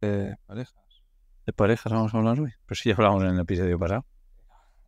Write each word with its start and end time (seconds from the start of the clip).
de 0.00 0.36
parejas. 0.46 0.74
¿De 1.46 1.52
parejas 1.52 1.92
vamos 1.92 2.14
a 2.14 2.18
hablar 2.18 2.40
hoy? 2.40 2.52
Pues 2.66 2.80
sí, 2.80 2.90
ya 2.90 2.96
hablamos 2.96 3.22
en 3.22 3.30
el 3.30 3.40
episodio 3.40 3.78
pasado. 3.78 4.04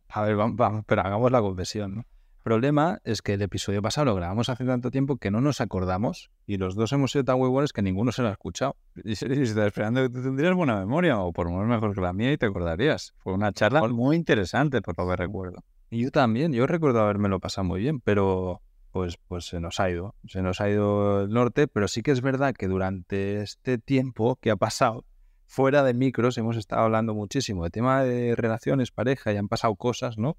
A 0.09 0.21
ver, 0.23 0.35
vamos, 0.35 0.55
vamos, 0.57 0.83
pero 0.85 1.01
hagamos 1.01 1.31
la 1.31 1.41
confesión, 1.41 1.95
¿no? 1.95 2.01
El 2.01 2.43
problema 2.43 2.99
es 3.03 3.21
que 3.21 3.33
el 3.33 3.41
episodio 3.41 3.81
pasado 3.81 4.05
lo 4.05 4.15
grabamos 4.15 4.49
hace 4.49 4.65
tanto 4.65 4.89
tiempo 4.91 5.17
que 5.17 5.29
no 5.29 5.39
nos 5.41 5.61
acordamos 5.61 6.31
y 6.47 6.57
los 6.57 6.73
dos 6.73 6.91
hemos 6.93 7.11
sido 7.11 7.25
tan 7.25 7.39
huevones 7.39 7.73
que 7.73 7.81
ninguno 7.81 8.11
se 8.11 8.21
lo 8.21 8.29
ha 8.29 8.31
escuchado. 8.31 8.75
Y 9.03 9.15
si 9.15 9.25
estás 9.25 9.67
esperando 9.67 10.01
que 10.01 10.09
tú 10.09 10.23
tendrías 10.23 10.55
buena 10.55 10.79
memoria, 10.79 11.19
o 11.19 11.31
por 11.31 11.47
lo 11.47 11.51
menos 11.51 11.67
mejor 11.67 11.93
que 11.93 12.01
la 12.01 12.13
mía, 12.13 12.31
y 12.31 12.37
te 12.37 12.47
acordarías. 12.47 13.13
Fue 13.17 13.33
una 13.33 13.51
charla 13.51 13.87
muy 13.87 14.15
interesante, 14.15 14.81
por 14.81 14.97
lo 14.97 15.07
que 15.09 15.15
recuerdo. 15.17 15.63
Y 15.91 16.03
yo 16.03 16.11
también, 16.11 16.53
yo 16.53 16.65
recuerdo 16.65 17.01
haberme 17.01 17.37
pasado 17.39 17.65
muy 17.65 17.81
bien, 17.81 17.99
pero 17.99 18.61
pues, 18.91 19.17
pues 19.27 19.45
se 19.45 19.59
nos 19.59 19.79
ha 19.79 19.89
ido, 19.89 20.15
se 20.27 20.41
nos 20.41 20.61
ha 20.61 20.69
ido 20.69 21.23
el 21.23 21.29
norte, 21.29 21.67
pero 21.67 21.87
sí 21.87 22.01
que 22.01 22.11
es 22.11 22.21
verdad 22.21 22.53
que 22.53 22.67
durante 22.67 23.41
este 23.41 23.77
tiempo 23.77 24.37
que 24.37 24.51
ha 24.51 24.55
pasado, 24.55 25.05
fuera 25.45 25.83
de 25.83 25.93
micros, 25.93 26.37
hemos 26.37 26.57
estado 26.57 26.83
hablando 26.83 27.13
muchísimo 27.13 27.63
de 27.63 27.69
tema 27.71 28.03
de 28.03 28.35
relaciones, 28.35 28.91
pareja, 28.91 29.33
y 29.33 29.37
han 29.37 29.47
pasado 29.47 29.75
cosas, 29.75 30.17
¿no? 30.17 30.37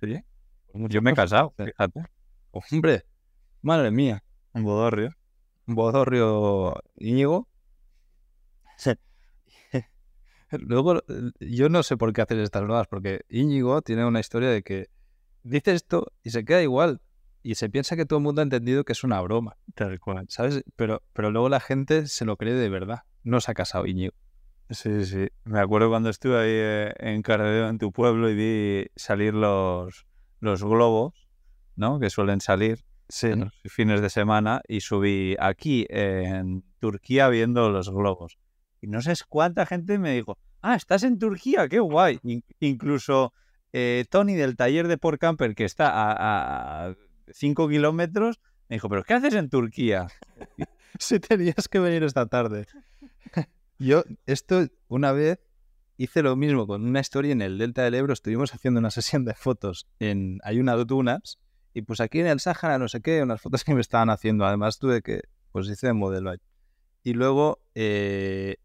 Sí. 0.00 0.20
Yo 0.74 1.02
me 1.02 1.12
he 1.12 1.14
casado, 1.14 1.54
fíjate. 1.56 2.04
Hombre, 2.50 3.04
madre 3.62 3.90
mía, 3.90 4.24
Un 4.52 4.64
bodorrio. 4.64 5.10
un 5.66 5.74
bodorrio 5.74 6.74
Íñigo. 6.96 7.48
Luego, 10.50 10.98
eh, 10.98 11.02
yo 11.40 11.68
no 11.68 11.82
sé 11.82 11.96
por 11.96 12.12
qué 12.12 12.22
hacer 12.22 12.38
estas 12.38 12.62
bromas, 12.62 12.86
porque 12.88 13.20
Íñigo 13.28 13.82
tiene 13.82 14.04
una 14.06 14.20
historia 14.20 14.50
de 14.50 14.62
que 14.62 14.88
dice 15.42 15.72
esto 15.74 16.12
y 16.22 16.30
se 16.30 16.44
queda 16.44 16.62
igual. 16.62 17.00
Y 17.42 17.54
se 17.54 17.70
piensa 17.70 17.96
que 17.96 18.04
todo 18.04 18.18
el 18.18 18.24
mundo 18.24 18.40
ha 18.40 18.44
entendido 18.44 18.84
que 18.84 18.92
es 18.92 19.04
una 19.04 19.20
broma, 19.20 19.56
Tal 19.74 19.98
cual. 20.00 20.26
¿sabes? 20.28 20.64
Pero, 20.76 21.02
pero 21.12 21.30
luego 21.30 21.48
la 21.48 21.60
gente 21.60 22.06
se 22.06 22.24
lo 22.24 22.36
cree 22.36 22.54
de 22.54 22.68
verdad. 22.68 23.02
No 23.22 23.40
se 23.40 23.50
ha 23.50 23.54
casado 23.54 23.86
Íñigo. 23.86 24.14
Sí, 24.70 25.04
sí. 25.06 25.28
Me 25.44 25.60
acuerdo 25.60 25.88
cuando 25.88 26.10
estuve 26.10 26.36
ahí 26.38 26.50
eh, 26.50 26.94
en 26.98 27.22
Cardedeu, 27.22 27.68
en 27.68 27.78
tu 27.78 27.90
pueblo, 27.92 28.28
y 28.28 28.34
vi 28.34 28.86
salir 28.96 29.32
los, 29.34 30.06
los 30.40 30.62
globos, 30.62 31.28
¿no? 31.76 31.98
Que 32.00 32.10
suelen 32.10 32.40
salir 32.40 32.84
Sí, 33.08 33.28
en 33.28 33.40
los 33.40 33.52
fines 33.72 34.02
de 34.02 34.10
semana, 34.10 34.60
y 34.68 34.80
subí 34.80 35.34
aquí 35.40 35.86
en 35.88 36.64
Turquía 36.80 37.28
viendo 37.30 37.70
los 37.70 37.88
globos. 37.90 38.38
Y 38.82 38.88
no 38.88 39.00
sé 39.00 39.14
cuánta 39.28 39.64
gente 39.64 39.98
me 39.98 40.12
dijo, 40.12 40.36
ah, 40.60 40.74
estás 40.74 41.02
en 41.04 41.18
Turquía, 41.18 41.68
qué 41.68 41.78
guay. 41.78 42.18
In- 42.24 42.44
incluso 42.60 43.32
eh, 43.72 44.04
Tony 44.10 44.34
del 44.34 44.56
taller 44.56 44.86
de 44.88 44.98
Port 44.98 45.18
Camper, 45.18 45.54
que 45.54 45.64
está 45.64 45.90
a 45.94 46.94
5 47.32 47.68
kilómetros, 47.68 48.40
me 48.68 48.76
dijo, 48.76 48.88
pero 48.88 49.04
¿qué 49.04 49.14
haces 49.14 49.34
en 49.34 49.48
Turquía? 49.48 50.08
Si 50.98 51.20
tenías 51.20 51.68
que 51.68 51.78
venir 51.78 52.02
esta 52.02 52.26
tarde. 52.26 52.66
Yo, 53.78 54.04
esto, 54.26 54.66
una 54.88 55.12
vez 55.12 55.38
hice 55.98 56.22
lo 56.22 56.34
mismo 56.34 56.66
con 56.66 56.84
una 56.84 57.00
historia 57.00 57.32
en 57.32 57.42
el 57.42 57.58
Delta 57.58 57.82
del 57.82 57.94
Ebro. 57.94 58.12
Estuvimos 58.12 58.54
haciendo 58.54 58.80
una 58.80 58.90
sesión 58.90 59.24
de 59.24 59.34
fotos 59.34 59.86
en. 59.98 60.38
Hay 60.44 60.58
unas 60.58 60.86
dunas. 60.86 61.38
Y 61.74 61.82
pues 61.82 62.00
aquí 62.00 62.20
en 62.20 62.26
el 62.26 62.40
Sáhara, 62.40 62.78
no 62.78 62.88
sé 62.88 63.02
qué, 63.02 63.22
unas 63.22 63.40
fotos 63.40 63.62
que 63.62 63.74
me 63.74 63.80
estaban 63.80 64.08
haciendo. 64.08 64.46
Además, 64.46 64.78
tuve 64.78 65.02
que. 65.02 65.22
Pues 65.52 65.68
hice 65.68 65.88
de 65.88 65.92
modelo 65.92 66.30
ahí. 66.30 66.38
Y 67.02 67.12
luego, 67.12 67.60
eh, 67.74 68.56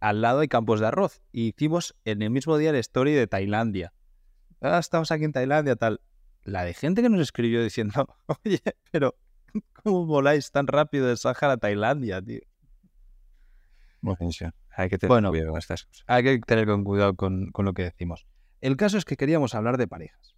al 0.00 0.20
lado 0.20 0.40
hay 0.40 0.48
campos 0.48 0.80
de 0.80 0.86
arroz. 0.86 1.22
Y 1.32 1.48
hicimos 1.48 1.94
en 2.04 2.22
el 2.22 2.30
mismo 2.30 2.58
día 2.58 2.72
la 2.72 2.78
story 2.78 3.12
de 3.12 3.26
Tailandia. 3.26 3.92
Ah, 4.60 4.78
estamos 4.78 5.10
aquí 5.12 5.24
en 5.24 5.32
Tailandia, 5.32 5.76
tal. 5.76 6.00
La 6.44 6.64
de 6.64 6.74
gente 6.74 7.02
que 7.02 7.08
nos 7.08 7.20
escribió 7.20 7.62
diciendo, 7.62 8.16
oye, 8.44 8.60
pero 8.90 9.16
¿Cómo 9.82 10.06
voláis 10.06 10.52
tan 10.52 10.66
rápido 10.68 11.06
del 11.08 11.16
Sáhara 11.18 11.54
a 11.54 11.56
Tailandia, 11.56 12.22
tío? 12.22 12.40
Hay 14.76 14.88
que 14.88 14.98
tener 14.98 15.08
Bueno. 15.10 15.30
cuidado 15.30 15.50
con 15.50 15.58
estas 15.58 15.84
cosas. 15.84 16.04
Hay 16.06 16.22
que 16.22 16.38
tener 16.40 16.66
con 16.66 16.84
cuidado 16.84 17.14
con, 17.16 17.50
con 17.50 17.64
lo 17.64 17.74
que 17.74 17.82
decimos. 17.82 18.26
El 18.60 18.76
caso 18.76 18.96
es 18.96 19.04
que 19.04 19.16
queríamos 19.16 19.54
hablar 19.54 19.76
de 19.76 19.88
parejas. 19.88 20.36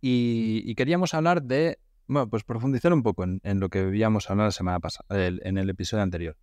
Y, 0.00 0.62
y 0.64 0.74
queríamos 0.74 1.14
hablar 1.14 1.42
de, 1.42 1.78
bueno, 2.06 2.28
pues 2.28 2.44
profundizar 2.44 2.92
un 2.92 3.02
poco 3.02 3.24
en, 3.24 3.40
en 3.44 3.60
lo 3.60 3.68
que 3.68 3.80
habíamos 3.80 4.30
hablado 4.30 4.48
la 4.48 4.52
semana 4.52 4.80
pasada, 4.80 5.04
en 5.26 5.58
el 5.58 5.68
episodio 5.70 6.02
anterior. 6.02 6.36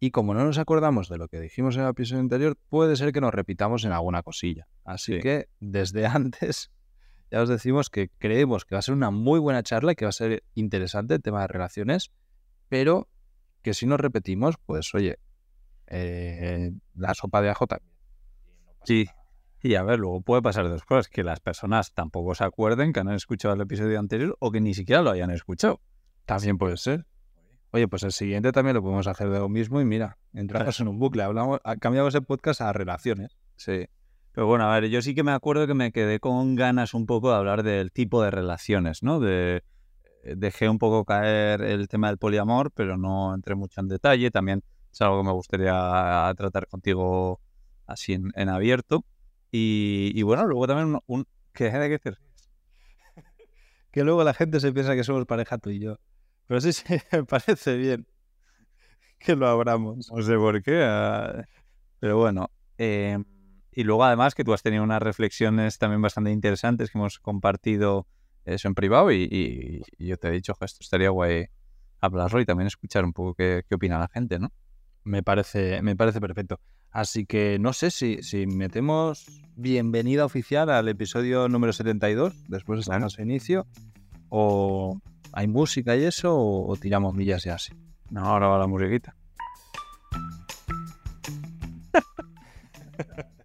Y 0.00 0.10
como 0.10 0.34
no 0.34 0.44
nos 0.44 0.58
acordamos 0.58 1.08
de 1.08 1.18
lo 1.18 1.28
que 1.28 1.38
dijimos 1.40 1.76
en 1.76 1.82
el 1.82 1.88
episodio 1.90 2.20
anterior, 2.20 2.56
puede 2.68 2.96
ser 2.96 3.12
que 3.12 3.20
nos 3.20 3.32
repitamos 3.32 3.84
en 3.84 3.92
alguna 3.92 4.22
cosilla. 4.22 4.66
Así 4.84 5.14
Sí. 5.14 5.20
que 5.20 5.48
desde 5.60 6.06
antes 6.06 6.70
ya 7.32 7.40
os 7.40 7.48
decimos 7.48 7.88
que 7.88 8.10
creemos 8.18 8.66
que 8.66 8.74
va 8.74 8.80
a 8.80 8.82
ser 8.82 8.94
una 8.94 9.10
muy 9.10 9.40
buena 9.40 9.62
charla 9.62 9.92
y 9.92 9.94
que 9.94 10.04
va 10.04 10.10
a 10.10 10.12
ser 10.12 10.44
interesante 10.54 11.14
el 11.14 11.22
tema 11.22 11.40
de 11.40 11.46
relaciones, 11.46 12.12
pero 12.68 13.08
que 13.62 13.72
si 13.72 13.86
nos 13.86 13.98
repetimos, 13.98 14.56
pues 14.66 14.94
oye, 14.94 15.18
eh, 15.86 16.72
la 16.94 17.14
sopa 17.14 17.40
de 17.40 17.48
ajo 17.48 17.66
también. 17.66 17.90
Sí. 18.84 19.08
Y 19.62 19.76
a 19.76 19.82
ver, 19.82 19.98
luego 19.98 20.20
puede 20.20 20.42
pasar 20.42 20.68
dos 20.68 20.84
cosas, 20.84 21.08
que 21.08 21.22
las 21.22 21.40
personas 21.40 21.94
tampoco 21.94 22.34
se 22.34 22.44
acuerden 22.44 22.92
que 22.92 23.00
han 23.00 23.10
escuchado 23.10 23.54
el 23.54 23.62
episodio 23.62 23.98
anterior 23.98 24.36
o 24.38 24.50
que 24.50 24.60
ni 24.60 24.74
siquiera 24.74 25.00
lo 25.00 25.10
hayan 25.10 25.30
escuchado. 25.30 25.80
También 26.26 26.58
puede 26.58 26.76
ser. 26.76 27.06
Oye, 27.70 27.88
pues 27.88 28.02
el 28.02 28.12
siguiente 28.12 28.52
también 28.52 28.74
lo 28.74 28.82
podemos 28.82 29.06
hacer 29.06 29.30
de 29.30 29.38
lo 29.38 29.48
mismo 29.48 29.80
y 29.80 29.86
mira, 29.86 30.18
entramos 30.34 30.78
en 30.80 30.88
un 30.88 30.98
bucle, 30.98 31.22
hablamos, 31.22 31.60
cambiamos 31.80 32.14
el 32.14 32.24
podcast 32.24 32.60
a 32.60 32.74
relaciones. 32.74 33.38
Sí. 33.56 33.86
Pero 34.32 34.46
bueno, 34.46 34.64
a 34.70 34.74
ver, 34.80 34.88
yo 34.90 35.02
sí 35.02 35.14
que 35.14 35.22
me 35.22 35.32
acuerdo 35.32 35.66
que 35.66 35.74
me 35.74 35.92
quedé 35.92 36.18
con 36.20 36.54
ganas 36.56 36.94
un 36.94 37.06
poco 37.06 37.30
de 37.30 37.36
hablar 37.36 37.62
del 37.62 37.92
tipo 37.92 38.22
de 38.22 38.30
relaciones, 38.30 39.02
¿no? 39.02 39.20
De, 39.20 39.62
eh, 40.24 40.34
dejé 40.36 40.68
un 40.68 40.78
poco 40.78 41.04
caer 41.04 41.62
el 41.62 41.88
tema 41.88 42.08
del 42.08 42.18
poliamor, 42.18 42.70
pero 42.72 42.96
no 42.98 43.34
entré 43.34 43.54
mucho 43.54 43.80
en 43.80 43.88
detalle. 43.88 44.30
También 44.30 44.62
es 44.92 45.00
algo 45.02 45.18
que 45.22 45.26
me 45.26 45.32
gustaría 45.32 46.32
tratar 46.36 46.66
contigo 46.68 47.40
así 47.86 48.14
en, 48.14 48.30
en 48.36 48.48
abierto. 48.48 49.04
Y, 49.50 50.12
y 50.14 50.22
bueno, 50.22 50.46
luego 50.46 50.66
también 50.66 50.88
un... 50.94 51.00
un- 51.06 51.26
¿qué, 51.52 51.70
¿De 51.70 51.88
qué 51.90 51.98
te 51.98 52.10
ríes? 52.12 52.50
Que 53.92 54.04
luego 54.04 54.24
la 54.24 54.34
gente 54.34 54.60
se 54.60 54.72
piensa 54.72 54.94
que 54.94 55.04
somos 55.04 55.26
pareja 55.26 55.58
tú 55.58 55.70
y 55.70 55.80
yo. 55.80 55.96
Pero 56.46 56.60
sí, 56.60 56.72
sí, 56.72 56.84
me 57.12 57.24
parece 57.24 57.76
bien 57.76 58.06
que 59.18 59.36
lo 59.36 59.46
abramos. 59.46 60.10
No 60.10 60.22
sé 60.22 60.36
por 60.36 60.62
qué. 60.62 60.82
ah, 60.84 61.44
Pero 62.00 62.18
bueno. 62.18 62.50
eh, 62.78 63.18
y 63.72 63.84
luego 63.84 64.04
además 64.04 64.34
que 64.34 64.44
tú 64.44 64.52
has 64.52 64.62
tenido 64.62 64.82
unas 64.84 65.02
reflexiones 65.02 65.78
también 65.78 66.02
bastante 66.02 66.30
interesantes 66.30 66.90
que 66.90 66.98
hemos 66.98 67.18
compartido 67.18 68.06
eso 68.44 68.68
en 68.68 68.74
privado 68.74 69.10
y, 69.12 69.22
y- 69.30 69.82
y 69.98 70.06
yo 70.08 70.16
te 70.16 70.28
he 70.28 70.30
dicho, 70.32 70.54
"Jo, 70.58 70.64
esto 70.64 70.78
estaría 70.80 71.10
guay 71.10 71.46
hablarlo 72.00 72.40
y 72.40 72.44
también 72.44 72.66
escuchar 72.66 73.04
un 73.04 73.12
poco 73.12 73.34
qué, 73.34 73.62
qué 73.68 73.74
opina 73.76 73.98
la 73.98 74.08
gente, 74.08 74.38
¿no? 74.38 74.52
Me 75.04 75.22
parece, 75.22 75.80
me 75.82 75.96
parece 75.96 76.20
perfecto. 76.20 76.60
Así 76.90 77.24
que 77.26 77.58
no 77.58 77.72
sé 77.72 77.90
si, 77.90 78.22
si 78.22 78.46
metemos 78.46 79.24
bienvenida 79.56 80.24
oficial 80.24 80.68
al 80.70 80.88
episodio 80.88 81.48
número 81.48 81.72
72, 81.72 82.34
después 82.48 82.80
de 82.80 82.84
Claro. 82.84 83.06
este 83.06 83.22
inicio, 83.22 83.66
o 84.28 84.98
hay 85.32 85.46
música 85.48 85.96
y 85.96 86.04
eso, 86.04 86.34
o, 86.36 86.70
o 86.70 86.76
tiramos 86.76 87.14
millas 87.14 87.44
ya 87.44 87.54
así. 87.54 87.72
No, 88.10 88.26
ahora 88.26 88.48
va 88.48 88.58
la 88.58 88.66
musiquita. 88.66 89.14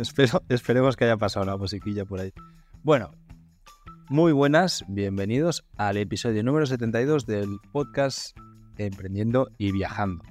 Espero, 0.00 0.42
esperemos 0.48 0.96
que 0.96 1.04
haya 1.04 1.18
pasado 1.18 1.44
la 1.44 1.58
musiquilla 1.58 2.06
por 2.06 2.20
ahí. 2.20 2.32
Bueno, 2.82 3.10
muy 4.08 4.32
buenas, 4.32 4.82
bienvenidos 4.88 5.66
al 5.76 5.98
episodio 5.98 6.42
número 6.42 6.64
72 6.64 7.26
del 7.26 7.58
podcast 7.70 8.34
Emprendiendo 8.78 9.50
y 9.58 9.72
Viajando. 9.72 10.24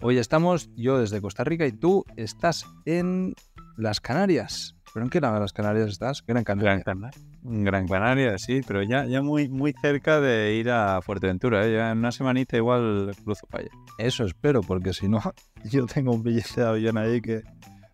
Hoy 0.00 0.16
estamos 0.16 0.70
yo 0.74 0.98
desde 0.98 1.20
Costa 1.20 1.44
Rica 1.44 1.66
y 1.66 1.72
tú 1.72 2.06
estás 2.16 2.64
en 2.86 3.34
las 3.76 4.00
Canarias. 4.00 4.74
¿Pero 4.94 5.04
en 5.04 5.10
qué 5.10 5.20
lado 5.20 5.34
de 5.34 5.40
las 5.40 5.52
Canarias 5.52 5.90
estás? 5.90 6.24
Gran 6.26 6.42
Canaria. 6.42 6.70
Gran 6.70 6.82
Canaria. 6.82 7.20
Gran 7.42 7.88
Canaria, 7.88 8.38
sí, 8.38 8.62
pero 8.66 8.82
ya, 8.82 9.04
ya 9.04 9.20
muy, 9.20 9.50
muy 9.50 9.74
cerca 9.82 10.18
de 10.22 10.54
ir 10.54 10.70
a 10.70 11.02
Fuerteventura. 11.02 11.66
¿eh? 11.66 11.74
Ya 11.74 11.90
en 11.90 11.98
una 11.98 12.12
semanita 12.12 12.56
igual 12.56 13.14
cruzo 13.22 13.46
para 13.48 13.64
allá. 13.64 13.72
Eso 13.98 14.24
espero, 14.24 14.62
porque 14.62 14.94
si 14.94 15.10
no, 15.10 15.20
yo 15.70 15.84
tengo 15.84 16.10
un 16.12 16.22
billete 16.22 16.62
de 16.62 16.66
avión 16.66 16.96
ahí 16.96 17.20
que 17.20 17.42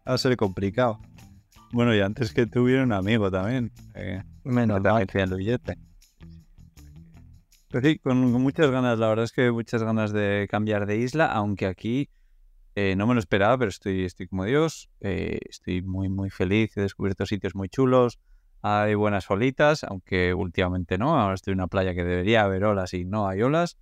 va 0.07 0.15
a 0.15 0.19
ser 0.19 0.37
complicado. 0.37 1.01
Bueno, 1.73 1.95
y 1.95 2.01
antes 2.01 2.33
que 2.33 2.47
tuviera 2.47 2.83
un 2.83 2.93
amigo 2.93 3.31
también. 3.31 3.71
eh, 3.95 4.23
Menos 4.45 4.83
que 4.83 5.07
tenía 5.07 5.25
el 5.25 5.35
billete. 5.35 5.77
Pero 7.69 7.87
sí, 7.89 7.99
con, 7.99 8.33
con 8.33 8.43
muchas 8.43 8.71
ganas, 8.71 8.99
la 8.99 9.09
verdad 9.09 9.25
es 9.25 9.33
que 9.33 9.51
muchas 9.51 9.83
ganas 9.83 10.13
de 10.13 10.47
cambiar 10.51 10.87
de 10.87 10.97
isla, 10.99 11.27
aunque 11.27 11.67
aquí 11.67 12.09
eh, 12.77 12.95
no 12.97 13.07
me 13.07 13.15
lo 13.15 13.21
esperaba, 13.21 13.59
pero 13.59 13.69
estoy, 13.69 14.05
estoy 14.05 14.29
como 14.29 14.45
Dios, 14.45 14.89
eh, 15.01 15.41
estoy 15.49 15.83
muy, 15.83 16.09
muy 16.09 16.31
feliz, 16.31 16.77
he 16.77 16.83
descubierto 16.83 17.27
sitios 17.27 17.55
muy 17.55 17.69
chulos, 17.69 18.19
hay 18.63 18.95
buenas 18.95 19.29
olitas, 19.31 19.83
aunque 19.85 20.33
últimamente 20.33 20.97
no, 20.97 21.19
ahora 21.19 21.35
estoy 21.35 21.53
en 21.53 21.61
una 21.61 21.67
playa 21.67 21.95
que 21.95 22.05
debería 22.05 22.43
haber 22.43 22.65
olas 22.65 22.95
y 22.95 23.05
no 23.05 23.29
hay 23.29 23.43
olas, 23.43 23.77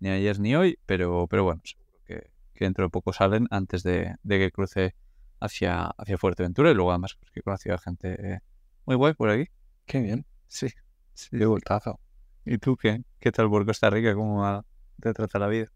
ni 0.00 0.10
ayer 0.10 0.38
ni 0.38 0.54
hoy, 0.54 0.78
pero, 0.86 1.26
pero 1.28 1.44
bueno, 1.44 1.60
seguro 1.64 1.98
que, 2.06 2.30
que 2.54 2.64
dentro 2.64 2.84
de 2.84 2.90
poco 2.90 3.12
salen 3.12 3.46
antes 3.50 3.82
de, 3.82 4.14
de 4.22 4.38
que 4.38 4.50
cruce 4.50 4.94
hacia, 5.40 5.86
hacia 5.96 6.18
Fuerteventura 6.18 6.70
y 6.70 6.74
luego 6.74 6.90
además 6.90 7.16
pues, 7.18 7.30
que 7.30 7.40
he 7.40 7.42
conocido 7.42 7.74
a 7.74 7.78
gente 7.78 8.34
eh, 8.34 8.40
muy 8.86 8.96
guay 8.96 9.14
por 9.14 9.30
aquí. 9.30 9.50
Qué 9.86 10.00
bien. 10.00 10.26
Sí, 10.46 10.68
sí. 11.14 11.28
Qué 11.30 11.46
voltazo. 11.46 11.98
¿Y 12.44 12.58
tú 12.58 12.76
qué? 12.76 13.02
¿Qué 13.18 13.32
tal 13.32 13.48
por 13.48 13.66
Costa 13.66 13.90
Rica? 13.90 14.14
¿Cómo 14.14 14.64
te 15.00 15.12
trata 15.12 15.38
la 15.38 15.48
vida? 15.48 15.72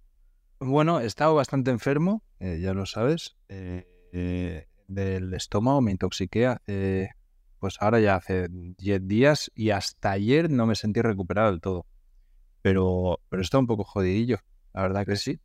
Bueno, 0.60 1.00
he 1.00 1.06
estado 1.06 1.34
bastante 1.34 1.70
enfermo, 1.70 2.22
eh, 2.38 2.60
ya 2.60 2.72
lo 2.74 2.86
sabes, 2.86 3.36
eh, 3.48 4.66
del 4.86 5.34
estómago, 5.34 5.80
me 5.80 5.90
intoxiqué 5.90 6.46
hace, 6.46 7.10
pues 7.58 7.76
ahora 7.80 8.00
ya 8.00 8.16
hace 8.16 8.48
10 8.50 9.06
días 9.06 9.50
y 9.54 9.70
hasta 9.70 10.12
ayer 10.12 10.50
no 10.50 10.66
me 10.66 10.74
sentí 10.74 11.02
recuperado 11.02 11.50
del 11.50 11.60
todo. 11.60 11.86
Pero, 12.62 13.20
pero 13.28 13.42
está 13.42 13.58
un 13.58 13.66
poco 13.66 13.84
jodidillo, 13.84 14.38
la 14.72 14.82
verdad 14.82 15.04
que 15.04 15.16
sí. 15.16 15.40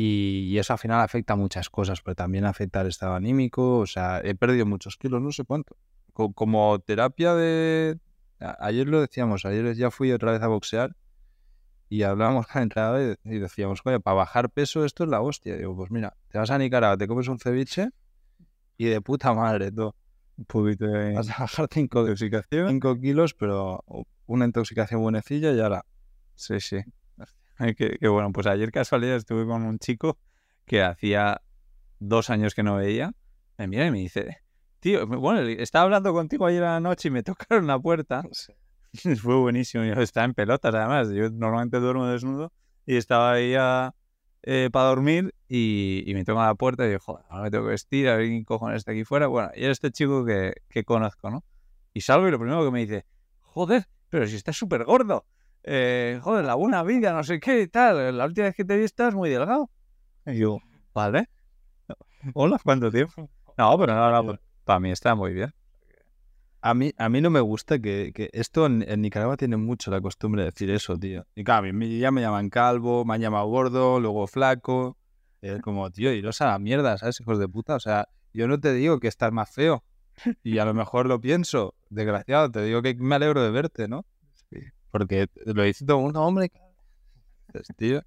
Y, 0.00 0.44
y 0.52 0.58
eso 0.58 0.74
al 0.74 0.78
final 0.78 1.00
afecta 1.00 1.32
a 1.32 1.36
muchas 1.36 1.70
cosas, 1.70 2.00
pero 2.02 2.14
también 2.14 2.44
afecta 2.44 2.80
al 2.80 2.86
estado 2.86 3.14
anímico, 3.14 3.78
o 3.78 3.86
sea, 3.86 4.20
he 4.22 4.36
perdido 4.36 4.64
muchos 4.64 4.96
kilos, 4.96 5.20
no 5.20 5.32
sé 5.32 5.44
cuánto. 5.44 5.76
Co- 6.12 6.32
Como 6.32 6.78
terapia 6.80 7.34
de... 7.34 7.98
Ayer 8.38 8.86
lo 8.86 9.00
decíamos, 9.00 9.44
ayer 9.44 9.74
ya 9.74 9.90
fui 9.90 10.12
otra 10.12 10.30
vez 10.30 10.42
a 10.42 10.46
boxear 10.46 10.94
y 11.88 12.02
hablábamos 12.02 12.46
con 12.46 12.58
el 12.58 12.62
entrenador 12.64 13.18
y 13.24 13.38
decíamos, 13.38 13.82
coño, 13.82 14.00
para 14.00 14.14
bajar 14.16 14.50
peso 14.50 14.84
esto 14.84 15.04
es 15.04 15.10
la 15.10 15.20
hostia. 15.20 15.56
Digo, 15.56 15.74
pues 15.76 15.90
mira, 15.90 16.16
te 16.28 16.38
vas 16.38 16.50
a 16.50 16.58
Nicaragua, 16.58 16.96
te 16.96 17.08
comes 17.08 17.26
un 17.28 17.38
ceviche 17.40 17.90
y 18.76 18.86
de 18.86 19.00
puta 19.00 19.34
madre, 19.34 19.72
tú. 19.72 19.92
Un 20.36 20.44
poquito 20.44 20.86
de 20.86 21.14
Vas 21.14 21.28
a 21.30 21.42
bajar 21.42 21.68
5 21.72 22.02
intoxicación. 22.02 22.80
kilos, 23.00 23.34
pero 23.34 23.84
una 24.26 24.44
intoxicación 24.44 25.02
buenecilla 25.02 25.52
y 25.52 25.60
ahora. 25.60 25.84
Sí, 26.36 26.60
sí. 26.60 26.76
Ay, 27.58 27.74
qué, 27.74 27.96
qué 27.98 28.08
bueno. 28.08 28.32
Pues 28.32 28.46
ayer 28.46 28.70
casualidad 28.70 29.16
estuve 29.16 29.46
con 29.46 29.62
un 29.64 29.78
chico 29.78 30.18
que 30.66 30.82
hacía 30.82 31.40
dos 31.98 32.30
años 32.30 32.54
que 32.54 32.62
no 32.62 32.76
veía. 32.76 33.12
Me 33.58 33.68
mira 33.68 33.86
y 33.86 33.90
me 33.90 33.98
dice, 33.98 34.38
tío, 34.80 35.06
bueno, 35.06 35.40
estaba 35.42 35.84
hablando 35.84 36.12
contigo 36.12 36.46
ayer 36.46 36.62
a 36.64 36.74
la 36.74 36.80
noche 36.80 37.08
y 37.08 37.10
me 37.10 37.22
tocaron 37.24 37.66
la 37.66 37.78
puerta. 37.78 38.22
Fue 39.22 39.36
buenísimo. 39.36 39.84
Yo 39.84 39.94
estaba 39.94 40.26
en 40.26 40.34
pelotas, 40.34 40.74
además. 40.74 41.10
Yo 41.10 41.30
normalmente 41.30 41.78
duermo 41.80 42.06
desnudo 42.06 42.52
y 42.86 42.96
estaba 42.96 43.32
ahí 43.32 43.54
a- 43.56 43.94
eh, 44.44 44.70
para 44.72 44.88
dormir 44.90 45.34
y, 45.48 46.04
y 46.06 46.14
me 46.14 46.24
tocan 46.24 46.46
la 46.46 46.54
puerta 46.54 46.84
y 46.84 46.88
digo, 46.90 47.00
joder, 47.00 47.24
ahora 47.28 47.44
me 47.44 47.50
tengo 47.50 47.64
que 47.64 47.70
vestir, 47.70 48.08
a 48.08 48.16
ver 48.16 48.26
quién 48.28 48.44
cojones 48.44 48.78
está 48.78 48.92
aquí 48.92 49.04
fuera. 49.04 49.26
Bueno, 49.26 49.50
y 49.54 49.64
era 49.64 49.72
este 49.72 49.90
chico 49.90 50.24
que, 50.24 50.54
que 50.70 50.84
conozco, 50.84 51.30
¿no? 51.30 51.44
Y 51.92 52.02
salgo 52.02 52.28
y 52.28 52.30
lo 52.30 52.38
primero 52.38 52.64
que 52.64 52.70
me 52.70 52.80
dice, 52.80 53.04
joder, 53.40 53.86
pero 54.10 54.26
si 54.28 54.36
estás 54.36 54.56
súper 54.56 54.84
gordo. 54.84 55.26
Eh, 55.62 56.20
joder, 56.22 56.44
la 56.44 56.54
buena 56.54 56.82
vida, 56.82 57.12
no 57.12 57.22
sé 57.22 57.40
qué 57.40 57.62
y 57.62 57.68
tal. 57.68 58.16
La 58.16 58.24
última 58.24 58.46
vez 58.46 58.54
que 58.54 58.64
te 58.64 58.76
vi 58.76 58.84
estás 58.84 59.14
muy 59.14 59.30
delgado. 59.30 59.70
Y 60.26 60.38
yo, 60.38 60.58
vale. 60.94 61.28
Hola, 62.34 62.58
¿cuánto 62.62 62.90
tiempo? 62.90 63.28
No, 63.56 63.78
pero 63.78 63.94
no, 63.94 64.22
no, 64.22 64.38
para 64.64 64.80
mí 64.80 64.90
está 64.90 65.14
muy 65.14 65.32
bien. 65.32 65.52
A 66.60 66.74
mí, 66.74 66.92
a 66.98 67.08
mí 67.08 67.20
no 67.20 67.30
me 67.30 67.40
gusta 67.40 67.78
que, 67.78 68.12
que 68.12 68.30
esto 68.32 68.66
en, 68.66 68.84
en 68.88 69.00
Nicaragua 69.00 69.36
tiene 69.36 69.56
mucho 69.56 69.90
la 69.90 70.00
costumbre 70.00 70.42
de 70.42 70.50
decir 70.50 70.70
eso, 70.70 70.98
tío. 70.98 71.24
Y 71.34 71.44
claro, 71.44 71.68
a 71.68 71.72
mí 71.72 71.98
ya 71.98 72.10
me 72.10 72.20
llaman 72.20 72.50
calvo, 72.50 73.04
me 73.04 73.14
han 73.14 73.20
llamado 73.20 73.46
gordo, 73.46 74.00
luego 74.00 74.26
flaco. 74.26 74.96
Es 75.40 75.60
como, 75.60 75.90
tío, 75.90 76.12
iros 76.12 76.40
a 76.40 76.46
la 76.46 76.58
mierda, 76.58 76.98
¿sabes, 76.98 77.20
hijos 77.20 77.38
de 77.38 77.48
puta? 77.48 77.76
O 77.76 77.80
sea, 77.80 78.08
yo 78.32 78.48
no 78.48 78.58
te 78.58 78.72
digo 78.72 78.98
que 78.98 79.08
estás 79.08 79.32
más 79.32 79.50
feo. 79.50 79.84
Y 80.42 80.58
a 80.58 80.64
lo 80.64 80.74
mejor 80.74 81.06
lo 81.06 81.20
pienso, 81.20 81.74
desgraciado, 81.90 82.50
te 82.50 82.62
digo 82.64 82.82
que 82.82 82.94
me 82.94 83.14
alegro 83.14 83.42
de 83.42 83.50
verte, 83.50 83.86
¿no? 83.86 84.04
Porque 84.90 85.28
lo 85.44 85.62
dice 85.62 85.84
todo 85.84 86.00
mundo, 86.00 86.22
hombre. 86.22 86.50
Dices, 87.52 87.76
tío, 87.76 88.02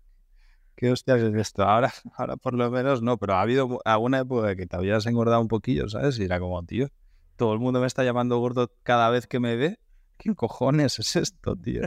¿qué 0.75 0.92
hostias 0.92 1.22
es 1.22 1.36
esto? 1.36 1.63
Ahora, 1.63 1.92
ahora 2.18 2.38
por 2.38 2.54
lo 2.54 2.69
menos 2.72 3.01
no, 3.01 3.18
pero 3.18 3.36
ha 3.36 3.42
habido 3.42 3.80
alguna 3.86 4.19
época 4.19 4.56
que 4.56 4.66
te 4.66 4.75
habías 4.75 5.06
engordado 5.06 5.42
un 5.42 5.48
poquillo, 5.48 5.88
¿sabes? 5.89 6.19
Y 6.19 6.24
era 6.24 6.39
como, 6.39 6.63
tío, 6.63 6.89
todo 7.36 7.54
el 7.54 7.60
mundo 7.60 7.80
me 7.80 7.88
está 7.88 8.04
llamando 8.04 8.38
gordo 8.39 8.72
cada 8.83 9.10
vez 9.10 9.28
que 9.28 9.39
me 9.39 9.56
ve. 9.56 9.80
¿Qué 10.18 10.36
cojones 10.36 11.00
es 11.00 11.16
esto, 11.16 11.56
tío? 11.56 11.81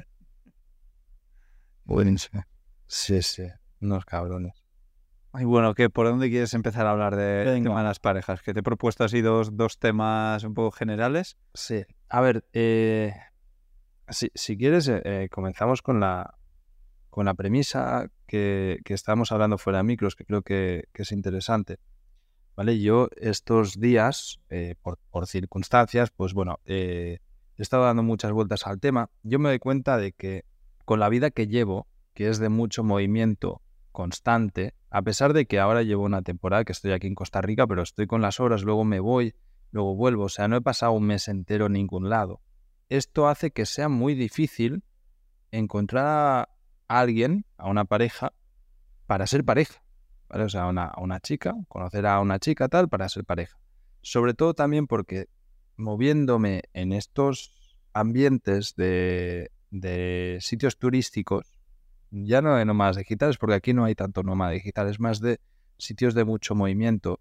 Buenísimo. 1.85 2.43
Sí, 2.87 3.23
sí, 3.23 3.45
unos 3.81 4.05
cabrones. 4.05 4.65
Ay, 5.33 5.45
bueno, 5.45 5.75
¿qué, 5.75 5.91
¿por 5.91 6.07
dónde 6.07 6.31
quieres 6.31 6.55
empezar 6.55 6.87
a 6.87 6.93
hablar 6.93 7.17
de 7.17 7.45
Venga. 7.45 7.71
tema 7.71 7.81
de 7.81 7.89
las 7.89 7.99
parejas? 7.99 8.41
Que 8.41 8.55
te 8.55 8.61
he 8.61 8.63
propuesto 8.63 9.03
así 9.03 9.21
dos, 9.21 9.57
dos 9.57 9.79
temas 9.79 10.45
un 10.45 10.55
poco 10.55 10.71
generales. 10.71 11.37
Sí. 11.55 11.85
A 12.09 12.21
ver, 12.21 12.45
eh, 12.53 13.15
si, 14.09 14.31
si 14.35 14.57
quieres, 14.57 14.89
eh, 14.89 15.03
eh, 15.05 15.29
comenzamos 15.31 15.83
con 15.83 16.01
la, 16.01 16.35
con 17.15 17.27
la 17.27 17.35
premisa 17.35 18.11
que, 18.27 18.81
que 18.85 18.93
estábamos 18.93 19.31
hablando 19.31 19.57
fuera 19.57 19.79
de 19.79 19.85
micros, 19.85 20.17
que 20.17 20.25
creo 20.25 20.43
que, 20.43 20.89
es 20.95 21.13
interesante. 21.13 21.79
¿Vale? 22.57 22.81
Yo 22.81 23.09
estos 23.17 23.79
días, 23.79 24.41
eh, 24.51 24.75
por, 24.83 24.99
por 25.11 25.29
circunstancias, 25.29 26.11
pues 26.11 26.35
bueno, 26.35 26.59
eh, 26.65 27.21
he 27.57 27.63
estado 27.63 27.85
dando 27.85 28.03
muchas 28.03 28.33
vueltas 28.33 28.67
al 28.67 28.81
tema. 28.81 29.11
Yo 29.23 29.39
me 29.39 29.49
doy 29.49 29.61
cuenta 29.61 29.97
de 29.97 30.11
que 30.11 30.45
con 30.85 30.99
la 30.99 31.09
vida 31.09 31.31
que 31.31 31.47
llevo, 31.47 31.87
que 32.15 32.29
es 32.29 32.41
de 32.41 32.49
mucho 32.49 32.83
movimiento 32.83 33.63
constante, 33.93 34.75
a 34.91 35.03
pesar 35.03 35.35
de 35.35 35.47
que 35.47 35.61
ahora 35.61 35.85
llevo 35.85 36.03
una 36.03 36.23
temporada 36.23 36.65
que 36.65 36.73
estoy 36.73 36.91
aquí 36.91 37.07
en 37.07 37.15
Costa 37.15 37.41
Rica, 37.43 37.69
pero 37.69 37.83
estoy 37.83 38.09
con 38.09 38.23
las 38.23 38.41
horas, 38.41 38.65
luego 38.65 38.85
me 38.85 38.99
voy, 38.99 39.37
luego 39.71 39.95
vuelvo, 39.95 40.25
o 40.25 40.29
sea, 40.29 40.49
no 40.49 40.57
he 40.57 40.61
pasado 40.61 40.91
un 40.91 41.07
mes 41.07 41.29
entero 41.29 41.67
en 41.67 41.75
ningún 41.75 42.09
lado. 42.09 42.41
Esto 42.89 43.29
hace 43.29 43.51
que 43.51 43.67
sea 43.67 43.89
muy 43.89 44.15
difícil 44.15 44.83
encontrar 45.51 46.07
a 46.07 46.49
alguien, 46.89 47.47
a 47.57 47.69
una 47.69 47.85
pareja, 47.85 48.33
para 49.07 49.27
ser 49.27 49.45
pareja. 49.45 49.83
O 50.29 50.49
sea, 50.49 50.65
a 50.65 50.69
una, 50.69 50.85
a 50.87 51.01
una 51.01 51.21
chica, 51.21 51.55
conocer 51.69 52.07
a 52.07 52.21
una 52.21 52.39
chica 52.39 52.69
tal 52.69 52.89
para 52.89 53.09
ser 53.09 53.25
pareja. 53.25 53.59
Sobre 54.03 54.35
todo 54.35 54.55
también 54.55 54.87
porque 54.87 55.29
moviéndome 55.77 56.63
en 56.73 56.93
estos 56.93 57.79
ambientes 57.93 58.75
de, 58.77 59.51
de 59.71 60.39
sitios 60.41 60.79
turísticos, 60.79 61.47
ya 62.11 62.43
no 62.43 62.57
de 62.57 62.65
nómadas 62.65 62.97
digitales, 62.97 63.39
porque 63.39 63.57
aquí 63.57 63.73
no 63.73 63.85
hay 63.85 63.95
tanto 63.95 64.23
nómada 64.23 64.53
digital, 64.53 64.89
es 64.89 65.01
más 65.01 65.21
de 65.21 65.41
sitios 65.79 66.15
de 66.15 66.25
mucho 66.25 66.55
movimiento. 66.55 67.21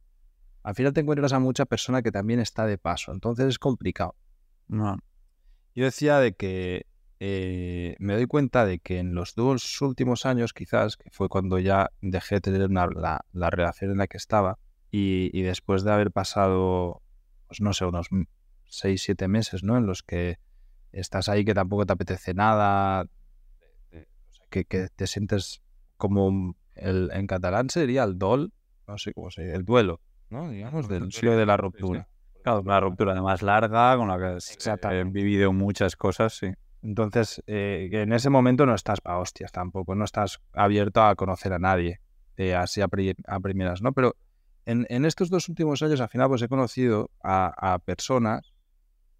Al 0.61 0.75
final 0.75 0.93
te 0.93 1.01
encuentras 1.01 1.33
a 1.33 1.39
mucha 1.39 1.65
persona 1.65 2.01
que 2.01 2.11
también 2.11 2.39
está 2.39 2.65
de 2.65 2.77
paso, 2.77 3.11
entonces 3.11 3.47
es 3.47 3.59
complicado. 3.59 4.15
No. 4.67 4.97
Yo 5.75 5.85
decía 5.85 6.19
de 6.19 6.33
que 6.33 6.85
eh, 7.19 7.95
me 7.99 8.13
doy 8.15 8.25
cuenta 8.27 8.65
de 8.65 8.79
que 8.79 8.99
en 8.99 9.15
los 9.15 9.33
dos 9.35 9.81
últimos 9.81 10.25
años, 10.25 10.53
quizás, 10.53 10.97
que 10.97 11.09
fue 11.09 11.29
cuando 11.29 11.57
ya 11.59 11.89
dejé 12.01 12.35
de 12.35 12.41
tener 12.41 12.65
una- 12.69 12.87
la, 12.87 13.25
la 13.31 13.49
relación 13.49 13.91
en 13.91 13.97
la 13.97 14.07
que 14.07 14.17
estaba, 14.17 14.57
y, 14.91 15.29
y 15.37 15.41
después 15.41 15.83
de 15.83 15.91
haber 15.93 16.11
pasado, 16.11 17.01
pues 17.47 17.61
no 17.61 17.73
sé, 17.73 17.85
unos 17.85 18.07
m- 18.11 18.25
seis, 18.65 19.01
siete 19.03 19.27
meses, 19.27 19.63
¿no? 19.63 19.77
En 19.77 19.85
los 19.85 20.03
que 20.03 20.37
estás 20.91 21.29
ahí 21.29 21.45
que 21.45 21.53
tampoco 21.53 21.85
te 21.85 21.93
apetece 21.93 22.33
nada, 22.33 23.05
eh, 23.91 24.05
sea, 24.29 24.45
que, 24.49 24.65
que 24.65 24.89
te 24.95 25.07
sientes 25.07 25.61
como 25.97 26.55
el, 26.75 27.09
en 27.13 27.25
catalán 27.25 27.69
sería 27.69 28.03
el 28.03 28.19
dol, 28.19 28.51
no 28.87 28.97
sé 28.97 29.13
cómo 29.13 29.31
se 29.31 29.43
dice, 29.43 29.55
el 29.55 29.63
duelo, 29.65 30.01
¿no? 30.29 30.49
Digamos, 30.49 30.87
del 30.89 31.09
duelo 31.09 31.37
de 31.37 31.45
la 31.45 31.57
ruptura. 31.57 32.09
Claro, 32.43 32.61
una 32.61 32.79
ruptura 32.79 33.13
además 33.13 33.41
larga, 33.41 33.95
con 33.97 34.07
la 34.09 34.17
que 34.19 34.35
Exactamente. 34.35 35.11
vivido 35.11 35.53
muchas 35.53 35.95
cosas, 35.95 36.33
sí. 36.37 36.47
Entonces, 36.81 37.41
eh, 37.47 37.89
en 37.91 38.11
ese 38.11 38.29
momento 38.29 38.65
no 38.65 38.75
estás 38.75 38.99
para 38.99 39.19
hostias 39.19 39.51
tampoco, 39.51 39.95
no 39.95 40.03
estás 40.03 40.41
abierto 40.51 41.01
a 41.01 41.15
conocer 41.15 41.53
a 41.53 41.59
nadie, 41.59 42.01
eh, 42.35 42.53
así 42.55 42.81
a, 42.81 42.89
pri- 42.89 43.15
a 43.25 43.39
primeras, 43.39 43.81
¿no? 43.81 43.93
Pero 43.93 44.15
en, 44.65 44.85
en 44.89 45.05
estos 45.05 45.29
dos 45.29 45.47
últimos 45.47 45.81
años, 45.81 46.01
al 46.01 46.09
final, 46.09 46.27
pues 46.27 46.41
he 46.41 46.49
conocido 46.49 47.09
a, 47.23 47.73
a 47.75 47.79
personas 47.79 48.53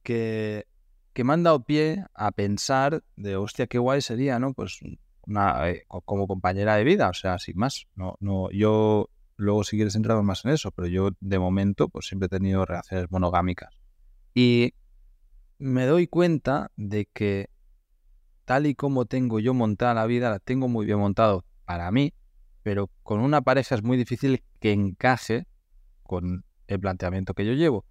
que, 0.04 0.66
que 1.14 1.24
me 1.24 1.34
han 1.34 1.44
dado 1.44 1.64
pie 1.64 2.04
a 2.14 2.32
pensar 2.32 3.02
de, 3.16 3.38
hostia, 3.38 3.68
qué 3.68 3.78
guay 3.78 4.02
sería, 4.02 4.40
¿no? 4.40 4.54
Pues 4.54 4.80
una, 5.26 5.70
eh, 5.70 5.84
co- 5.88 6.02
como 6.02 6.28
compañera 6.28 6.76
de 6.76 6.84
vida, 6.84 7.10
o 7.10 7.14
sea, 7.14 7.40
sin 7.40 7.58
más. 7.58 7.86
No, 7.96 8.16
no, 8.20 8.50
yo, 8.52 9.10
luego 9.44 9.64
si 9.64 9.76
quieres 9.78 9.96
entramos 9.96 10.24
más 10.24 10.44
en 10.46 10.52
eso, 10.52 10.72
pero 10.72 10.88
yo 10.88 11.10
de 11.20 11.40
momento, 11.40 11.90
pues 11.90 12.08
siempre 12.08 12.26
he 12.28 12.30
tenido 12.30 12.66
relaciones 12.66 13.12
monogámicas. 13.12 13.76
Y 14.34 14.74
me 15.60 15.86
doy 15.86 16.08
cuenta 16.08 16.72
de 16.76 17.06
que 17.14 17.50
tal 18.46 18.66
y 18.66 18.76
como 18.76 19.06
tengo 19.06 19.40
yo 19.40 19.54
montada 19.54 19.94
la 19.94 20.06
vida, 20.06 20.30
la 20.30 20.40
tengo 20.40 20.68
muy 20.68 20.86
bien 20.86 21.00
montado 21.00 21.46
para 21.66 21.92
mí, 21.92 22.14
pero 22.64 22.90
con 23.04 23.20
una 23.20 23.42
pareja 23.42 23.76
es 23.76 23.84
muy 23.84 23.98
difícil 23.98 24.44
que 24.60 24.72
encaje 24.72 25.46
con 26.04 26.44
el 26.68 26.80
planteamiento 26.80 27.34
que 27.34 27.46
yo 27.46 27.54
llevo. 27.54 27.86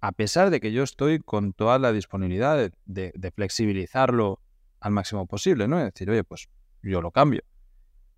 A 0.00 0.12
pesar 0.12 0.50
de 0.50 0.60
que 0.60 0.72
yo 0.72 0.82
estoy 0.82 1.18
con 1.20 1.52
toda 1.52 1.78
la 1.78 1.92
disponibilidad 1.92 2.56
de, 2.56 2.72
de- 2.84 3.12
de 3.16 3.30
flexibilizarlo 3.30 4.40
al 4.80 4.92
máximo 4.92 5.26
posible, 5.26 5.66
¿no? 5.66 5.78
Es 5.78 5.86
decir, 5.92 6.10
oye, 6.10 6.22
pues 6.22 6.48
yo 6.82 7.00
lo 7.00 7.10
cambio. 7.10 7.42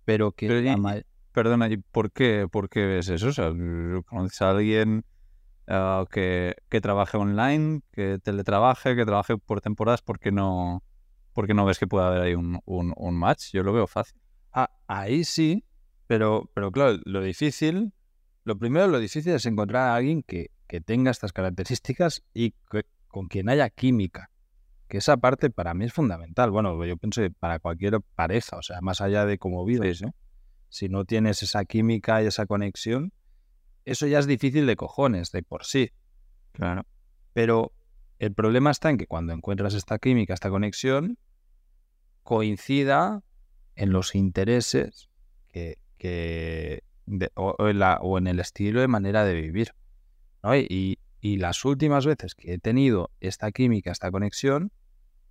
Pero 0.05 0.31
que 0.31 0.47
Pero 0.47 0.61
y- 0.61 1.03
Perdona, 1.31 1.67
¿y 1.69 1.77
por 1.77 2.11
qué, 2.11 2.47
por 2.51 2.69
qué 2.69 2.85
ves 2.85 3.09
eso? 3.09 3.27
O 3.27 3.31
sea, 3.33 3.51
¿conoces 4.05 4.41
a 4.41 4.49
alguien 4.51 5.05
ah, 5.67 6.05
que, 6.11 6.55
que 6.69 6.81
trabaje 6.81 7.17
online, 7.17 7.81
que 7.91 8.19
teletrabaje, 8.19 8.95
que 8.95 9.05
trabaje 9.05 9.37
por 9.37 9.61
temporadas? 9.61 10.01
¿Por 10.01 10.19
qué 10.19 10.31
no, 10.31 10.83
por 11.33 11.47
qué 11.47 11.53
no 11.53 11.65
ves 11.65 11.79
que 11.79 11.87
pueda 11.87 12.07
haber 12.09 12.21
ahí 12.23 12.35
un, 12.35 12.59
un, 12.65 12.93
un 12.97 13.15
match? 13.19 13.51
Yo 13.53 13.63
lo 13.63 13.73
veo 13.73 13.87
fácil. 13.87 14.19
Ah, 14.53 14.69
ahí 14.87 15.23
sí, 15.23 15.65
pero, 16.07 16.49
pero 16.55 16.71
claro, 16.71 16.97
lo 17.05 17.21
difícil, 17.21 17.93
lo 18.45 18.57
primero, 18.57 18.87
lo 18.87 18.99
difícil 18.99 19.33
es 19.33 19.45
encontrar 19.45 19.89
a 19.89 19.95
alguien 19.95 20.23
que, 20.23 20.51
que 20.67 20.81
tenga 20.81 21.11
estas 21.11 21.33
características 21.33 22.23
y 22.33 22.51
que- 22.71 22.85
con 23.07 23.27
quien 23.27 23.49
haya 23.49 23.69
química. 23.69 24.31
Que 24.87 24.97
esa 24.99 25.17
parte 25.17 25.49
para 25.51 25.73
mí 25.75 25.85
es 25.85 25.93
fundamental. 25.93 26.51
Bueno, 26.51 26.83
yo 26.85 26.97
pienso 26.97 27.21
que 27.21 27.31
para 27.31 27.59
cualquier 27.59 27.99
pareja, 28.15 28.57
o 28.57 28.61
sea, 28.63 28.81
más 28.81 29.01
allá 29.01 29.25
de 29.25 29.37
cómo 29.37 29.65
vives, 29.65 30.01
¿no? 30.01 30.13
Si 30.69 30.89
no 30.89 31.05
tienes 31.05 31.43
esa 31.43 31.65
química 31.65 32.21
y 32.23 32.27
esa 32.27 32.45
conexión, 32.45 33.11
eso 33.85 34.07
ya 34.07 34.19
es 34.19 34.27
difícil 34.27 34.65
de 34.67 34.75
cojones, 34.75 35.31
de 35.31 35.43
por 35.43 35.65
sí. 35.65 35.91
Claro. 36.53 36.85
Pero 37.33 37.73
el 38.19 38.33
problema 38.33 38.71
está 38.71 38.89
en 38.89 38.97
que 38.97 39.07
cuando 39.07 39.33
encuentras 39.33 39.73
esta 39.73 39.97
química, 39.97 40.33
esta 40.33 40.49
conexión, 40.49 41.17
coincida 42.23 43.23
en 43.75 43.91
los 43.91 44.13
intereses 44.13 45.09
que, 45.47 45.77
que 45.97 46.83
o, 47.35 47.55
en 47.67 47.79
la, 47.79 47.99
o, 48.01 48.17
en 48.17 48.27
el 48.27 48.39
estilo 48.39 48.81
de 48.81 48.87
manera 48.87 49.25
de 49.25 49.33
vivir. 49.33 49.73
¿no? 50.43 50.55
Y, 50.55 50.99
y, 51.21 51.37
las 51.37 51.65
últimas 51.65 52.05
veces 52.05 52.35
que 52.35 52.53
he 52.53 52.59
tenido 52.59 53.09
esta 53.19 53.51
química, 53.51 53.91
esta 53.91 54.11
conexión, 54.11 54.71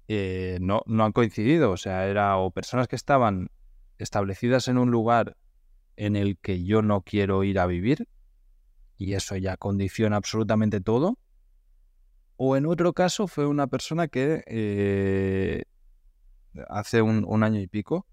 eh, 0.09 0.59
no, 0.61 0.83
no 0.87 1.05
han 1.05 1.13
coincidido. 1.13 1.71
O 1.71 1.77
sea, 1.77 2.07
era 2.09 2.37
o 2.39 2.51
personas 2.51 2.89
que 2.89 2.97
estaban 2.97 3.51
establecidas 3.99 4.69
en 4.69 4.79
un 4.79 4.91
lugar 4.91 5.37
en 5.97 6.17
el 6.17 6.39
que 6.39 6.65
yo 6.65 6.83
no 6.83 7.03
quiero 7.03 7.45
ir 7.45 7.59
a 7.59 7.67
vivir, 7.67 8.09
y 8.97 9.15
eso 9.15 9.37
ya 9.37 9.57
condiciona 9.57 10.17
absolutamente 10.17 10.81
todo. 10.81 11.19
O 12.37 12.57
en 12.57 12.67
otro 12.67 12.93
caso 12.93 13.27
fue 13.27 13.47
una 13.47 13.67
persona 13.67 14.09
que 14.09 14.45
eh, 14.47 15.65
hace 16.69 17.03
un, 17.03 17.43
año 17.43 17.61
y 17.61 17.67
pico, 17.67 18.07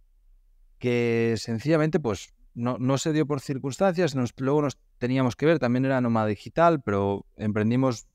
que 0.79 1.35
sencillamente 1.37 1.99
pues 1.99 2.33
no, 2.53 2.77
no 2.79 2.97
se 2.97 3.13
dio 3.13 3.25
por 3.25 3.39
circunstancias, 3.39 4.15
nos, 4.15 4.33
luego 4.37 4.63
nos 4.63 4.79
teníamos 4.97 5.35
que 5.35 5.45
ver, 5.45 5.59
también 5.59 5.85
era 5.85 6.01
nómada 6.01 6.27
digital, 6.27 6.81
pero 6.81 7.25
emprendimos 7.35 8.07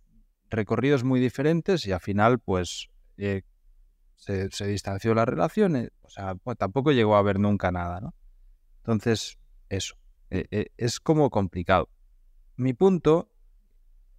recorridos 0.49 1.05
muy 1.05 1.21
diferentes 1.21 1.87
y 1.87 1.93
al 1.93 2.01
final 2.01 2.41
pues 2.41 2.89
eh, 3.17 3.43
se, 4.21 4.67
distanció 4.67 5.15
la 5.15 5.25
relación, 5.25 5.77
eh, 5.77 5.91
o 6.03 6.09
sea, 6.09 6.35
pues, 6.35 6.57
tampoco 6.59 6.93
llegó 6.93 7.17
a 7.17 7.23
ver 7.23 7.39
nunca 7.39 7.73
nada, 7.73 8.01
¿no? 8.01 8.15
Entonces, 8.79 9.39
eso, 9.69 9.97
eh, 10.31 10.47
eh, 10.51 10.67
es 10.77 11.01
como 11.01 11.31
complicado. 11.31 11.89
Mi 12.57 12.75
punto 12.75 13.31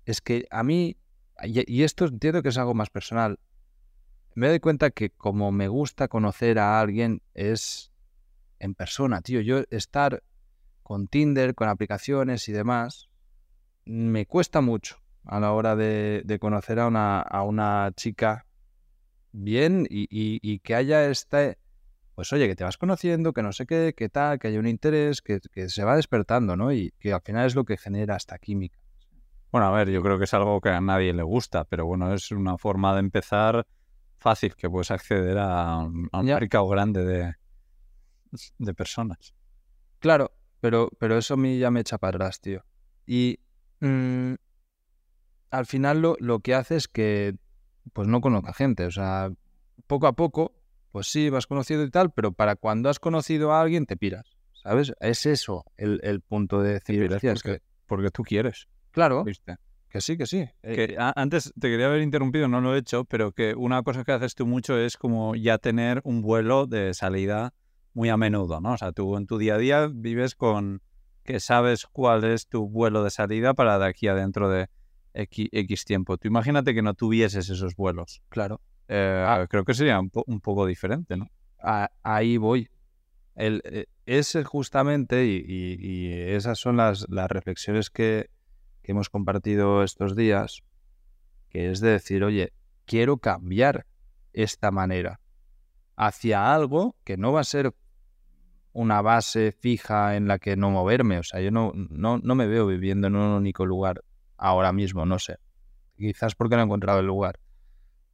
es 0.05 0.22
que 0.22 0.46
a 0.50 0.63
mí, 0.63 0.98
y, 1.43 1.72
y 1.72 1.84
esto 1.84 2.05
entiendo 2.05 2.41
que 2.41 2.50
es 2.50 2.58
algo 2.58 2.74
más 2.74 2.89
personal, 2.89 3.39
me 4.34 4.48
doy 4.48 4.60
cuenta 4.60 4.89
que 4.89 5.12
como 5.12 5.51
me 5.51 5.67
gusta 5.67 6.08
conocer 6.08 6.58
a 6.58 6.79
alguien 6.79 7.22
es 7.34 7.91
en 8.60 8.74
persona, 8.74 9.22
tío. 9.22 9.41
Yo 9.41 9.63
estar 9.70 10.24
con 10.84 11.08
Tinder, 11.08 11.53
con 11.53 11.70
aplicaciones 11.70 12.48
y 12.50 12.53
demás, 12.53 13.10
me 13.86 14.25
cuesta 14.25 14.62
mucho 14.62 14.98
a 15.25 15.39
la 15.39 15.51
hora 15.51 15.75
de, 15.75 16.22
de 16.25 16.39
conocer 16.39 16.79
a 16.79 16.88
una, 16.88 17.22
a 17.22 17.43
una, 17.43 17.91
chica 17.96 18.46
bien 19.32 19.88
y, 19.90 20.04
y, 20.04 20.40
y, 20.42 20.60
que 20.60 20.76
haya 20.76 21.10
este, 21.10 21.58
pues 22.16 22.32
oye, 22.34 22.48
que 22.48 22.56
te 22.56 22.64
vas 22.64 22.78
conociendo, 22.78 23.34
que 23.34 23.44
no 23.44 23.52
sé 23.52 23.66
qué, 23.66 23.94
qué 23.96 24.10
tal, 24.10 24.40
que 24.40 24.48
haya 24.48 24.60
un 24.60 24.68
interés, 24.68 25.22
que, 25.22 25.40
que 25.52 25.70
se 25.70 25.84
va 25.84 25.96
despertando, 25.96 26.56
¿no? 26.56 26.72
Y 26.72 26.94
que 27.00 27.14
al 27.14 27.22
final 27.22 27.48
es 27.48 27.56
lo 27.56 27.66
que 27.66 27.78
genera 27.78 28.16
esta 28.16 28.38
química. 28.38 28.78
Bueno, 29.52 29.68
a 29.68 29.72
ver, 29.72 29.90
yo 29.90 30.02
creo 30.02 30.18
que 30.18 30.24
es 30.24 30.34
algo 30.34 30.62
que 30.62 30.70
a 30.70 30.80
nadie 30.80 31.14
le 31.14 31.24
gusta, 31.24 31.66
pero 31.66 31.86
bueno, 31.86 32.14
es 32.14 32.32
una 32.32 32.58
forma 32.58 32.94
de 32.94 33.00
empezar 33.00 33.68
fácil, 34.18 34.56
que 34.56 34.70
puedes 34.70 34.92
acceder 34.92 35.38
a, 35.38 35.74
a 35.74 35.86
un 35.86 36.10
mercado 36.26 36.68
grande 36.68 37.04
de, 37.04 37.36
de 38.58 38.74
personas. 38.74 39.34
Claro, 40.00 40.32
pero, 40.60 40.90
pero 41.00 41.18
eso 41.18 41.34
a 41.34 41.38
mí 41.38 41.60
ya 41.60 41.72
me 41.72 41.82
echa 41.82 41.98
para 41.98 42.18
atrás, 42.18 42.40
tío. 42.40 42.64
Y 43.06 43.40
mm, 43.80 44.34
al 45.50 45.66
final 45.66 46.02
lo, 46.02 46.16
lo 46.20 46.40
que 46.40 46.56
hace 46.56 46.76
es 46.76 46.88
que 46.88 47.36
pues 47.94 48.08
no 48.08 48.22
conozca 48.22 48.54
gente. 48.54 48.86
O 48.86 48.92
sea, 48.92 49.32
poco 49.88 50.08
a 50.08 50.14
poco, 50.14 50.54
pues 50.92 51.08
sí, 51.08 51.30
vas 51.30 51.48
conociendo 51.48 51.86
y 51.86 51.90
tal, 51.92 52.12
pero 52.12 52.32
para 52.32 52.56
cuando 52.56 52.90
has 52.90 53.00
conocido 53.00 53.52
a 53.54 53.62
alguien 53.62 53.86
te 53.86 53.98
piras. 53.98 54.26
¿Sabes? 54.54 54.94
Es 55.00 55.26
eso 55.26 55.66
el, 55.78 56.00
el 56.04 56.22
punto 56.22 56.62
de 56.62 56.74
decir, 56.74 57.00
piras 57.02 57.16
"Hostia, 57.16 57.32
es 57.32 57.42
porque- 57.42 57.58
que, 57.60 57.64
Porque 57.88 58.10
tú 58.12 58.24
quieres, 58.24 58.68
claro, 58.92 59.24
¿viste? 59.24 59.56
que 59.90 60.00
sí, 60.02 60.18
que 60.18 60.26
sí. 60.28 60.48
Eh, 60.64 60.76
Que 60.76 60.96
antes 61.00 61.52
te 61.60 61.68
quería 61.70 61.88
haber 61.88 62.02
interrumpido, 62.02 62.48
no 62.48 62.62
lo 62.62 62.76
he 62.76 62.78
hecho, 62.80 63.04
pero 63.06 63.32
que 63.34 63.56
una 63.56 63.82
cosa 63.84 64.04
que 64.06 64.12
haces 64.14 64.36
tú 64.36 64.46
mucho 64.46 64.78
es 64.78 64.96
como 64.98 65.36
ya 65.36 65.58
tener 65.58 66.00
un 66.06 66.22
vuelo 66.22 66.68
de 66.68 66.94
salida 66.94 67.54
muy 67.94 68.08
a 68.10 68.16
menudo, 68.18 68.62
¿no? 68.62 68.74
O 68.74 68.78
sea, 68.78 68.92
tú 68.94 69.18
en 69.18 69.26
tu 69.28 69.38
día 69.40 69.56
a 69.56 69.58
día 69.58 69.90
vives 69.92 70.36
con 70.36 70.82
que 71.24 71.40
sabes 71.40 71.86
cuál 71.88 72.24
es 72.24 72.48
tu 72.48 72.70
vuelo 72.70 73.04
de 73.04 73.10
salida 73.10 73.54
para 73.54 73.78
de 73.80 73.86
aquí 73.88 74.08
a 74.08 74.16
dentro 74.16 74.48
de 74.50 74.70
X, 75.13 75.50
X 75.51 75.86
tiempo. 75.86 76.18
Tú 76.18 76.27
imagínate 76.27 76.74
que 76.74 76.82
no 76.82 76.94
tuvieses 76.94 77.50
esos 77.50 77.75
vuelos. 77.75 78.22
claro. 78.30 78.62
Eh, 78.88 79.24
Ah. 79.25 79.46
Creo 79.50 79.63
que 79.63 79.74
sería 79.74 79.98
un, 80.00 80.10
po- 80.10 80.24
un 80.27 80.41
poco 80.41 80.65
diferente, 80.65 81.15
¿no? 81.15 81.27
A- 81.60 81.89
ahí 82.03 82.36
voy. 82.38 82.68
El, 83.36 83.62
eh, 83.63 83.86
ese 84.06 84.44
justamente, 84.44 85.25
y, 85.25 85.38
y- 85.48 85.77
y 85.80 86.12
esas 86.34 86.60
son 86.60 86.75
las, 86.77 87.06
las 87.10 87.30
reflexiones 87.32 87.89
que, 87.89 88.30
que 88.84 88.91
hemos 88.91 89.10
compartido 89.10 89.84
estos 89.84 90.15
días, 90.18 90.63
que 91.50 91.72
es 91.72 91.80
de 91.80 91.91
decir, 91.91 92.24
oye, 92.25 92.51
quiero 92.86 93.18
cambiar 93.18 93.86
esta 94.34 94.72
manera 94.72 95.22
hacia 95.96 96.53
algo 96.53 96.96
que 97.06 97.15
no 97.15 97.32
va 97.32 97.41
a 97.41 97.46
ser 97.46 97.74
una 98.74 99.01
base 99.01 99.51
fija 99.53 100.15
en 100.18 100.27
la 100.27 100.39
que 100.39 100.58
no 100.58 100.70
moverme. 100.72 101.20
O 101.20 101.24
sea, 101.24 101.39
yo 101.39 101.51
no, 101.51 101.72
no, 101.75 102.18
no 102.18 102.36
me 102.36 102.48
veo 102.48 102.68
viviendo 102.68 103.08
en 103.08 103.15
un 103.15 103.32
único 103.32 103.65
lugar 103.65 104.01
ahora 104.41 104.74
mismo, 104.74 105.05
no 105.05 105.19
sé. 105.19 105.38
Quizás 105.98 106.36
porque 106.36 106.55
no 106.55 106.63
he 106.63 106.65
encontrado 106.65 107.00
el 107.00 107.05
lugar. 107.07 107.39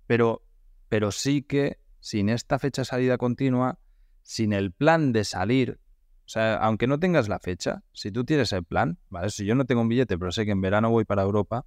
Pero, 0.08 0.44
pero 0.90 1.12
sí 1.12 1.42
que 1.42 1.80
sin 2.00 2.30
esta 2.30 2.60
fecha 2.60 2.82
de 2.82 2.86
salida 2.86 3.18
continua, 3.18 3.80
sin 4.24 4.54
el 4.54 4.72
plan 4.72 5.14
de 5.14 5.24
salir, 5.24 5.80
o 6.26 6.30
sea, 6.30 6.56
aunque 6.58 6.88
no 6.88 7.00
tengas 7.00 7.30
la 7.30 7.40
fecha, 7.40 7.84
si 7.94 8.12
tú 8.12 8.26
tienes 8.26 8.52
el 8.54 8.64
plan, 8.66 8.98
¿vale? 9.10 9.30
Si 9.30 9.46
yo 9.46 9.56
no 9.56 9.66
tengo 9.66 9.82
un 9.82 9.88
billete, 9.90 10.18
pero 10.18 10.32
sé 10.32 10.46
que 10.46 10.52
en 10.52 10.62
verano 10.62 10.90
voy 10.90 11.06
para 11.06 11.24
Europa, 11.24 11.66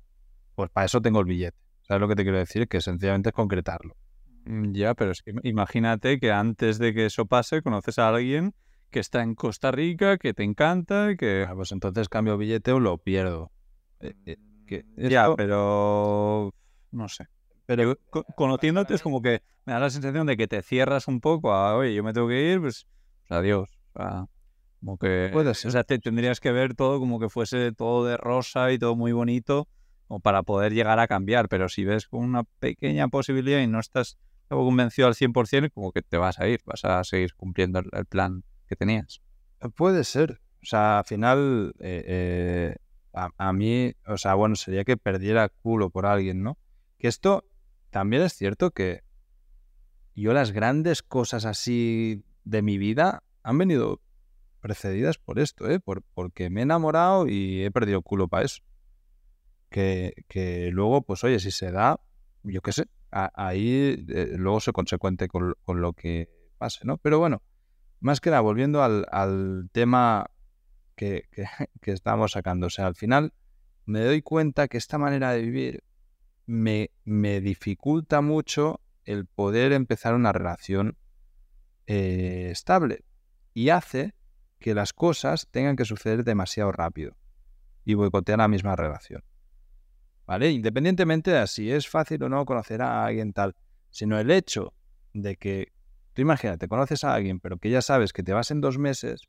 pues 0.54 0.70
para 0.70 0.84
eso 0.86 1.00
tengo 1.00 1.20
el 1.20 1.26
billete. 1.26 1.56
¿Sabes 1.82 2.00
lo 2.02 2.08
que 2.08 2.16
te 2.16 2.22
quiero 2.22 2.38
decir? 2.38 2.68
Que 2.68 2.80
sencillamente 2.80 3.30
es 3.30 3.34
concretarlo. 3.34 3.96
Mm, 4.44 4.72
Ya, 4.74 4.94
pero 4.94 5.10
es 5.12 5.22
que 5.22 5.32
im- 5.32 5.40
imagínate 5.44 6.18
que 6.20 6.30
antes 6.32 6.78
de 6.78 6.94
que 6.94 7.06
eso 7.06 7.26
pase 7.26 7.62
conoces 7.62 7.98
a 7.98 8.08
alguien 8.08 8.54
que 8.90 9.00
está 9.00 9.22
en 9.22 9.34
Costa 9.34 9.70
Rica, 9.70 10.18
que 10.18 10.34
te 10.34 10.42
encanta, 10.44 11.14
que... 11.16 11.46
Ah, 11.48 11.54
pues 11.54 11.72
entonces 11.72 12.08
cambio 12.08 12.36
billete 12.36 12.72
o 12.72 12.80
lo 12.80 12.98
pierdo. 12.98 13.52
Eh, 14.00 14.14
eh, 14.26 14.36
que 14.70 14.84
Ya, 14.96 15.22
esto- 15.24 15.36
pero... 15.36 16.54
No 16.92 17.08
sé. 17.08 17.26
pero 17.66 17.96
conociéndote 18.36 18.94
es 18.94 19.02
como 19.02 19.22
que 19.22 19.42
me 19.64 19.72
da 19.74 19.78
la 19.80 19.90
sensación 19.90 20.26
de 20.26 20.36
que 20.36 20.48
te 20.48 20.60
cierras 20.62 21.06
un 21.06 21.20
poco 21.20 21.52
a, 21.52 21.76
oye, 21.76 21.94
yo 21.94 22.02
me 22.02 22.12
tengo 22.12 22.26
que 22.28 22.52
ir, 22.52 22.60
pues, 22.60 22.86
pues 23.20 23.30
adiós. 23.38 23.68
O 23.94 24.28
como 24.80 24.96
que... 24.98 25.28
Puede 25.32 25.50
O 25.50 25.54
ser. 25.54 25.70
sea, 25.72 25.84
te 25.84 25.98
tendrías 25.98 26.40
que 26.40 26.50
ver 26.52 26.74
todo 26.74 26.98
como 26.98 27.20
que 27.20 27.28
fuese 27.28 27.70
todo 27.72 28.04
de 28.06 28.16
rosa 28.16 28.72
y 28.72 28.78
todo 28.78 28.96
muy 28.96 29.12
bonito, 29.12 29.68
como 30.08 30.20
para 30.20 30.42
poder 30.42 30.72
llegar 30.72 30.98
a 30.98 31.06
cambiar. 31.06 31.48
Pero 31.48 31.68
si 31.68 31.84
ves 31.84 32.08
con 32.08 32.24
una 32.24 32.44
pequeña 32.60 33.06
posibilidad 33.08 33.60
y 33.60 33.66
no 33.68 33.78
estás 33.78 34.16
tampoco 34.48 34.66
convencido 34.68 35.06
al 35.06 35.14
100%, 35.14 35.70
como 35.72 35.92
que 35.92 36.02
te 36.02 36.16
vas 36.16 36.40
a 36.40 36.48
ir, 36.48 36.60
vas 36.64 36.84
a 36.84 37.04
seguir 37.04 37.34
cumpliendo 37.36 37.78
el, 37.80 37.88
el 37.92 38.06
plan 38.06 38.42
que 38.66 38.74
tenías. 38.74 39.20
Puede 39.76 40.02
ser. 40.04 40.40
O 40.62 40.66
sea, 40.66 40.98
al 40.98 41.04
final, 41.04 41.72
eh, 41.78 42.04
eh, 42.06 42.76
a, 43.12 43.30
a 43.36 43.52
mí, 43.52 43.92
o 44.06 44.16
sea, 44.16 44.34
bueno, 44.34 44.56
sería 44.56 44.84
que 44.84 44.96
perdiera 44.96 45.48
culo 45.48 45.90
por 45.90 46.06
alguien, 46.06 46.42
¿no? 46.42 46.58
Que 46.98 47.08
esto 47.08 47.44
también 47.90 48.22
es 48.22 48.34
cierto 48.34 48.70
que 48.70 49.02
yo 50.14 50.32
las 50.32 50.52
grandes 50.52 51.02
cosas 51.02 51.44
así 51.44 52.24
de 52.44 52.62
mi 52.62 52.78
vida 52.78 53.22
han 53.42 53.58
venido 53.58 54.00
precedidas 54.60 55.18
por 55.18 55.38
esto, 55.38 55.68
¿eh? 55.68 55.80
Por, 55.80 56.02
porque 56.02 56.50
me 56.50 56.60
he 56.60 56.62
enamorado 56.62 57.26
y 57.26 57.64
he 57.64 57.70
perdido 57.70 58.02
culo 58.02 58.28
para 58.28 58.44
eso. 58.44 58.62
Que, 59.70 60.12
que 60.28 60.70
luego, 60.72 61.02
pues 61.02 61.24
oye, 61.24 61.38
si 61.38 61.50
se 61.50 61.70
da, 61.70 62.00
yo 62.42 62.60
qué 62.60 62.72
sé, 62.72 62.86
ahí 63.10 64.04
eh, 64.08 64.34
luego 64.36 64.60
soy 64.60 64.72
consecuente 64.72 65.28
con, 65.28 65.54
con 65.64 65.80
lo 65.80 65.92
que 65.92 66.28
pase, 66.58 66.80
¿no? 66.84 66.98
Pero 66.98 67.18
bueno, 67.18 67.42
más 68.00 68.20
que 68.20 68.30
nada, 68.30 68.42
volviendo 68.42 68.82
al, 68.82 69.06
al 69.10 69.68
tema 69.72 70.30
que, 71.00 71.24
que, 71.80 71.92
estábamos 71.92 72.32
sacando, 72.32 72.66
o 72.66 72.70
sea, 72.70 72.86
al 72.86 72.94
final 72.94 73.32
me 73.86 74.00
doy 74.00 74.20
cuenta 74.20 74.68
que 74.68 74.76
esta 74.76 74.98
manera 74.98 75.32
de 75.32 75.40
vivir 75.40 75.84
me, 76.46 76.90
me 77.04 77.40
dificulta 77.40 78.20
mucho 78.20 78.80
el 79.04 79.24
poder 79.24 79.72
empezar 79.72 80.14
una 80.14 80.32
relación 80.32 80.98
eh, 81.86 82.48
estable 82.52 83.04
y 83.54 83.70
hace 83.70 84.14
que 84.58 84.74
las 84.74 84.92
cosas 84.92 85.48
tengan 85.50 85.74
que 85.74 85.86
suceder 85.86 86.22
demasiado 86.22 86.70
rápido 86.70 87.16
y 87.86 87.94
boicotear 87.94 88.38
la 88.38 88.48
misma 88.48 88.76
relación. 88.76 89.24
¿Vale? 90.26 90.50
Independientemente 90.50 91.30
de 91.30 91.46
si 91.46 91.72
es 91.72 91.88
fácil 91.88 92.22
o 92.24 92.28
no 92.28 92.44
conocer 92.44 92.82
a 92.82 93.06
alguien 93.06 93.32
tal, 93.32 93.56
sino 93.88 94.20
el 94.20 94.30
hecho 94.30 94.74
de 95.14 95.36
que 95.36 95.72
tú 96.12 96.20
imagínate, 96.20 96.68
conoces 96.68 97.04
a 97.04 97.14
alguien, 97.14 97.40
pero 97.40 97.56
que 97.56 97.70
ya 97.70 97.80
sabes 97.80 98.12
que 98.12 98.22
te 98.22 98.34
vas 98.34 98.50
en 98.50 98.60
dos 98.60 98.76
meses, 98.76 99.28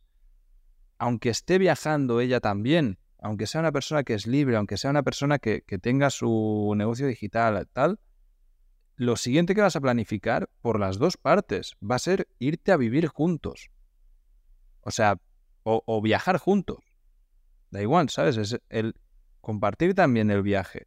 aunque 1.01 1.29
esté 1.29 1.58
viajando 1.58 2.22
ella 2.22 2.39
también, 2.39 3.00
aunque 3.17 3.48
sea 3.48 3.60
una 3.62 3.72
persona 3.72 4.03
que 4.03 4.13
es 4.13 4.27
libre, 4.27 4.55
aunque 4.55 4.77
sea 4.77 4.91
una 4.91 5.01
persona 5.01 5.39
que, 5.39 5.63
que 5.63 5.79
tenga 5.79 6.12
su 6.12 6.75
negocio 6.77 7.08
digital, 7.08 7.67
tal, 7.74 8.00
lo 8.98 9.15
siguiente 9.15 9.55
que 9.55 9.62
vas 9.62 9.75
a 9.75 9.81
planificar 9.81 10.48
por 10.62 10.79
las 10.79 11.00
dos 11.00 11.17
partes 11.17 11.75
va 11.81 11.96
a 11.96 12.00
ser 12.00 12.27
irte 12.38 12.72
a 12.72 12.77
vivir 12.77 13.08
juntos. 13.08 13.72
O 14.81 14.91
sea, 14.91 15.17
O, 15.63 15.81
o 15.88 16.01
viajar 16.03 16.38
juntos. 16.38 16.77
Da 17.72 17.81
igual, 17.81 18.10
¿sabes? 18.10 18.38
Es 18.38 18.60
el 18.70 18.93
compartir 19.41 19.96
también 19.96 20.29
el 20.29 20.43
viaje. 20.43 20.86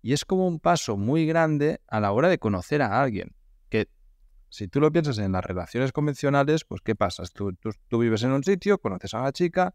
Y 0.00 0.12
es 0.12 0.24
como 0.24 0.48
un 0.48 0.58
paso 0.58 0.96
muy 0.96 1.24
grande 1.24 1.80
a 1.86 2.00
la 2.00 2.10
hora 2.10 2.28
de 2.28 2.38
conocer 2.38 2.82
a 2.82 3.00
alguien. 3.00 3.36
Si 4.52 4.68
tú 4.68 4.80
lo 4.80 4.92
piensas 4.92 5.16
en 5.16 5.32
las 5.32 5.42
relaciones 5.42 5.92
convencionales, 5.92 6.66
pues 6.66 6.82
¿qué 6.82 6.94
pasa? 6.94 7.22
Tú, 7.32 7.54
tú, 7.54 7.70
tú 7.88 7.98
vives 7.98 8.22
en 8.22 8.32
un 8.32 8.44
sitio, 8.44 8.76
conoces 8.76 9.14
a 9.14 9.20
una 9.20 9.32
chica, 9.32 9.74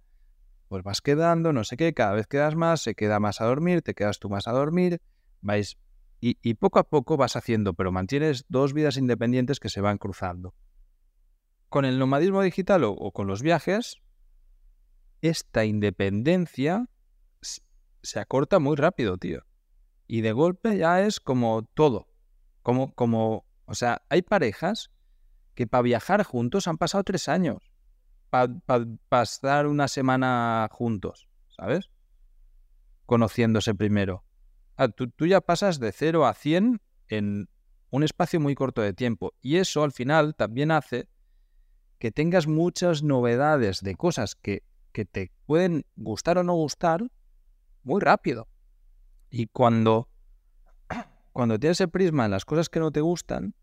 pues 0.67 0.83
vas 0.83 1.01
quedando, 1.01 1.51
no 1.51 1.63
sé 1.63 1.77
qué, 1.77 1.95
cada 1.95 2.13
vez 2.13 2.27
quedas 2.27 2.55
más, 2.55 2.81
se 2.81 2.93
queda 2.93 3.19
más 3.19 3.41
a 3.41 3.45
dormir, 3.45 3.81
te 3.81 3.95
quedas 3.95 4.19
tú 4.19 4.29
más 4.29 4.47
a 4.47 4.51
dormir, 4.51 5.01
vais 5.41 5.79
y, 6.21 6.37
y, 6.43 6.53
poco 6.53 6.77
a 6.77 6.83
poco 6.83 7.17
vas 7.17 7.35
haciendo, 7.35 7.73
pero 7.73 7.91
mantienes 7.91 8.45
dos 8.49 8.73
vidas 8.73 8.97
independientes 8.97 9.59
que 9.59 9.69
se 9.69 9.81
van 9.81 9.97
cruzando. 9.97 10.53
Con 11.69 11.83
el 11.83 11.97
nomadismo 11.97 12.43
digital 12.43 12.83
o, 12.83 12.91
o 12.91 13.11
con 13.11 13.25
los 13.25 13.41
viajes, 13.41 13.97
esta 15.23 15.65
independencia 15.65 16.87
se 18.03 18.19
acorta 18.19 18.59
muy 18.59 18.75
rápido, 18.75 19.17
tío. 19.17 19.41
Y 20.05 20.21
de 20.21 20.33
golpe 20.33 20.77
ya 20.77 21.01
es 21.01 21.19
como 21.19 21.63
todo. 21.73 22.07
Como, 22.61 22.93
como, 22.93 23.46
o 23.67 23.75
sea, 23.75 24.01
hay 24.09 24.21
parejas 24.21 24.91
que 25.53 25.67
para 25.67 25.81
viajar 25.81 26.23
juntos 26.23 26.67
han 26.67 26.77
pasado 26.77 27.03
tres 27.03 27.27
años. 27.27 27.71
Para 28.29 28.53
pa, 28.65 28.85
pasar 29.09 29.67
una 29.67 29.87
semana 29.87 30.67
juntos, 30.71 31.27
¿sabes? 31.49 31.89
Conociéndose 33.05 33.75
primero. 33.75 34.23
Ah, 34.77 34.87
tú, 34.87 35.25
ya 35.25 35.41
pasas 35.41 35.79
de 35.79 35.91
0 35.91 36.25
a 36.25 36.33
100 36.33 36.81
en 37.09 37.49
un 37.89 38.03
espacio 38.03 38.39
muy 38.39 38.55
corto 38.55 38.81
de 38.81 38.93
tiempo. 38.93 39.33
Y 39.41 39.57
eso 39.57 39.83
al 39.83 39.91
final 39.91 40.35
también 40.35 40.71
hace 40.71 41.09
que 41.99 42.11
tengas 42.11 42.47
muchas 42.47 43.03
novedades 43.03 43.81
de 43.81 43.95
cosas 43.95 44.35
que, 44.35 44.63
que 44.93 45.03
te 45.03 45.31
pueden 45.45 45.85
gustar 45.95 46.37
o 46.37 46.43
no 46.43 46.53
gustar 46.53 47.01
muy 47.83 47.99
rápido. 47.99 48.47
Y 49.29 49.47
cuando, 49.47 50.09
cuando 51.37 51.59
tienes 51.59 51.79
el 51.81 51.89
prisma 51.91 52.25
en 52.25 52.31
las 52.31 52.45
cosas 52.45 52.67
que 52.67 52.79
no 52.79 52.89
te 52.89 52.99
gustan, 52.99 53.53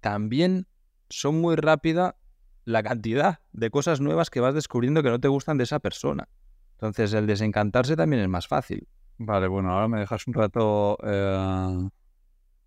también 0.00 0.66
son 1.08 1.40
muy 1.40 1.54
rápida 1.54 2.16
la 2.64 2.82
cantidad 2.82 3.38
de 3.52 3.70
cosas 3.70 4.00
nuevas 4.00 4.28
que 4.28 4.40
vas 4.40 4.54
descubriendo 4.54 5.04
que 5.04 5.10
no 5.10 5.20
te 5.20 5.28
gustan 5.28 5.56
de 5.56 5.62
esa 5.62 5.78
persona. 5.78 6.28
Entonces 6.72 7.12
el 7.12 7.28
desencantarse 7.28 7.94
también 7.94 8.22
es 8.22 8.28
más 8.28 8.48
fácil. 8.48 8.88
Vale, 9.18 9.46
bueno, 9.46 9.70
ahora 9.70 9.86
me 9.86 10.00
dejas 10.00 10.26
un 10.26 10.34
rato 10.34 10.98
eh, 11.04 11.88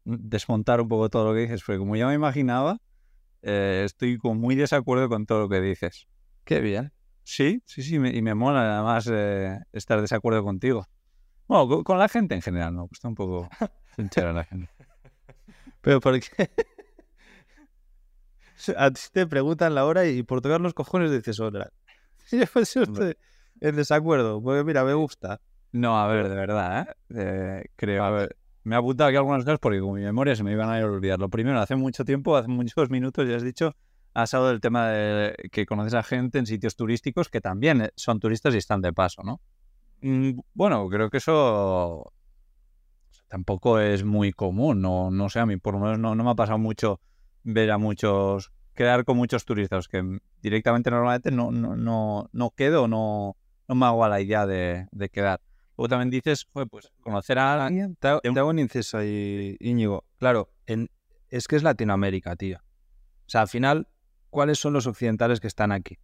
desmontar 0.05 0.79
un 0.79 0.88
poco 0.88 1.10
todo 1.10 1.25
lo 1.27 1.34
que 1.34 1.41
dices, 1.41 1.62
porque 1.65 1.79
como 1.79 1.98
ya 1.98 2.08
me 2.08 2.13
imaginaba, 2.13 2.77
eh, 3.41 3.81
estoy 3.84 4.17
con 4.17 4.39
muy 4.39 4.55
desacuerdo 4.55 5.10
con 5.10 5.25
todo 5.25 5.39
lo 5.41 5.50
que 5.50 5.60
dices. 5.60 6.08
Qué 6.46 6.62
bien. 6.62 6.93
Sí, 7.24 7.62
sí, 7.65 7.84
sí, 7.84 8.00
me, 8.00 8.15
y 8.15 8.22
me 8.22 8.36
mola 8.36 8.75
además 8.75 9.05
eh, 9.12 9.60
estar 9.74 10.01
de 10.01 10.15
acuerdo 10.15 10.46
contigo. 10.46 10.88
Bueno, 11.46 11.67
con, 11.67 11.84
con, 11.84 12.00
la 12.00 12.08
gente 12.08 12.36
en 12.36 12.41
general, 12.41 12.74
¿no? 12.74 12.88
Está 12.89 13.10
un 13.10 13.15
poco 13.15 13.50
sincera 14.00 14.34
la 14.34 14.44
gente. 14.44 14.70
Pero 15.82 16.00
¿por 16.00 16.20
qué? 16.20 16.50
A 18.75 18.91
ti 18.91 19.01
te 19.13 19.25
preguntan 19.25 19.74
la 19.74 19.86
hora 19.86 20.06
y 20.06 20.24
por 20.24 20.41
tocar 20.41 20.60
los 20.60 20.74
cojones 20.74 21.12
dices 21.12 21.39
otra. 21.39 21.72
Yo 22.32 22.46
pues 22.51 22.75
estoy 22.75 23.15
en 23.62 23.75
desacuerdo, 23.75 24.41
porque 24.41 24.63
mira, 24.63 24.84
me 24.84 24.94
gusta. 24.94 25.39
No, 25.72 26.00
a 26.00 26.08
ver, 26.08 26.29
de 26.29 26.36
verdad, 26.36 26.82
¿eh? 26.82 26.94
eh 27.15 27.63
creo, 27.75 28.03
a 28.03 28.10
ver, 28.10 28.38
me 28.63 28.75
he 28.75 28.77
apuntado 28.77 29.08
aquí 29.08 29.18
algunas 29.18 29.46
cosas 29.46 29.60
porque 29.60 29.79
con 29.79 29.94
mi 29.94 30.01
memoria 30.01 30.36
se 30.36 30.44
me 30.44 30.51
iban 30.51 30.70
a 30.70 30.77
ir 30.77 30.84
a 30.84 30.88
olvidar. 30.88 31.20
Lo 31.20 31.29
primero, 31.29 31.60
hace 31.60 31.75
mucho 31.75 32.03
tiempo, 32.03 32.36
hace 32.36 32.50
muchos 32.50 32.89
minutos, 32.89 33.27
ya 33.27 33.38
has 33.38 33.44
dicho, 33.44 33.75
has 34.13 34.34
hablado 34.34 34.51
del 34.51 34.62
tema 34.62 34.89
de 34.89 35.36
que 35.51 35.65
conoces 35.65 35.94
a 35.94 36.03
gente 36.03 36.39
en 36.39 36.46
sitios 36.46 36.75
turísticos 36.75 37.29
que 37.29 37.39
también 37.39 37.82
eh, 37.82 37.91
son 37.96 38.20
turistas 38.20 38.53
y 38.56 38.58
están 38.58 38.82
de 38.82 38.91
paso, 38.91 39.24
¿no? 39.24 39.39
Mm, 40.01 40.39
bueno, 40.53 40.88
creo 40.89 41.10
que 41.10 41.18
eso 41.18 42.12
tampoco 43.29 43.79
es 43.79 44.03
muy 44.03 44.33
común, 44.33 44.81
no, 44.81 45.12
no 45.12 45.29
sé, 45.29 45.39
a 45.39 45.45
mí 45.45 45.55
por 45.57 45.75
lo 45.75 45.79
menos 45.79 45.99
no, 45.99 46.15
no 46.15 46.23
me 46.23 46.32
ha 46.32 46.36
pasado 46.36 46.58
mucho 46.58 46.99
ver 47.43 47.71
a 47.71 47.77
muchos, 47.77 48.51
quedar 48.73 49.06
con 49.06 49.15
muchos 49.15 49.45
turistas, 49.45 49.88
que 49.88 50.19
directamente 50.41 50.91
normalmente 50.91 51.32
no, 51.32 51.51
no, 51.51 51.77
no, 51.77 52.30
no 52.34 52.49
quedo, 52.51 52.88
no, 52.88 53.38
no 53.67 53.75
me 53.75 53.86
hago 53.86 54.04
a 54.04 54.10
la 54.10 54.19
idea 54.19 54.45
de, 54.45 54.88
de 54.91 55.10
quedar. 55.10 55.41
Luego 55.77 55.89
también 55.89 56.10
dices, 56.10 56.45
pues 56.51 56.91
conocer 56.99 57.39
a 57.39 57.65
alguien. 57.65 57.95
Te, 57.95 58.10
hago 58.10 58.49
un 58.49 58.60
inciso 58.60 58.97
ahí, 58.97 59.56
Íñigo. 59.62 60.04
Claro, 60.17 60.49
en, 60.65 60.89
es 61.30 61.47
que 61.47 61.56
es 61.56 61.63
Latinoamérica, 61.63 62.36
tío. 62.36 62.58
O 62.58 63.30
sea, 63.30 63.41
al 63.41 63.47
final, 63.47 63.88
¿cuáles 64.30 64.60
son 64.60 64.73
los 64.73 64.88
occidentales 64.88 65.39
que 65.39 65.47
están 65.47 65.71
aquí? 65.71 65.97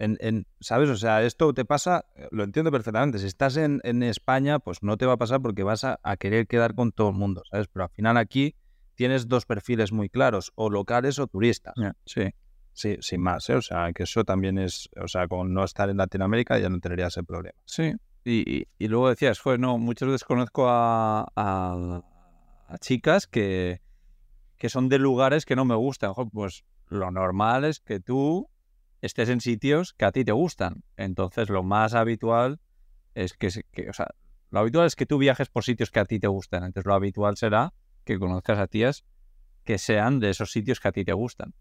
En, 0.00 0.16
en, 0.20 0.46
¿Sabes? 0.60 0.88
O 0.88 0.96
sea, 0.96 1.22
esto 1.22 1.52
te 1.52 1.66
pasa, 1.66 2.06
lo 2.30 2.42
entiendo 2.42 2.72
perfectamente. 2.72 3.18
Si 3.18 3.26
estás 3.26 3.58
en, 3.58 3.80
en 3.84 4.02
España, 4.02 4.58
pues 4.58 4.82
no 4.82 4.96
te 4.96 5.04
va 5.04 5.12
a 5.12 5.16
pasar 5.18 5.42
porque 5.42 5.62
vas 5.62 5.84
a, 5.84 6.00
a, 6.02 6.16
querer 6.16 6.46
quedar 6.46 6.74
con 6.74 6.90
todo 6.90 7.10
el 7.10 7.16
mundo, 7.16 7.42
¿sabes? 7.50 7.68
Pero 7.68 7.84
al 7.84 7.90
final 7.90 8.16
aquí 8.16 8.56
tienes 8.94 9.28
dos 9.28 9.44
perfiles 9.44 9.92
muy 9.92 10.08
claros, 10.08 10.52
o 10.54 10.70
locales 10.70 11.18
o 11.18 11.26
turistas. 11.26 11.74
Yeah, 11.76 11.94
sí. 12.04 12.30
Sí, 12.72 12.96
sin 13.00 13.20
más, 13.20 13.48
¿eh? 13.50 13.56
O 13.56 13.62
sea, 13.62 13.92
que 13.92 14.02
eso 14.02 14.24
también 14.24 14.58
es, 14.58 14.88
o 15.02 15.08
sea, 15.08 15.28
con 15.28 15.52
no 15.52 15.64
estar 15.64 15.90
en 15.90 15.98
Latinoamérica 15.98 16.58
ya 16.58 16.68
no 16.68 16.80
tendría 16.80 17.08
ese 17.08 17.22
problema. 17.22 17.58
Sí, 17.64 17.92
y, 18.24 18.66
y, 18.78 18.88
luego 18.88 19.08
decías, 19.08 19.38
joder, 19.38 19.60
no, 19.60 19.78
muchas 19.78 20.08
veces 20.08 20.24
conozco 20.24 20.68
a, 20.68 21.26
a, 21.34 22.02
a, 22.68 22.78
chicas 22.78 23.26
que, 23.26 23.80
que 24.56 24.68
son 24.68 24.88
de 24.88 24.98
lugares 24.98 25.46
que 25.46 25.56
no 25.56 25.64
me 25.64 25.74
gustan. 25.74 26.12
Pues 26.32 26.64
lo 26.88 27.10
normal 27.10 27.64
es 27.64 27.80
que 27.80 28.00
tú 28.00 28.49
estés 29.00 29.28
en 29.28 29.40
sitios 29.40 29.94
que 29.94 30.04
a 30.04 30.12
ti 30.12 30.24
te 30.24 30.32
gustan. 30.32 30.84
Entonces, 30.96 31.48
lo 31.48 31.62
más 31.62 31.94
habitual 31.94 32.60
es 33.14 33.34
que, 33.34 33.48
que, 33.72 33.90
o 33.90 33.92
sea, 33.92 34.08
lo 34.50 34.60
habitual 34.60 34.86
es 34.86 34.96
que 34.96 35.06
tú 35.06 35.18
viajes 35.18 35.48
por 35.48 35.64
sitios 35.64 35.90
que 35.90 36.00
a 36.00 36.04
ti 36.04 36.18
te 36.18 36.26
gustan. 36.26 36.64
Entonces, 36.64 36.86
lo 36.86 36.94
habitual 36.94 37.36
será 37.36 37.72
que 38.04 38.18
conozcas 38.18 38.58
a 38.58 38.66
tías 38.66 39.04
que 39.64 39.78
sean 39.78 40.20
de 40.20 40.30
esos 40.30 40.50
sitios 40.50 40.80
que 40.80 40.88
a 40.88 40.92
ti 40.92 41.04
te 41.04 41.12
gustan. 41.12 41.54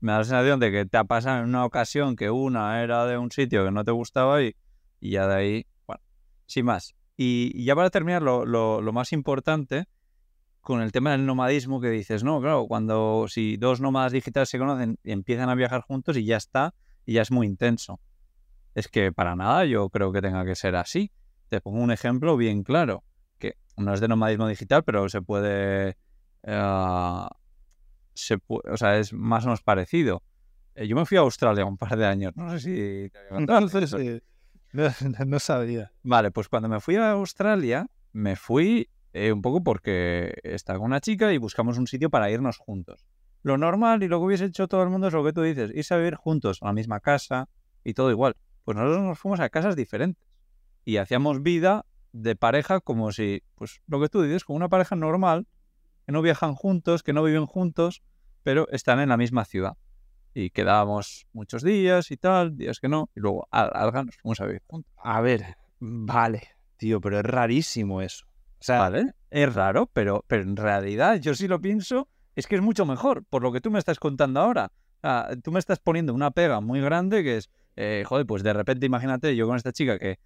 Me 0.00 0.12
da 0.12 0.18
la 0.18 0.24
sensación 0.24 0.60
de 0.60 0.70
que 0.72 0.86
te 0.86 0.96
ha 0.96 1.04
pasado 1.04 1.42
en 1.42 1.50
una 1.50 1.64
ocasión 1.64 2.16
que 2.16 2.30
una 2.30 2.82
era 2.82 3.04
de 3.04 3.18
un 3.18 3.30
sitio 3.30 3.64
que 3.64 3.70
no 3.70 3.84
te 3.84 3.90
gustaba 3.90 4.42
y, 4.42 4.56
y 4.98 5.10
ya 5.10 5.26
de 5.26 5.34
ahí, 5.34 5.66
bueno, 5.86 6.02
sin 6.46 6.64
más. 6.64 6.94
Y, 7.16 7.52
y 7.54 7.64
ya 7.64 7.74
para 7.76 7.90
terminar, 7.90 8.22
lo, 8.22 8.46
lo, 8.46 8.80
lo, 8.80 8.92
más 8.92 9.12
importante 9.12 9.86
con 10.60 10.82
el 10.82 10.92
tema 10.92 11.12
del 11.12 11.24
nomadismo 11.24 11.80
que 11.80 11.90
dices, 11.90 12.24
no, 12.24 12.40
claro, 12.40 12.66
cuando 12.66 13.26
si 13.28 13.56
dos 13.56 13.80
nómadas 13.80 14.12
digitales 14.12 14.48
se 14.48 14.58
conocen 14.58 14.98
y 15.02 15.12
empiezan 15.12 15.48
a 15.48 15.54
viajar 15.54 15.82
juntos 15.82 16.16
y 16.16 16.24
ya 16.24 16.36
está, 16.36 16.74
y 17.06 17.14
ya 17.14 17.22
es 17.22 17.30
muy 17.30 17.46
intenso. 17.46 18.00
Es 18.74 18.88
que 18.88 19.12
para 19.12 19.34
nada 19.34 19.64
yo 19.64 19.88
creo 19.88 20.12
que 20.12 20.20
tenga 20.20 20.44
que 20.44 20.54
ser 20.54 20.76
así. 20.76 21.10
Te 21.48 21.60
pongo 21.60 21.78
un 21.78 21.90
ejemplo 21.90 22.36
bien 22.36 22.62
claro, 22.62 23.02
que 23.38 23.54
no 23.76 23.94
es 23.94 24.00
de 24.00 24.08
nomadismo 24.08 24.46
digital, 24.46 24.84
pero 24.84 25.08
se 25.08 25.22
puede... 25.22 25.96
Uh, 26.42 27.26
se 28.14 28.38
puede 28.38 28.72
o 28.72 28.76
sea, 28.76 28.98
es 28.98 29.12
más 29.12 29.44
o 29.44 29.48
menos 29.48 29.62
parecido. 29.62 30.22
Eh, 30.74 30.86
yo 30.86 30.94
me 30.94 31.06
fui 31.06 31.16
a 31.16 31.20
Australia 31.20 31.64
un 31.64 31.76
par 31.76 31.96
de 31.96 32.06
años, 32.06 32.32
no 32.36 32.50
sé 32.50 32.60
si... 32.60 33.10
Te 33.10 33.18
no, 35.26 35.38
sabía. 35.38 35.92
Vale, 36.02 36.30
pues 36.30 36.48
cuando 36.48 36.68
me 36.68 36.80
fui 36.80 36.96
a 36.96 37.12
Australia, 37.12 37.86
me 38.12 38.36
fui 38.36 38.88
eh, 39.26 39.32
un 39.32 39.42
poco 39.42 39.62
porque 39.62 40.34
estaba 40.42 40.78
con 40.78 40.86
una 40.86 41.00
chica 41.00 41.32
y 41.32 41.38
buscamos 41.38 41.78
un 41.78 41.86
sitio 41.86 42.10
para 42.10 42.30
irnos 42.30 42.58
juntos. 42.58 43.06
Lo 43.42 43.56
normal 43.56 44.02
y 44.02 44.08
lo 44.08 44.18
que 44.18 44.26
hubiese 44.26 44.44
hecho 44.46 44.68
todo 44.68 44.82
el 44.82 44.90
mundo 44.90 45.08
es 45.08 45.14
lo 45.14 45.24
que 45.24 45.32
tú 45.32 45.42
dices, 45.42 45.70
irse 45.74 45.94
a 45.94 45.96
vivir 45.96 46.14
juntos 46.14 46.58
a 46.62 46.66
la 46.66 46.72
misma 46.72 47.00
casa 47.00 47.48
y 47.84 47.94
todo 47.94 48.10
igual. 48.10 48.36
Pues 48.64 48.76
nosotros 48.76 49.02
nos 49.02 49.18
fuimos 49.18 49.40
a 49.40 49.48
casas 49.48 49.76
diferentes 49.76 50.22
y 50.84 50.96
hacíamos 50.96 51.42
vida 51.42 51.86
de 52.12 52.36
pareja 52.36 52.80
como 52.80 53.12
si, 53.12 53.42
pues 53.54 53.80
lo 53.86 54.00
que 54.00 54.08
tú 54.08 54.22
dices, 54.22 54.44
como 54.44 54.56
una 54.56 54.68
pareja 54.68 54.96
normal, 54.96 55.46
que 56.06 56.12
no 56.12 56.22
viajan 56.22 56.54
juntos, 56.54 57.02
que 57.02 57.12
no 57.12 57.22
viven 57.22 57.46
juntos, 57.46 58.02
pero 58.42 58.68
están 58.70 59.00
en 59.00 59.10
la 59.10 59.16
misma 59.16 59.44
ciudad 59.44 59.76
y 60.34 60.50
quedábamos 60.50 61.26
muchos 61.32 61.62
días 61.62 62.10
y 62.10 62.16
tal, 62.16 62.56
días 62.56 62.78
que 62.78 62.88
no, 62.88 63.10
y 63.16 63.20
luego 63.20 63.48
al, 63.50 63.70
alga 63.74 64.04
nos 64.04 64.16
fuimos 64.16 64.40
a 64.40 64.46
vivir 64.46 64.62
juntos. 64.66 64.92
A 64.96 65.20
ver, 65.20 65.56
vale, 65.80 66.48
tío, 66.76 67.00
pero 67.00 67.18
es 67.18 67.24
rarísimo 67.24 68.02
eso. 68.02 68.27
O 68.60 68.64
sea, 68.64 68.80
vale, 68.80 69.12
es 69.30 69.54
raro, 69.54 69.88
pero, 69.92 70.24
pero 70.26 70.42
en 70.42 70.56
realidad 70.56 71.16
yo 71.16 71.34
sí 71.34 71.48
lo 71.48 71.60
pienso, 71.60 72.08
es 72.34 72.46
que 72.46 72.56
es 72.56 72.62
mucho 72.62 72.86
mejor, 72.86 73.24
por 73.24 73.42
lo 73.42 73.52
que 73.52 73.60
tú 73.60 73.70
me 73.70 73.78
estás 73.78 73.98
contando 73.98 74.40
ahora. 74.40 74.72
Tú 75.44 75.52
me 75.52 75.60
estás 75.60 75.78
poniendo 75.78 76.12
una 76.12 76.32
pega 76.32 76.60
muy 76.60 76.80
grande 76.80 77.22
que 77.22 77.36
es, 77.36 77.50
eh, 77.76 78.02
joder, 78.04 78.26
pues 78.26 78.42
de 78.42 78.52
repente 78.52 78.86
imagínate 78.86 79.36
yo 79.36 79.46
con 79.46 79.56
esta 79.56 79.72
chica 79.72 79.98
que 79.98 80.18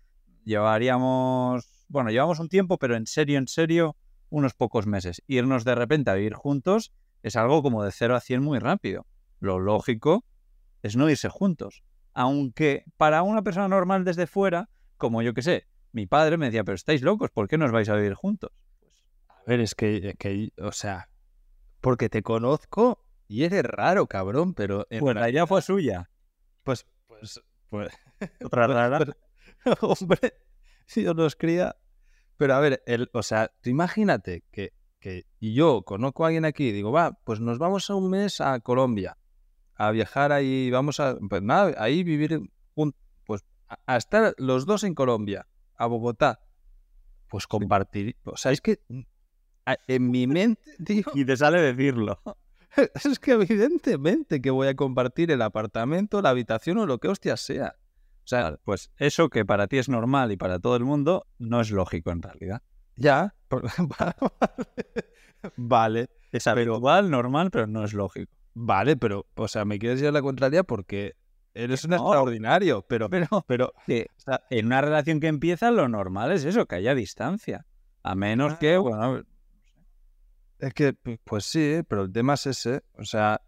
llevaríamos, 0.44 1.86
bueno, 1.88 2.10
llevamos 2.10 2.38
un 2.38 2.48
tiempo, 2.48 2.78
pero 2.78 2.96
en 2.96 3.06
serio, 3.06 3.38
en 3.38 3.48
serio, 3.48 3.96
unos 4.30 4.54
pocos 4.54 4.86
meses. 4.86 5.22
Irnos 5.26 5.64
de 5.64 5.74
repente 5.74 6.10
a 6.10 6.14
vivir 6.14 6.32
juntos 6.32 6.92
es 7.22 7.36
algo 7.36 7.62
como 7.62 7.84
de 7.84 7.92
0 7.92 8.16
a 8.16 8.20
100 8.20 8.42
muy 8.42 8.58
rápido 8.58 9.06
lo 9.42 9.58
lógico 9.58 10.24
es 10.82 10.96
no 10.96 11.10
irse 11.10 11.28
juntos. 11.28 11.82
Aunque 12.14 12.84
para 12.96 13.22
una 13.22 13.42
persona 13.42 13.68
normal 13.68 14.04
desde 14.04 14.26
fuera, 14.26 14.70
como 14.96 15.20
yo 15.22 15.34
que 15.34 15.42
sé, 15.42 15.66
mi 15.92 16.06
padre 16.06 16.36
me 16.36 16.46
decía, 16.46 16.64
pero 16.64 16.74
estáis 16.74 17.02
locos, 17.02 17.30
¿por 17.30 17.48
qué 17.48 17.58
no 17.58 17.64
os 17.66 17.72
vais 17.72 17.88
a 17.88 17.96
vivir 17.96 18.14
juntos? 18.14 18.50
Pues, 18.80 18.92
a 19.28 19.42
ver, 19.46 19.60
es 19.60 19.74
que, 19.74 20.14
que, 20.18 20.50
o 20.58 20.72
sea, 20.72 21.08
porque 21.80 22.08
te 22.08 22.22
conozco 22.22 23.04
y 23.28 23.44
eres 23.44 23.62
raro, 23.64 24.06
cabrón, 24.06 24.54
pero... 24.54 24.86
Bueno, 25.00 25.20
la 25.20 25.30
idea 25.30 25.46
fue 25.46 25.62
suya. 25.62 26.10
Pues, 26.62 26.86
pues, 27.06 27.42
Pues, 27.68 27.92
Otra 28.44 28.66
rara. 28.66 28.98
pero- 28.98 29.16
hombre, 29.80 30.34
si 30.86 31.00
Dios 31.02 31.14
nos 31.16 31.36
cría. 31.36 31.76
Pero 32.36 32.54
a 32.54 32.60
ver, 32.60 32.82
el, 32.86 33.08
o 33.12 33.22
sea, 33.22 33.50
tú 33.60 33.70
imagínate 33.70 34.42
que, 34.50 34.72
que 34.98 35.26
yo 35.40 35.82
conozco 35.82 36.24
a 36.24 36.28
alguien 36.28 36.44
aquí 36.44 36.68
y 36.68 36.72
digo, 36.72 36.90
va, 36.92 37.12
pues 37.24 37.40
nos 37.40 37.58
vamos 37.58 37.88
a 37.90 37.94
un 37.94 38.10
mes 38.10 38.40
a 38.40 38.58
Colombia 38.60 39.16
a 39.74 39.90
viajar 39.90 40.32
ahí, 40.32 40.70
vamos 40.70 41.00
a, 41.00 41.16
pues 41.28 41.42
nada, 41.42 41.74
ahí 41.78 42.04
vivir, 42.04 42.40
un, 42.74 42.94
pues 43.24 43.44
a, 43.68 43.78
a 43.86 43.96
estar 43.96 44.34
los 44.38 44.66
dos 44.66 44.84
en 44.84 44.94
Colombia, 44.94 45.46
a 45.76 45.86
Bogotá, 45.86 46.40
pues 47.28 47.46
compartir, 47.46 48.16
o 48.24 48.36
sea, 48.36 48.52
es 48.52 48.60
que 48.60 48.80
a- 49.66 49.76
en 49.88 50.10
mi 50.10 50.26
mente, 50.26 50.60
tío, 50.84 51.04
Y 51.14 51.24
te 51.24 51.36
sale 51.36 51.60
decirlo. 51.60 52.20
es 53.04 53.18
que 53.18 53.32
evidentemente 53.32 54.40
que 54.40 54.50
voy 54.50 54.68
a 54.68 54.74
compartir 54.74 55.30
el 55.30 55.42
apartamento, 55.42 56.22
la 56.22 56.30
habitación 56.30 56.78
o 56.78 56.86
lo 56.86 56.98
que 56.98 57.08
hostia 57.08 57.36
sea. 57.36 57.76
O 58.24 58.26
sea, 58.26 58.42
Vale, 58.44 58.58
pues 58.64 58.90
eso 58.98 59.28
que 59.30 59.44
para 59.44 59.66
ti 59.66 59.78
es 59.78 59.88
normal 59.88 60.30
y 60.32 60.36
para 60.36 60.58
todo 60.60 60.76
el 60.76 60.84
mundo 60.84 61.26
no 61.38 61.60
es 61.60 61.70
lógico 61.70 62.10
en 62.12 62.22
realidad. 62.22 62.62
ya, 62.96 63.34
vale, 65.56 66.08
Es 66.30 66.46
habitual, 66.46 67.10
normal, 67.10 67.50
pero 67.50 67.66
no 67.66 67.84
es 67.84 67.92
lógico. 67.94 68.32
vale, 68.54 68.96
pero, 68.96 69.26
o 69.34 69.48
sea, 69.48 69.64
me 69.64 69.78
quieres 69.78 69.98
llevar 70.00 70.14
la 70.14 70.22
contraria 70.22 70.62
porque 70.62 71.14
eres 71.54 71.84
un 71.84 71.90
No. 71.90 71.96
extraordinario, 71.96 72.82
pero, 72.82 73.08
Pero 73.10 73.44
pero, 73.46 73.72
en 74.50 74.66
una 74.66 74.80
relación 74.80 75.20
que 75.20 75.28
empieza, 75.28 75.70
lo 75.70 75.88
normal 75.88 76.32
es 76.32 76.44
eso, 76.44 76.66
que 76.66 76.76
haya 76.76 76.94
distancia. 76.94 77.66
A 78.02 78.14
menos 78.14 78.54
que, 78.58 78.76
bueno, 78.78 79.22
Es 80.58 80.74
que, 80.74 80.94
pu- 80.94 81.18
pues 81.24 81.44
sí, 81.44 81.60
¿eh? 81.60 81.84
pero 81.84 82.02
el 82.02 82.12
tema 82.12 82.34
es 82.34 82.46
ese. 82.46 82.82
O 82.98 83.04
sea, 83.04 83.40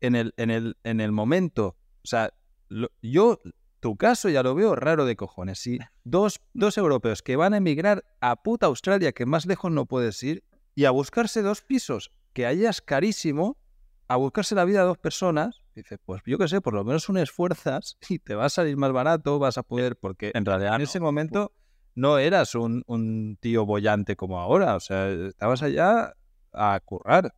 en 0.00 0.14
el, 0.14 0.32
en 0.36 0.50
el, 0.50 0.76
en 0.84 1.00
el 1.00 1.12
momento, 1.12 1.76
o 2.02 2.06
sea, 2.06 2.32
lo- 2.68 2.90
yo, 3.02 3.40
tu 3.80 3.96
caso 3.96 4.28
ya 4.30 4.42
lo 4.42 4.54
veo 4.54 4.74
raro 4.74 5.04
de 5.04 5.16
cojones. 5.16 5.58
Si 5.58 5.78
dos, 6.04 6.40
dos 6.54 6.78
europeos 6.78 7.22
que 7.22 7.36
van 7.36 7.52
a 7.54 7.58
emigrar 7.58 8.04
a 8.20 8.36
puta 8.42 8.66
Australia, 8.66 9.12
que 9.12 9.26
más 9.26 9.44
lejos 9.46 9.70
no 9.70 9.86
puedes 9.86 10.22
ir, 10.22 10.44
y 10.74 10.86
a 10.86 10.90
buscarse 10.90 11.42
dos 11.42 11.60
pisos 11.62 12.10
que 12.32 12.46
allá 12.46 12.70
es 12.70 12.80
carísimo, 12.80 13.58
a 14.08 14.16
buscarse 14.16 14.54
la 14.54 14.64
vida 14.64 14.80
de 14.80 14.86
dos 14.86 14.98
personas, 14.98 15.61
dices, 15.74 15.98
pues 16.04 16.22
yo 16.26 16.38
qué 16.38 16.48
sé, 16.48 16.60
por 16.60 16.74
lo 16.74 16.84
menos 16.84 17.08
un 17.08 17.18
esfuerzas 17.18 17.96
y 18.08 18.18
te 18.18 18.34
va 18.34 18.46
a 18.46 18.48
salir 18.50 18.76
más 18.76 18.92
barato, 18.92 19.38
vas 19.38 19.58
a 19.58 19.62
poder, 19.62 19.96
porque 19.96 20.30
en 20.34 20.44
realidad 20.44 20.74
en 20.74 20.78
no. 20.78 20.84
ese 20.84 21.00
momento 21.00 21.52
no 21.94 22.18
eras 22.18 22.54
un, 22.54 22.82
un 22.86 23.36
tío 23.40 23.66
bollante 23.66 24.16
como 24.16 24.38
ahora, 24.40 24.76
o 24.76 24.80
sea, 24.80 25.08
estabas 25.10 25.62
allá 25.62 26.14
a 26.52 26.80
currar. 26.84 27.34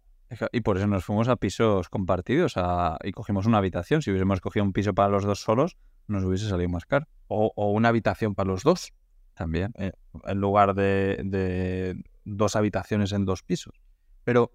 Y 0.53 0.62
por 0.62 0.77
eso 0.79 0.87
nos 0.88 1.05
fuimos 1.05 1.29
a 1.29 1.37
pisos 1.37 1.88
compartidos 1.88 2.55
a- 2.57 2.99
y 3.05 3.12
cogimos 3.12 3.47
una 3.47 3.59
habitación. 3.59 4.03
Si 4.03 4.11
hubiésemos 4.11 4.40
cogido 4.40 4.64
un 4.64 4.73
piso 4.73 4.92
para 4.92 5.09
los 5.09 5.23
dos 5.25 5.40
solos, 5.40 5.77
nos 6.09 6.25
hubiese 6.25 6.49
salido 6.49 6.68
más 6.70 6.87
caro. 6.87 7.07
O, 7.29 7.53
o 7.55 7.70
una 7.70 7.90
habitación 7.90 8.35
para 8.35 8.49
los 8.49 8.62
dos, 8.64 8.92
También. 9.35 9.73
en 9.77 10.40
lugar 10.40 10.75
de, 10.75 11.20
de 11.25 12.03
dos 12.25 12.57
habitaciones 12.57 13.12
en 13.12 13.25
dos 13.27 13.42
pisos. 13.44 13.81
Pero 14.25 14.51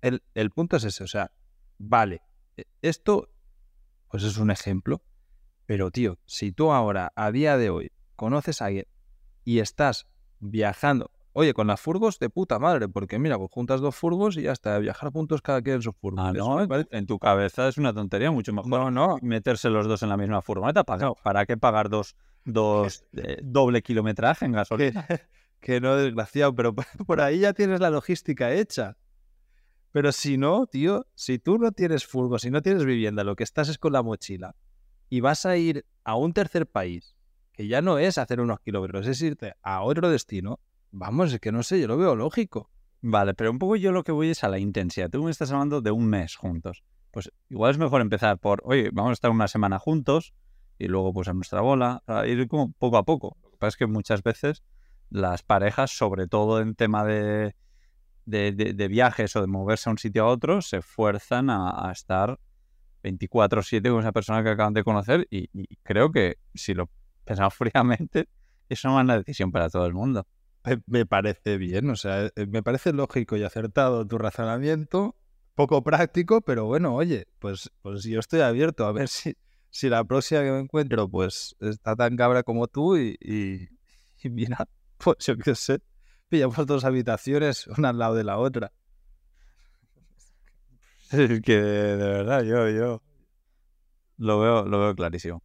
el, 0.00 0.22
el 0.34 0.50
punto 0.50 0.76
es 0.76 0.84
ese, 0.84 1.04
o 1.04 1.08
sea, 1.08 1.30
vale, 1.78 2.22
esto 2.82 3.30
pues 4.10 4.22
es 4.22 4.38
un 4.38 4.50
ejemplo, 4.50 5.02
pero 5.66 5.90
tío, 5.90 6.18
si 6.24 6.52
tú 6.52 6.72
ahora, 6.72 7.12
a 7.14 7.30
día 7.30 7.56
de 7.58 7.70
hoy, 7.70 7.92
conoces 8.16 8.62
a 8.62 8.66
alguien 8.66 8.86
y 9.44 9.60
estás 9.60 10.06
viajando, 10.40 11.10
oye, 11.32 11.52
con 11.54 11.66
las 11.66 11.80
furgos 11.80 12.18
de 12.18 12.30
puta 12.30 12.58
madre, 12.58 12.88
porque 12.88 13.18
mira, 13.18 13.38
pues 13.38 13.50
juntas 13.52 13.80
dos 13.80 13.94
furgos 13.94 14.36
y 14.36 14.42
ya 14.42 14.52
está, 14.52 14.78
viajar 14.78 15.12
juntos 15.12 15.42
cada 15.42 15.62
quien 15.62 15.76
en 15.76 15.82
su 15.82 15.92
furgo. 15.92 16.20
Ah, 16.20 16.32
no, 16.32 16.66
en, 16.90 17.06
tu 17.06 17.18
cabeza 17.18 17.68
es 17.68 17.76
una 17.76 17.92
tontería 17.92 18.30
mucho 18.30 18.52
mejor. 18.52 18.70
No, 18.70 18.90
no, 18.90 19.18
Meterse 19.22 19.68
los 19.68 19.86
dos 19.86 20.02
en 20.02 20.08
la 20.08 20.16
misma 20.16 20.42
furgoneta. 20.42 20.84
¿Para, 20.84 21.12
¿para 21.12 21.46
qué 21.46 21.56
pagar 21.56 21.88
dos, 21.90 22.16
dos 22.44 23.04
eh, 23.12 23.38
doble 23.42 23.82
kilometraje 23.82 24.46
en 24.46 24.52
gasolina? 24.52 25.06
que 25.60 25.80
no, 25.80 25.96
desgraciado, 25.96 26.54
pero 26.54 26.74
por 27.06 27.20
ahí 27.20 27.40
ya 27.40 27.52
tienes 27.52 27.80
la 27.80 27.90
logística 27.90 28.52
hecha. 28.52 28.96
Pero 29.92 30.12
si 30.12 30.36
no, 30.36 30.66
tío, 30.66 31.06
si 31.14 31.38
tú 31.38 31.58
no 31.58 31.72
tienes 31.72 32.06
furgo, 32.06 32.38
si 32.38 32.50
no 32.50 32.62
tienes 32.62 32.84
vivienda, 32.84 33.24
lo 33.24 33.36
que 33.36 33.44
estás 33.44 33.68
es 33.68 33.78
con 33.78 33.92
la 33.92 34.02
mochila 34.02 34.54
y 35.08 35.20
vas 35.20 35.46
a 35.46 35.56
ir 35.56 35.86
a 36.04 36.16
un 36.16 36.32
tercer 36.32 36.66
país, 36.66 37.16
que 37.52 37.66
ya 37.66 37.80
no 37.80 37.98
es 37.98 38.18
hacer 38.18 38.40
unos 38.40 38.60
kilómetros, 38.60 39.06
es 39.06 39.20
irte 39.22 39.54
a 39.62 39.82
otro 39.82 40.10
destino, 40.10 40.60
vamos, 40.90 41.32
es 41.32 41.40
que 41.40 41.52
no 41.52 41.62
sé, 41.62 41.80
yo 41.80 41.88
lo 41.88 41.96
veo 41.96 42.14
lógico. 42.14 42.70
Vale, 43.00 43.34
pero 43.34 43.50
un 43.50 43.58
poco 43.58 43.76
yo 43.76 43.92
lo 43.92 44.02
que 44.02 44.12
voy 44.12 44.30
es 44.30 44.42
a 44.42 44.48
la 44.48 44.58
intensidad. 44.58 45.08
Tú 45.08 45.22
me 45.22 45.30
estás 45.30 45.52
hablando 45.52 45.80
de 45.80 45.92
un 45.92 46.08
mes 46.08 46.34
juntos. 46.34 46.82
Pues 47.12 47.30
igual 47.48 47.70
es 47.70 47.78
mejor 47.78 48.00
empezar 48.00 48.38
por, 48.38 48.60
oye, 48.64 48.90
vamos 48.92 49.10
a 49.10 49.12
estar 49.14 49.30
una 49.30 49.48
semana 49.48 49.78
juntos 49.78 50.34
y 50.78 50.88
luego 50.88 51.12
pues 51.12 51.28
a 51.28 51.32
nuestra 51.32 51.60
bola, 51.60 52.02
a 52.06 52.26
ir 52.26 52.48
como 52.48 52.72
poco 52.72 52.96
a 52.96 53.04
poco. 53.04 53.36
Lo 53.42 53.50
que 53.50 53.56
pasa 53.56 53.68
es 53.68 53.76
que 53.76 53.86
muchas 53.86 54.22
veces 54.22 54.62
las 55.10 55.42
parejas, 55.42 55.90
sobre 55.96 56.26
todo 56.26 56.60
en 56.60 56.74
tema 56.74 57.04
de, 57.04 57.54
de, 58.28 58.88
viajes 58.88 59.34
o 59.36 59.40
de 59.40 59.46
moverse 59.46 59.88
a 59.88 59.92
un 59.92 59.98
sitio 59.98 60.24
a 60.24 60.28
otro, 60.28 60.60
se 60.62 60.82
fuerzan 60.82 61.50
a, 61.50 61.90
estar 61.92 62.38
24/7 63.02 63.90
con 63.90 64.00
esa 64.00 64.12
persona 64.12 64.42
que 64.42 64.50
acaban 64.50 64.74
de 64.74 64.84
conocer 64.84 65.26
y, 65.30 65.48
creo 65.82 66.10
que 66.12 66.36
si 66.54 66.74
lo 66.74 66.90
pensamos 67.24 67.54
fríamente, 67.54 68.28
es 68.68 68.84
una 68.84 68.94
mala 68.94 69.18
decisión 69.18 69.50
para 69.50 69.70
todo 69.70 69.86
el 69.86 69.94
mundo. 69.94 70.26
Me, 70.64 70.82
me 70.86 71.06
parece 71.06 71.56
bien, 71.56 71.88
o 71.90 71.96
sea, 71.96 72.26
eh, 72.26 72.46
me 72.46 72.62
parece 72.62 72.92
lógico 72.92 73.36
y 73.36 73.44
acertado 73.44 74.06
tu 74.06 74.18
razonamiento, 74.18 75.16
poco 75.54 75.82
práctico, 75.82 76.42
pero 76.42 76.66
bueno, 76.66 76.94
oye, 76.94 77.26
pues, 77.38 77.70
pues 77.80 78.04
yo 78.04 78.20
estoy 78.20 78.40
abierto 78.40 78.84
a 78.86 78.92
ver 78.92 79.08
si, 79.08 79.34
si 79.70 79.88
la 79.88 80.04
próxima 80.04 80.42
que 80.42 80.50
me 80.50 80.60
encuentro 80.60 81.08
pues 81.08 81.56
está 81.60 81.96
tan 81.96 82.16
cabra 82.16 82.42
como 82.42 82.66
tú 82.66 82.96
y, 82.96 83.16
y, 83.20 83.68
y 84.22 84.30
mira, 84.30 84.68
pues 84.98 85.16
yo 85.20 85.36
qué 85.38 85.54
sé, 85.54 85.80
pillamos 86.28 86.66
dos 86.66 86.84
habitaciones 86.84 87.66
una 87.66 87.90
al 87.90 87.98
lado 87.98 88.14
de 88.14 88.24
la 88.24 88.38
otra. 88.38 88.72
Es 91.10 91.40
que 91.40 91.56
de 91.56 91.96
verdad, 91.96 92.42
yo, 92.42 92.68
yo 92.68 93.02
lo 94.18 94.40
veo, 94.40 94.64
lo 94.66 94.80
veo 94.80 94.94
clarísimo. 94.94 95.42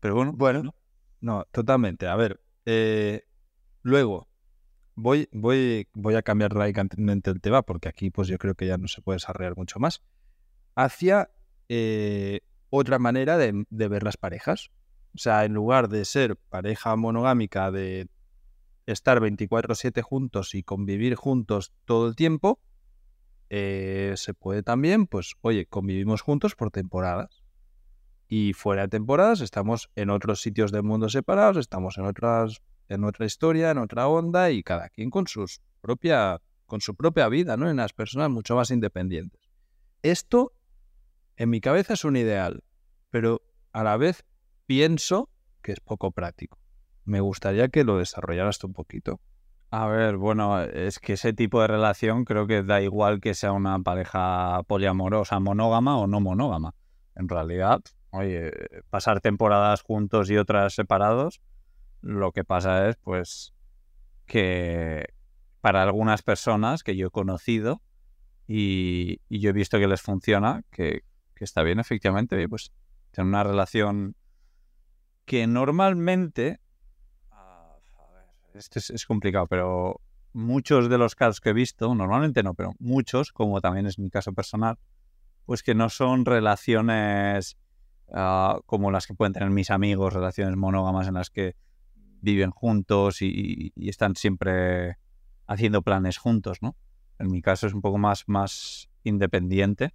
Pero 0.00 0.14
bueno, 0.14 0.32
Bueno, 0.32 0.74
no, 1.20 1.44
totalmente. 1.50 2.06
A 2.06 2.16
ver, 2.16 2.40
eh, 2.66 3.22
luego 3.82 4.28
voy, 4.94 5.28
voy, 5.32 5.88
voy 5.94 6.14
a 6.14 6.22
cambiar 6.22 6.52
radicalmente 6.52 7.30
el 7.30 7.40
tema 7.40 7.62
porque 7.62 7.88
aquí 7.88 8.10
pues 8.10 8.28
yo 8.28 8.38
creo 8.38 8.54
que 8.54 8.66
ya 8.66 8.76
no 8.76 8.88
se 8.88 9.00
puede 9.00 9.16
desarrollar 9.16 9.56
mucho 9.56 9.78
más. 9.78 10.02
Hacia 10.74 11.30
eh, 11.68 12.40
otra 12.70 12.98
manera 12.98 13.38
de, 13.38 13.64
de 13.70 13.88
ver 13.88 14.02
las 14.02 14.16
parejas. 14.16 14.70
O 15.14 15.18
sea, 15.18 15.44
en 15.44 15.54
lugar 15.54 15.88
de 15.88 16.04
ser 16.04 16.36
pareja 16.36 16.94
monogámica, 16.96 17.70
de 17.70 18.08
estar 18.92 19.20
24/7 19.20 20.02
juntos 20.02 20.54
y 20.54 20.62
convivir 20.62 21.14
juntos 21.14 21.72
todo 21.84 22.08
el 22.08 22.16
tiempo, 22.16 22.58
eh, 23.50 24.14
se 24.16 24.34
puede 24.34 24.62
también, 24.62 25.06
pues, 25.06 25.34
oye, 25.40 25.66
convivimos 25.66 26.22
juntos 26.22 26.54
por 26.54 26.70
temporadas. 26.70 27.42
Y 28.28 28.52
fuera 28.52 28.82
de 28.82 28.88
temporadas 28.88 29.40
estamos 29.40 29.90
en 29.94 30.10
otros 30.10 30.40
sitios 30.40 30.70
del 30.72 30.82
mundo 30.82 31.08
separados, 31.08 31.56
estamos 31.56 31.96
en 31.98 32.04
otras, 32.04 32.62
en 32.88 33.04
otra 33.04 33.26
historia, 33.26 33.70
en 33.70 33.78
otra 33.78 34.06
onda, 34.08 34.50
y 34.50 34.62
cada 34.62 34.88
quien 34.90 35.10
con 35.10 35.26
sus 35.26 35.62
propia, 35.80 36.40
con 36.66 36.80
su 36.80 36.94
propia 36.94 37.28
vida, 37.28 37.56
¿no? 37.56 37.70
En 37.70 37.76
las 37.76 37.92
personas 37.92 38.30
mucho 38.30 38.54
más 38.54 38.70
independientes. 38.70 39.40
Esto, 40.02 40.52
en 41.36 41.50
mi 41.50 41.60
cabeza, 41.60 41.94
es 41.94 42.04
un 42.04 42.16
ideal, 42.16 42.62
pero 43.10 43.42
a 43.72 43.82
la 43.82 43.96
vez 43.96 44.24
pienso 44.66 45.30
que 45.62 45.72
es 45.72 45.80
poco 45.80 46.10
práctico. 46.10 46.58
Me 47.08 47.20
gustaría 47.20 47.68
que 47.68 47.84
lo 47.84 47.96
desarrollaras 47.96 48.62
un 48.64 48.74
poquito. 48.74 49.18
a 49.70 49.86
ver, 49.86 50.18
bueno, 50.18 50.60
es 50.62 50.98
que 50.98 51.14
ese 51.14 51.32
tipo 51.32 51.62
de 51.62 51.66
relación 51.66 52.26
creo 52.26 52.46
que 52.46 52.62
da 52.62 52.82
igual 52.82 53.20
que 53.20 53.32
sea 53.32 53.52
una 53.52 53.78
pareja 53.78 54.62
poliamorosa, 54.66 55.40
monógama 55.40 55.96
o 55.98 56.06
no 56.06 56.20
monógama. 56.20 56.74
En 57.14 57.28
realidad, 57.28 57.80
oye, 58.10 58.52
pasar 58.90 59.22
temporadas 59.22 59.80
juntos 59.80 60.30
y 60.30 60.36
otras 60.36 60.74
separados, 60.74 61.40
lo 62.02 62.32
que 62.32 62.44
pasa 62.44 62.90
es, 62.90 62.96
pues, 62.96 63.54
que 64.26 65.06
para 65.62 65.82
algunas 65.82 66.20
personas 66.20 66.82
que 66.82 66.94
yo 66.94 67.06
he 67.06 67.10
conocido 67.10 67.80
y, 68.46 69.20
yo 69.30 69.48
he 69.48 69.54
visto 69.54 69.78
que 69.78 69.88
les 69.88 70.02
funciona, 70.02 70.62
que, 70.70 71.04
que 71.34 71.44
está 71.44 71.62
bien, 71.62 71.80
efectivamente, 71.80 72.46
pues, 72.50 72.70
tener 73.12 73.28
una 73.28 73.44
relación 73.44 74.14
que 75.24 75.46
normalmente 75.46 76.60
Es, 78.54 78.90
es 78.90 79.06
complicado, 79.06 79.46
pero 79.46 80.00
muchos 80.32 80.88
de 80.88 80.98
los 80.98 81.14
casos 81.14 81.40
que 81.40 81.50
he 81.50 81.52
visto, 81.52 81.94
normalmente 81.94 82.42
no, 82.42 82.54
pero 82.54 82.74
muchos, 82.78 83.32
como 83.32 83.60
también 83.60 83.86
es 83.86 83.98
mi 83.98 84.10
caso 84.10 84.32
personal, 84.32 84.78
pues 85.46 85.62
que 85.62 85.74
no 85.74 85.88
son 85.88 86.24
relaciones 86.24 87.56
ah, 88.12 88.60
como 88.66 88.90
las 88.90 89.06
que 89.06 89.14
pueden 89.14 89.32
tener 89.32 89.50
mis 89.50 89.70
amigos, 89.70 90.12
relaciones 90.12 90.56
monógamas 90.56 91.08
en 91.08 91.14
las 91.14 91.30
que 91.30 91.56
viven 92.20 92.50
juntos 92.50 93.22
y, 93.22 93.72
y 93.74 93.88
están 93.88 94.16
siempre 94.16 94.98
haciendo 95.46 95.82
planes 95.82 96.18
juntos, 96.18 96.58
¿no? 96.62 96.76
En 97.18 97.30
mi 97.30 97.42
caso 97.42 97.66
es 97.66 97.74
un 97.74 97.80
poco 97.80 97.98
más, 97.98 98.24
más 98.26 98.88
independiente, 99.02 99.94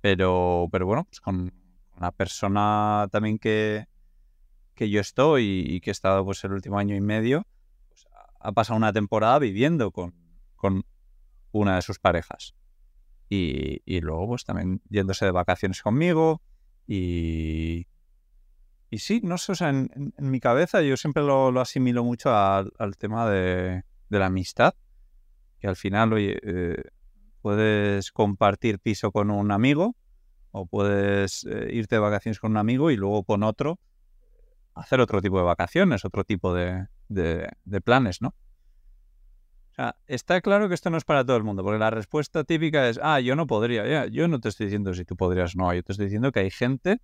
pero, 0.00 0.68
pero 0.70 0.86
bueno, 0.86 1.04
pues 1.04 1.20
con 1.20 1.52
una 1.96 2.12
persona 2.12 3.08
también 3.10 3.38
que, 3.38 3.86
que 4.74 4.90
yo 4.90 5.00
estoy 5.00 5.64
y 5.66 5.80
que 5.80 5.90
he 5.90 5.92
estado 5.92 6.24
pues 6.24 6.42
el 6.44 6.52
último 6.52 6.78
año 6.78 6.94
y 6.94 7.00
medio, 7.00 7.46
ha 8.42 8.52
pasado 8.52 8.76
una 8.76 8.92
temporada 8.92 9.38
viviendo 9.38 9.90
con, 9.90 10.14
con 10.56 10.84
una 11.52 11.76
de 11.76 11.82
sus 11.82 11.98
parejas. 11.98 12.54
Y, 13.28 13.80
y, 13.86 14.00
luego 14.00 14.28
pues 14.28 14.44
también 14.44 14.82
yéndose 14.88 15.24
de 15.24 15.30
vacaciones 15.30 15.82
conmigo 15.82 16.42
y... 16.86 17.86
Y 18.90 18.98
sí, 18.98 19.22
no 19.24 19.38
sé, 19.38 19.52
o 19.52 19.54
sea, 19.54 19.70
en, 19.70 20.12
mi 20.18 20.38
cabeza 20.38 20.82
yo 20.82 20.98
siempre 20.98 21.22
lo, 21.22 21.50
lo 21.50 21.62
asimilo 21.62 22.04
mucho 22.04 22.28
al, 22.30 22.70
tema 22.98 23.26
de, 23.30 23.84
de, 24.10 24.18
la 24.18 24.26
amistad, 24.26 24.74
que 25.60 25.66
al 25.66 25.76
final, 25.76 26.12
eh, 26.18 26.76
puedes 27.42 28.12
compartir 28.12 28.78
piso 28.78 29.10
con 29.10 29.30
un 29.30 29.50
amigo 29.50 29.96
o 30.52 30.66
puedes 30.66 31.44
eh, 31.44 31.70
irte 31.72 31.96
de 31.96 32.00
vacaciones 32.00 32.38
con 32.38 32.52
un 32.52 32.56
amigo 32.56 32.90
y 32.90 32.96
luego 32.96 33.24
con 33.24 33.42
otro 33.42 33.78
hacer 34.74 35.00
otro 35.00 35.20
tipo 35.20 35.38
de 35.38 35.44
vacaciones, 35.44 36.04
otro 36.04 36.24
tipo 36.24 36.54
de, 36.54 36.86
de, 37.08 37.48
de 37.64 37.80
planes, 37.80 38.22
¿no? 38.22 38.28
O 38.28 39.74
sea, 39.74 39.96
está 40.06 40.40
claro 40.42 40.68
que 40.68 40.74
esto 40.74 40.90
no 40.90 40.98
es 40.98 41.04
para 41.04 41.24
todo 41.24 41.36
el 41.36 41.44
mundo, 41.44 41.62
porque 41.64 41.78
la 41.78 41.90
respuesta 41.90 42.44
típica 42.44 42.88
es, 42.88 43.00
ah, 43.02 43.20
yo 43.20 43.36
no 43.36 43.46
podría, 43.46 43.86
ya, 43.86 44.06
yo 44.06 44.28
no 44.28 44.38
te 44.38 44.50
estoy 44.50 44.66
diciendo 44.66 44.92
si 44.92 45.04
tú 45.04 45.16
podrías, 45.16 45.56
no, 45.56 45.72
yo 45.72 45.82
te 45.82 45.92
estoy 45.92 46.06
diciendo 46.06 46.30
que 46.30 46.40
hay 46.40 46.50
gente 46.50 47.00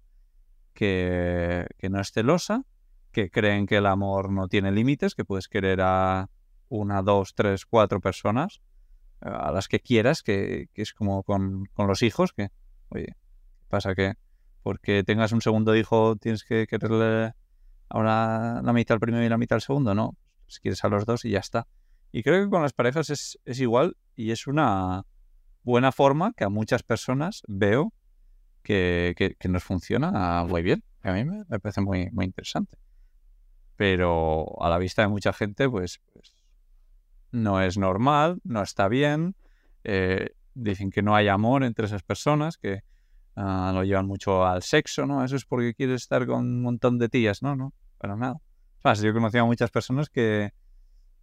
que, 0.75 1.67
que 1.79 1.89
no 1.89 2.01
es 2.01 2.13
celosa, 2.13 2.65
que 3.11 3.31
creen 3.31 3.67
que 3.67 3.77
el 3.77 3.87
amor 3.87 4.31
no 4.31 4.49
tiene 4.49 4.71
límites, 4.71 5.15
que 5.15 5.25
puedes 5.25 5.49
querer 5.49 5.81
a 5.81 6.29
una, 6.69 7.03
dos, 7.03 7.35
tres, 7.35 7.65
cuatro 7.65 8.01
personas, 8.01 8.61
a 9.21 9.51
las 9.51 9.67
que 9.67 9.81
quieras, 9.81 10.23
que, 10.23 10.69
que 10.75 10.83
es 10.83 10.93
como 10.93 11.23
con, 11.23 11.65
con, 11.73 11.87
los 11.87 12.03
hijos, 12.03 12.33
que, 12.33 12.51
oye, 12.91 13.17
pasa 13.69 13.95
que 13.95 14.15
porque 14.63 15.03
tengas 15.05 15.33
un 15.33 15.41
segundo 15.41 15.75
hijo 15.75 16.17
tienes 16.17 16.45
que 16.45 16.67
quererle 16.67 17.33
ahora 17.89 18.61
la 18.63 18.73
mitad 18.73 18.95
al 18.95 19.01
primero 19.01 19.25
y 19.25 19.29
la 19.29 19.39
mitad 19.39 19.57
al 19.57 19.63
segundo, 19.63 19.95
no, 19.95 20.17
si 20.47 20.61
quieres 20.61 20.83
a 20.85 20.89
los 20.89 21.05
dos 21.07 21.25
y 21.25 21.31
ya 21.31 21.41
está. 21.41 21.67
Y 22.13 22.23
creo 22.23 22.45
que 22.45 22.51
con 22.51 22.63
las 22.63 22.73
parejas 22.73 23.11
es, 23.11 23.39
es 23.45 23.61
igual 23.61 23.97
y 24.17 24.31
es 24.31 24.47
una 24.47 25.05
buena 25.63 25.93
forma 25.93 26.33
que 26.35 26.45
a 26.45 26.49
muchas 26.49 26.83
personas 26.83 27.43
veo 27.47 27.93
que, 28.63 29.15
que, 29.39 29.49
nos 29.49 29.65
funciona 29.65 30.45
muy 30.45 30.63
bien. 30.63 30.83
A 31.03 31.13
mí 31.13 31.25
me, 31.25 31.45
me, 31.49 31.61
parece 31.61 31.81
muy, 31.81 32.11
muy 32.11 32.25
interesante. 32.27 32.77
Pero 33.77 34.61
a 34.63 34.69
la 34.69 34.79
vista 34.79 35.03
de 35.03 35.09
mucha 35.09 35.33
gente, 35.33 35.69
pues, 35.69 36.01
pues 36.13 36.35
no 37.31 37.63
es 37.63 37.79
normal, 37.79 38.41
no 38.45 38.63
está 38.63 38.89
bien. 38.89 39.37
Eh, 39.85 40.31
dicen 40.55 40.91
que 40.91 41.03
no 41.03 41.15
hay 41.15 41.29
amor 41.29 41.65
entre 41.65 41.87
esas 41.87 42.03
personas, 42.03 42.59
que 42.59 42.83
uh, 43.39 43.73
lo 43.73 43.85
llevan 43.85 44.07
mucho 44.07 44.45
al 44.45 44.63
sexo, 44.63 45.07
¿no? 45.07 45.25
Eso 45.25 45.37
es 45.37 45.45
porque 45.45 45.75
quieres 45.75 46.03
estar 46.03 46.27
con 46.27 46.41
un 46.41 46.63
montón 46.63 46.99
de 46.99 47.09
tías, 47.09 47.43
¿no? 47.43 47.55
No, 47.57 47.73
para 47.99 48.17
nada. 48.17 48.35
O 48.35 48.81
sea, 48.83 48.95
yo 48.95 49.11
he 49.11 49.13
conocido 49.13 49.45
a 49.45 49.47
muchas 49.47 49.71
personas 49.71 50.09
que, 50.09 50.53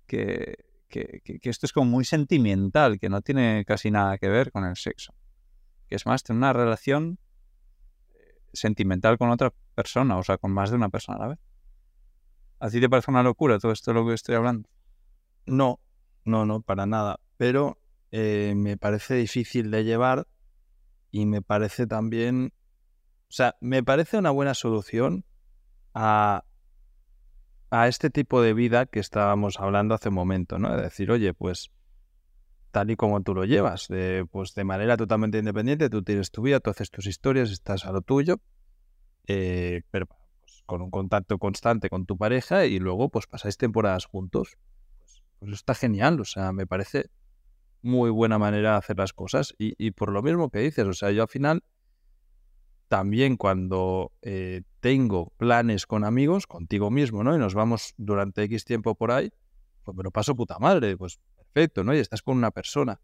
que, 0.07 0.55
que, 0.87 1.21
que, 1.23 1.49
esto 1.49 1.65
es 1.65 1.73
como 1.73 1.89
muy 1.89 2.05
sentimental, 2.05 2.99
que 2.99 3.09
no 3.09 3.21
tiene 3.21 3.63
casi 3.65 3.91
nada 3.91 4.17
que 4.17 4.29
ver 4.29 4.51
con 4.51 4.65
el 4.65 4.75
sexo. 4.75 5.13
Que 5.87 5.95
es 5.95 6.05
más, 6.05 6.23
tener 6.23 6.37
una 6.37 6.53
relación 6.53 7.19
eh, 8.13 8.41
sentimental 8.53 9.17
con 9.17 9.29
otra 9.29 9.53
persona, 9.73 10.17
o 10.17 10.23
sea, 10.23 10.37
con 10.37 10.51
más 10.51 10.69
de 10.69 10.77
una 10.77 10.89
persona 10.89 11.17
a 11.17 11.21
la 11.21 11.27
vez. 11.29 11.39
¿A 12.59 12.69
ti 12.69 12.79
te 12.79 12.89
parece 12.89 13.11
una 13.11 13.23
locura 13.23 13.59
todo 13.59 13.71
esto 13.71 13.91
de 13.91 13.99
lo 13.99 14.07
que 14.07 14.13
estoy 14.13 14.35
hablando? 14.35 14.69
No, 15.45 15.79
no, 16.23 16.45
no, 16.45 16.61
para 16.61 16.85
nada. 16.85 17.19
Pero 17.37 17.77
eh, 18.11 18.53
me 18.55 18.77
parece 18.77 19.15
difícil 19.15 19.71
de 19.71 19.83
llevar 19.83 20.27
y 21.15 21.25
me 21.25 21.41
parece 21.41 21.87
también, 21.87 22.51
o 23.29 23.31
sea, 23.31 23.55
me 23.61 23.81
parece 23.83 24.17
una 24.17 24.31
buena 24.31 24.53
solución 24.53 25.23
a, 25.93 26.43
a 27.69 27.87
este 27.87 28.09
tipo 28.09 28.41
de 28.41 28.53
vida 28.53 28.85
que 28.85 28.99
estábamos 28.99 29.57
hablando 29.61 29.95
hace 29.95 30.09
un 30.09 30.15
momento, 30.15 30.59
¿no? 30.59 30.75
De 30.75 30.81
decir, 30.81 31.09
oye, 31.11 31.33
pues 31.33 31.71
tal 32.71 32.91
y 32.91 32.97
como 32.97 33.23
tú 33.23 33.33
lo 33.33 33.45
llevas, 33.45 33.87
de, 33.87 34.27
pues 34.29 34.55
de 34.55 34.65
manera 34.65 34.97
totalmente 34.97 35.37
independiente, 35.37 35.89
tú 35.89 36.03
tienes 36.03 36.31
tu 36.31 36.41
vida, 36.41 36.59
tú 36.59 36.71
haces 36.71 36.91
tus 36.91 37.07
historias, 37.07 37.49
estás 37.49 37.85
a 37.85 37.93
lo 37.93 38.01
tuyo, 38.01 38.41
eh, 39.25 39.83
pero 39.91 40.07
pues, 40.07 40.63
con 40.65 40.81
un 40.81 40.91
contacto 40.91 41.37
constante 41.37 41.89
con 41.89 42.05
tu 42.05 42.17
pareja 42.17 42.65
y 42.65 42.77
luego 42.77 43.07
pues 43.07 43.25
pasáis 43.25 43.55
temporadas 43.55 44.03
juntos. 44.03 44.57
Pues, 44.99 45.23
pues 45.39 45.53
está 45.53 45.75
genial, 45.75 46.19
o 46.19 46.25
sea, 46.25 46.51
me 46.51 46.67
parece 46.67 47.05
muy 47.85 48.09
buena 48.09 48.37
manera 48.37 48.71
de 48.71 48.77
hacer 48.77 48.97
las 48.97 49.13
cosas 49.13 49.53
y, 49.57 49.75
y 49.77 49.91
por 49.91 50.11
lo 50.11 50.21
mismo 50.23 50.49
que 50.49 50.59
dices, 50.59 50.85
o 50.85 50.93
sea, 50.93 51.11
yo 51.11 51.21
al 51.21 51.27
final 51.27 51.63
también 52.87 53.37
cuando 53.37 54.11
eh, 54.21 54.63
tengo 54.79 55.33
planes 55.37 55.85
con 55.85 56.03
amigos, 56.03 56.47
contigo 56.47 56.91
mismo, 56.91 57.23
¿no? 57.23 57.35
Y 57.35 57.39
nos 57.39 57.53
vamos 57.53 57.93
durante 57.97 58.43
X 58.43 58.65
tiempo 58.65 58.95
por 58.95 59.11
ahí, 59.11 59.31
pues 59.83 59.95
me 59.95 60.03
lo 60.03 60.11
paso 60.11 60.35
puta 60.35 60.59
madre, 60.59 60.97
pues 60.97 61.19
perfecto, 61.35 61.83
¿no? 61.83 61.95
Y 61.95 61.99
estás 61.99 62.21
con 62.21 62.37
una 62.37 62.51
persona. 62.51 62.99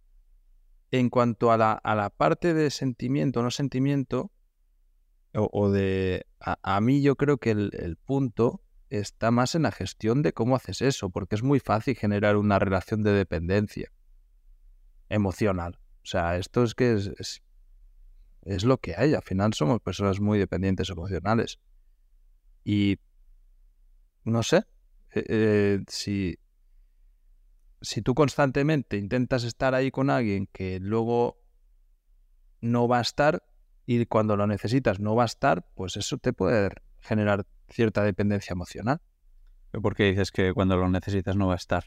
En 0.92 1.10
cuanto 1.10 1.52
a 1.52 1.58
la, 1.58 1.74
a 1.74 1.96
la 1.96 2.10
parte 2.10 2.54
de 2.54 2.70
sentimiento, 2.70 3.42
no 3.42 3.52
sentimiento, 3.52 4.32
o, 5.34 5.70
de... 5.70 6.26
A, 6.40 6.58
a, 6.62 6.82
mí 6.82 7.02
yo 7.02 7.16
creo 7.16 7.38
que 7.38 7.52
el, 7.52 7.72
el 7.74 7.96
punto 7.96 8.62
está 8.90 9.32
más 9.32 9.56
en 9.56 9.62
la 9.62 9.72
gestión 9.72 10.22
de 10.22 10.34
cómo 10.34 10.58
haces 10.58 10.82
eso, 10.82 11.10
porque 11.10 11.36
es 11.36 11.44
muy 11.44 11.60
fácil 11.60 11.96
generar 11.96 12.36
una 12.36 12.60
relación 12.60 13.04
de 13.04 13.14
dependencia 13.14 13.92
emocional. 15.12 15.80
O 16.04 16.06
sea, 16.06 16.38
esto 16.38 16.64
es 16.64 16.74
que 16.74 16.94
es, 16.94 17.42
es 18.44 18.64
lo 18.64 18.78
que 18.78 18.96
hay. 18.96 19.14
Al 19.14 19.22
final 19.22 19.54
somos 19.54 19.82
personas 19.82 20.20
muy 20.20 20.40
dependientes 20.40 20.90
emocionales. 20.90 21.60
Y 22.64 23.00
no 24.24 24.44
sé, 24.44 24.64
eh, 25.14 25.24
eh, 25.28 25.80
si, 25.88 26.38
si 27.82 28.02
tú 28.02 28.14
constantemente 28.14 28.98
intentas 28.98 29.44
estar 29.44 29.76
ahí 29.76 29.92
con 29.92 30.10
alguien 30.10 30.48
que 30.52 30.80
luego 30.80 31.40
no 32.62 32.88
va 32.88 33.00
a 33.00 33.02
estar 33.02 33.44
y 33.86 34.06
cuando 34.06 34.38
lo 34.38 34.48
necesitas 34.48 35.00
no 35.00 35.16
va 35.16 35.24
a 35.24 35.26
estar, 35.26 35.68
pues 35.74 35.98
eso 35.98 36.18
te 36.18 36.34
puede 36.34 36.70
generar 37.00 37.48
cierta 37.70 38.04
dependencia 38.04 38.54
emocional. 38.54 39.02
¿Por 39.72 39.96
qué 39.96 40.04
dices 40.04 40.32
que 40.32 40.54
cuando 40.54 40.78
lo 40.78 40.90
necesitas 40.90 41.36
no 41.36 41.48
va 41.48 41.54
a 41.54 41.58
estar? 41.58 41.86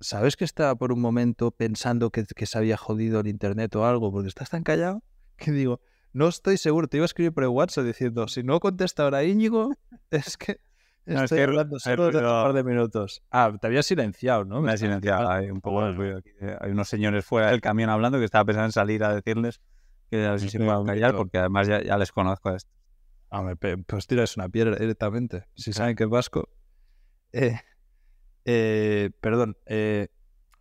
¿Sabes 0.00 0.36
que 0.36 0.44
estaba 0.44 0.74
por 0.76 0.92
un 0.92 1.00
momento 1.00 1.50
pensando 1.50 2.10
que, 2.10 2.24
que 2.24 2.46
se 2.46 2.58
había 2.58 2.76
jodido 2.76 3.20
el 3.20 3.26
internet 3.28 3.74
o 3.76 3.86
algo 3.86 4.12
porque 4.12 4.28
estás 4.28 4.50
tan 4.50 4.62
callado? 4.62 5.02
Que 5.38 5.52
digo, 5.52 5.80
no 6.14 6.28
estoy 6.28 6.56
seguro, 6.56 6.88
te 6.88 6.96
iba 6.96 7.04
a 7.04 7.06
escribir 7.06 7.32
por 7.32 7.42
el 7.44 7.50
WhatsApp 7.50 7.84
diciendo, 7.84 8.26
si 8.26 8.42
no 8.42 8.58
contesta 8.58 9.02
ahora 9.02 9.22
Íñigo, 9.24 9.74
es 10.10 10.36
que 10.38 10.60
No, 11.04 11.16
es 11.16 11.22
estoy 11.24 11.38
que- 11.38 11.44
hablando 11.44 11.78
solo 11.78 12.10
de 12.10 12.16
un 12.18 12.24
par 12.24 12.52
de 12.54 12.64
minutos. 12.64 13.22
Ah, 13.30 13.52
te 13.60 13.66
había 13.66 13.82
silenciado, 13.82 14.44
¿no? 14.46 14.62
Me 14.62 14.70
ha 14.70 14.74
estaba- 14.74 14.92
silenciado, 14.92 15.28
hay 15.30 15.50
un 15.50 15.60
poco 15.60 15.80
de 15.80 15.86
Bueno. 15.88 15.98
ruido 15.98 16.18
aquí. 16.18 16.30
Eh, 16.40 16.56
Hay 16.60 16.70
unos 16.70 16.88
señores 16.88 17.24
fuera 17.26 17.50
del 17.50 17.60
camión 17.60 17.90
hablando 17.90 18.18
que 18.18 18.24
estaba 18.24 18.44
pensando 18.46 18.66
en 18.66 18.72
salir 18.72 19.04
a 19.04 19.14
decirles 19.14 19.60
que 20.10 20.24
a 20.24 20.30
ver 20.30 20.40
si 20.40 20.48
se 20.48 20.58
callar, 20.58 21.14
porque 21.14 21.36
además 21.38 21.66
ya, 21.68 21.82
ya 21.82 21.98
les 21.98 22.12
conozco 22.12 22.48
a 22.48 22.56
esto. 22.56 22.70
Ah, 23.28 23.42
me 23.42 23.54
pe- 23.56 23.76
pues 23.76 24.06
tiras 24.06 24.36
una 24.38 24.48
piedra 24.48 24.76
directamente. 24.76 25.44
Si 25.54 25.72
saben 25.74 25.96
que 25.96 26.04
es 26.04 26.08
vasco. 26.10 26.48
Eh, 27.32 27.58
eh, 28.46 29.10
perdón. 29.20 29.58
eh, 29.66 30.08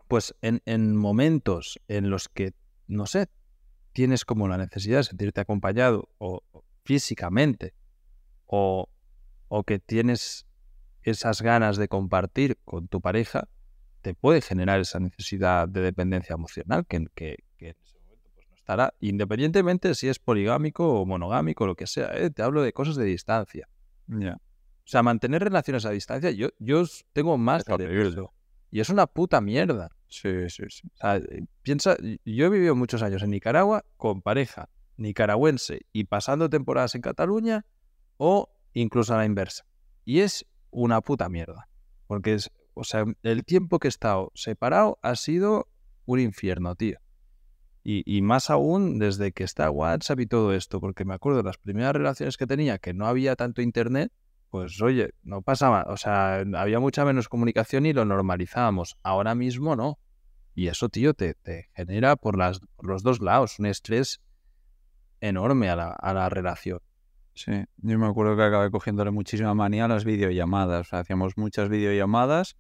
pues 0.08 0.36
en, 0.42 0.62
en 0.66 0.96
momentos 0.96 1.80
en 1.88 2.10
los 2.10 2.30
que, 2.30 2.54
no 2.88 3.06
sé, 3.06 3.28
tienes 3.94 4.26
como 4.26 4.48
la 4.48 4.58
necesidad 4.58 4.98
de 4.98 5.04
sentirte 5.06 5.42
acompañado 5.42 6.10
o, 6.18 6.42
físicamente 6.84 7.74
o, 8.46 8.90
o 9.48 9.64
que 9.64 9.80
tienes 9.80 10.46
esas 11.02 11.42
ganas 11.42 11.78
de 11.78 11.88
compartir 11.88 12.58
con 12.66 12.88
tu 12.88 13.02
pareja, 13.02 13.48
te 14.02 14.14
puede 14.14 14.42
generar 14.42 14.80
esa 14.80 15.00
necesidad 15.00 15.68
de 15.68 15.82
dependencia 15.82 16.34
emocional 16.34 16.86
que, 16.86 17.08
que, 17.16 17.38
que 17.58 17.70
en 17.70 17.76
ese 17.82 17.98
momento 18.00 18.30
pues, 18.36 18.48
no 18.50 18.56
estará, 18.56 18.94
independientemente 19.00 19.88
de 19.88 19.96
si 19.96 20.08
es 20.08 20.20
poligámico 20.20 21.02
o 21.02 21.06
monogámico 21.06 21.66
lo 21.66 21.76
que 21.76 21.88
sea. 21.88 22.12
¿eh? 22.16 22.30
Te 22.30 22.44
hablo 22.44 22.62
de 22.62 22.74
cosas 22.74 22.96
de 22.96 23.06
distancia. 23.06 23.68
Ya. 24.08 24.38
O 24.86 24.88
sea, 24.88 25.02
mantener 25.02 25.44
relaciones 25.44 25.86
a 25.86 25.90
distancia, 25.90 26.30
yo, 26.30 26.50
yo 26.60 26.84
tengo 27.12 27.38
más 27.40 27.64
Es 27.68 27.80
eso. 27.80 28.34
Y 28.70 28.80
es 28.82 28.90
una 28.90 29.08
puta 29.08 29.42
mierda. 29.42 29.90
Sí, 30.08 30.50
sí, 30.50 30.64
sí. 30.70 30.88
O 30.94 30.98
sea, 30.98 31.18
eh, 31.18 31.46
piensa, 31.64 31.98
yo 32.24 32.46
he 32.46 32.50
vivido 32.50 32.76
muchos 32.76 33.02
años 33.02 33.24
en 33.24 33.32
Nicaragua 33.32 33.84
con 33.98 34.22
pareja 34.22 34.70
nicaragüense 34.98 35.88
y 35.92 36.06
pasando 36.06 36.50
temporadas 36.50 36.96
en 36.96 37.02
Cataluña 37.02 37.66
o 38.18 38.50
incluso 38.74 39.14
a 39.14 39.18
la 39.18 39.26
inversa. 39.26 39.66
Y 40.06 40.20
es 40.20 40.46
una 40.70 41.02
puta 41.02 41.30
mierda. 41.30 41.68
Porque 42.08 42.36
es, 42.36 42.52
o 42.76 42.84
sea, 42.84 43.06
el 43.24 43.44
tiempo 43.44 43.80
que 43.80 43.88
he 43.88 43.90
estado 43.90 44.32
separado 44.36 45.00
ha 45.02 45.16
sido 45.16 45.68
un 46.06 46.20
infierno, 46.20 46.76
tío. 46.76 47.00
Y, 47.84 48.04
y 48.06 48.22
más 48.22 48.50
aún 48.50 49.00
desde 49.00 49.32
que 49.32 49.44
está 49.44 49.70
WhatsApp 49.72 50.20
y 50.20 50.28
todo 50.28 50.54
esto, 50.54 50.80
porque 50.80 51.06
me 51.06 51.16
acuerdo 51.16 51.40
de 51.40 51.44
las 51.44 51.58
primeras 51.58 51.94
relaciones 51.94 52.38
que 52.38 52.48
tenía, 52.48 52.78
que 52.78 52.94
no 52.94 53.08
había 53.08 53.36
tanto 53.36 53.62
internet, 53.62 54.12
pues 54.56 54.82
oye, 54.82 55.10
no 55.24 55.42
pasaba, 55.42 55.86
o 55.90 55.98
sea, 55.98 56.46
había 56.56 56.80
mucha 56.80 57.04
menos 57.04 57.28
comunicación 57.28 57.86
y 57.86 57.92
lo 57.92 58.06
normalizábamos. 58.06 58.96
Ahora 59.04 59.36
mismo 59.36 59.76
no. 59.76 60.00
Y 60.54 60.70
eso, 60.70 60.88
tío, 60.88 61.14
te, 61.14 61.34
te 61.34 61.68
genera 61.76 62.16
por, 62.16 62.38
las, 62.38 62.62
por 62.78 62.88
los 62.88 63.04
dos 63.04 63.20
lados 63.20 63.60
un 63.60 63.66
estrés 63.66 64.22
enorme 65.20 65.68
a 65.70 65.76
la, 65.76 66.30
relación. 66.30 66.80
Sí, 67.34 67.52
yo 67.80 68.00
me 68.00 68.08
acuerdo 68.08 68.38
que 68.38 68.44
acabé 68.44 68.72
cogiéndole 68.72 69.12
muchísima 69.12 69.54
manía 69.54 69.86
a 69.86 69.88
las 69.90 70.06
videollamadas. 70.06 70.88
O 70.88 70.90
sea, 70.90 71.00
hacíamos 71.00 71.34
muchas 71.36 71.68
videollamadas 71.68 72.56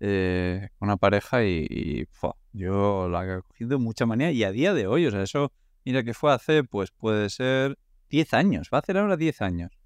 eh, 0.00 0.70
con 0.80 0.88
una 0.88 0.96
pareja 0.96 1.44
y, 1.44 2.08
yo 2.52 3.08
la 3.08 3.22
he 3.22 3.42
cogido 3.42 3.78
mucha 3.78 4.04
manía 4.04 4.32
y 4.32 4.42
a 4.42 4.50
día 4.50 4.74
de 4.74 4.88
hoy, 4.88 5.06
o 5.06 5.12
sea, 5.12 5.22
eso, 5.22 5.52
mira 5.84 6.02
que 6.02 6.12
fue 6.12 6.32
hace, 6.32 6.64
pues 6.64 6.90
puede 6.90 7.30
ser 7.30 7.78
10 8.08 8.34
años, 8.34 8.68
va 8.74 8.78
a 8.78 8.80
hacer 8.80 8.98
ahora 8.98 9.16
10 9.16 9.42
años. 9.42 9.79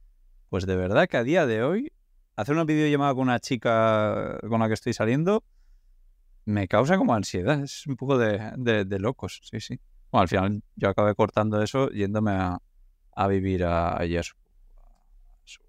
Pues 0.55 0.67
de 0.67 0.77
verdad 0.77 1.09
que 1.09 1.17
a 1.17 1.25
día 1.25 1.47
de 1.47 1.65
hoy, 1.65 1.93
hacer 2.37 2.55
una 2.55 2.63
videollamada 2.63 3.13
con 3.13 3.23
una 3.23 3.41
chica 3.41 4.39
con 4.49 4.61
la 4.61 4.69
que 4.69 4.75
estoy 4.75 4.93
saliendo 4.93 5.43
me 6.45 6.69
causa 6.69 6.97
como 6.97 7.13
ansiedad, 7.13 7.59
es 7.61 7.85
un 7.89 7.97
poco 7.97 8.19
de, 8.19 8.53
de, 8.57 8.85
de 8.85 8.99
locos, 9.01 9.41
sí, 9.51 9.59
sí. 9.59 9.81
Bueno, 10.13 10.23
al 10.23 10.29
final 10.29 10.63
yo 10.77 10.91
acabé 10.91 11.17
cortando 11.17 11.61
eso 11.61 11.89
yéndome 11.91 12.31
a, 12.35 12.59
a 13.17 13.27
vivir 13.27 13.65
a, 13.65 13.99
allí 13.99 14.17
a 14.17 14.23
su, 14.23 14.37
a 14.77 15.43
su, 15.45 15.61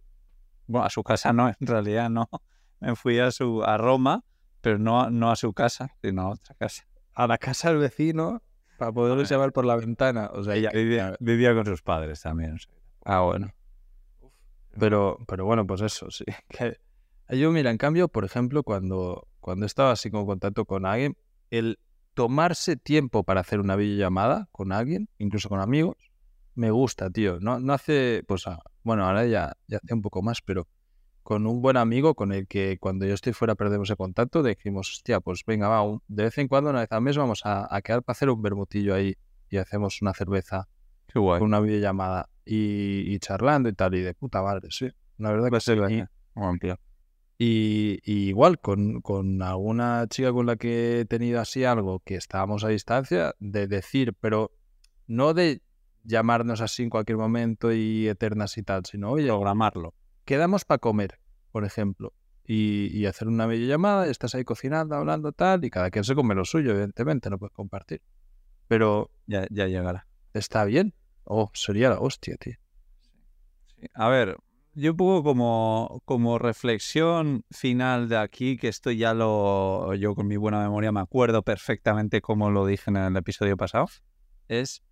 bueno, 0.68 0.86
a 0.86 0.92
su 0.92 1.02
casa 1.02 1.34
no, 1.34 1.48
en 1.50 1.56
realidad 1.62 2.12
no. 2.12 2.30
Me 2.80 2.96
fui 2.96 3.18
a 3.18 3.32
su 3.32 3.64
a 3.64 3.78
Roma, 3.78 4.24
pero 4.62 4.78
no, 4.78 5.10
no 5.10 5.32
a 5.32 5.36
su 5.36 5.52
casa, 5.52 5.96
sino 6.04 6.22
a 6.22 6.30
otra 6.30 6.54
casa. 6.60 6.86
A 7.16 7.26
la 7.26 7.40
casa 7.40 7.70
del 7.70 7.80
vecino 7.80 8.44
para 8.78 8.92
poderlo 8.92 9.24
Ah. 9.24 9.26
llevar 9.28 9.52
por 9.52 9.66
la 9.66 9.78
ventana. 9.78 10.30
O 10.32 10.44
sea, 10.44 10.56
ya, 10.58 10.70
Vivía, 10.70 11.16
vivía 11.20 11.56
con 11.56 11.66
sus 11.66 11.82
padres 11.82 12.22
también. 12.22 12.54
o 12.54 12.60
sea. 12.60 12.72
Ah, 13.04 13.22
bueno. 13.22 13.52
Pero, 14.80 15.20
pero 15.28 15.46
bueno, 15.46 15.66
pues 15.66 15.82
eso, 15.82 16.10
sí. 16.12 16.26
Que 16.50 17.38
yo, 17.38 17.52
mira, 17.52 17.72
en 17.72 17.78
cambio, 17.78 18.08
por 18.08 18.24
ejemplo, 18.26 18.64
cuando, 18.64 19.28
cuando 19.40 19.66
estaba 19.66 19.92
así 19.92 20.12
como 20.12 20.22
en 20.24 20.28
contacto 20.28 20.66
con 20.66 20.86
alguien, 20.86 21.18
el 21.50 21.80
tomarse 22.14 22.76
tiempo 22.78 23.24
para 23.24 23.42
hacer 23.42 23.60
una 23.60 23.76
videollamada 23.76 24.48
con 24.52 24.72
alguien, 24.72 25.10
incluso 25.18 25.50
con 25.50 25.60
amigos, 25.60 25.98
me 26.54 26.72
gusta, 26.72 27.10
tío. 27.10 27.40
No, 27.40 27.60
no 27.60 27.74
hace, 27.74 28.24
pues, 28.28 28.48
ah, 28.48 28.60
bueno, 28.84 29.06
ahora 29.06 29.26
ya, 29.26 29.54
ya 29.68 29.78
hace 29.84 29.94
un 29.94 30.02
poco 30.02 30.22
más, 30.22 30.42
pero 30.42 30.68
con 31.24 31.48
un 31.48 31.62
buen 31.62 31.76
amigo 31.78 32.14
con 32.14 32.32
el 32.32 32.48
que 32.48 32.78
cuando 32.80 33.06
yo 33.08 33.16
estoy 33.16 33.34
fuera 33.34 33.56
perdemos 33.56 33.90
el 33.90 33.98
contacto, 33.98 34.44
dijimos, 34.44 34.92
hostia, 34.92 35.20
pues 35.20 35.42
venga, 35.48 35.68
va, 35.68 35.82
un- 35.82 36.02
de 36.08 36.24
vez 36.26 36.38
en 36.38 36.48
cuando, 36.48 36.70
una 36.70 36.82
vez 36.82 36.92
al 36.92 37.02
mes, 37.02 37.18
vamos 37.18 37.42
a, 37.46 37.68
a 37.76 37.82
quedar 37.82 38.04
para 38.04 38.14
hacer 38.16 38.30
un 38.30 38.42
bermutillo 38.44 38.94
ahí 38.94 39.16
y 39.50 39.58
hacemos 39.58 40.02
una 40.04 40.14
cerveza 40.14 40.68
Qué 41.08 41.18
guay. 41.18 41.40
con 41.40 41.48
una 41.48 41.60
videollamada 41.60 42.30
y, 42.46 43.14
y 43.14 43.20
charlando 43.20 43.70
y 43.70 43.74
tal, 43.74 43.96
y 43.96 44.02
de 44.02 44.14
puta 44.14 44.42
madre, 44.42 44.68
sí. 44.72 44.90
La 45.18 45.30
verdad 45.32 45.46
que 45.46 45.52
Pues 45.52 45.64
sí. 45.64 45.72
sí, 45.72 45.78
Y, 45.78 45.80
vaya. 45.80 46.12
Buen 46.36 46.60
plan. 46.60 46.78
y- 47.38 48.00
y 48.04 48.30
igual 48.30 48.60
con, 48.60 49.02
con 49.02 49.42
alguna 49.42 50.06
chica 50.10 50.32
con 50.32 50.46
la 50.46 50.56
que 50.56 51.02
he 51.02 51.06
tenido 51.06 51.40
así 51.42 51.64
algo 51.66 52.00
que 52.00 52.16
estábamos 52.16 52.64
a 52.64 52.70
distancia, 52.70 53.34
de 53.40 53.68
decir, 53.68 54.14
pero 54.20 54.52
no 55.08 55.34
de 55.34 55.62
llamarnos 56.04 56.62
así 56.62 56.84
en 56.84 56.90
cualquier 56.90 57.18
momento 57.18 57.74
y 57.74 58.08
eternas 58.08 58.58
y 58.58 58.64
tal, 58.64 58.86
sino, 58.86 59.12
oye, 59.12 59.28
Programarlo. 59.28 59.94
quedamos 60.24 60.64
para 60.66 60.78
comer, 60.80 61.20
por 61.52 61.66
ejemplo, 61.66 62.14
y, 62.46 62.88
y 62.98 63.06
hacer 63.08 63.28
una 63.28 63.48
videollamada, 63.48 64.08
estás 64.08 64.36
ahí 64.36 64.44
cocinando, 64.44 64.96
hablando 64.96 65.32
tal, 65.32 65.66
y 65.66 65.70
cada 65.70 65.90
quien 65.90 66.04
se 66.04 66.14
come 66.16 66.36
lo 66.36 66.46
suyo, 66.46 66.72
evidentemente, 66.72 67.30
no 67.30 67.38
puedes 67.40 67.54
compartir. 67.54 68.02
Pero 68.68 69.10
Ya, 69.28 69.48
ya 69.50 69.68
llegará. 69.68 70.08
está 70.34 70.64
bien. 70.66 70.94
Oh, 71.26 71.50
sería 71.54 71.90
la 71.90 72.00
hostia, 72.00 72.38
tío. 72.38 72.54
A 73.94 74.10
ver, 74.10 74.38
yo 74.74 74.92
un 74.92 74.98
poco 74.98 75.24
como, 75.24 76.02
como 76.06 76.38
reflexión 76.38 77.44
final 77.50 78.10
de 78.10 78.18
aquí, 78.18 78.58
que 78.58 78.68
esto 78.68 78.92
ya 78.92 79.14
lo, 79.14 79.94
yo 79.96 80.16
con 80.16 80.28
mi 80.28 80.38
buena 80.38 80.60
memoria 80.60 80.92
me 80.92 81.00
acuerdo 81.00 81.44
perfectamente 81.44 82.22
como 82.22 82.52
lo 82.52 82.66
dije 82.66 82.90
en 82.92 82.98
el 82.98 83.16
episodio 83.16 83.58
pasado, 83.58 83.88
es 84.48 84.84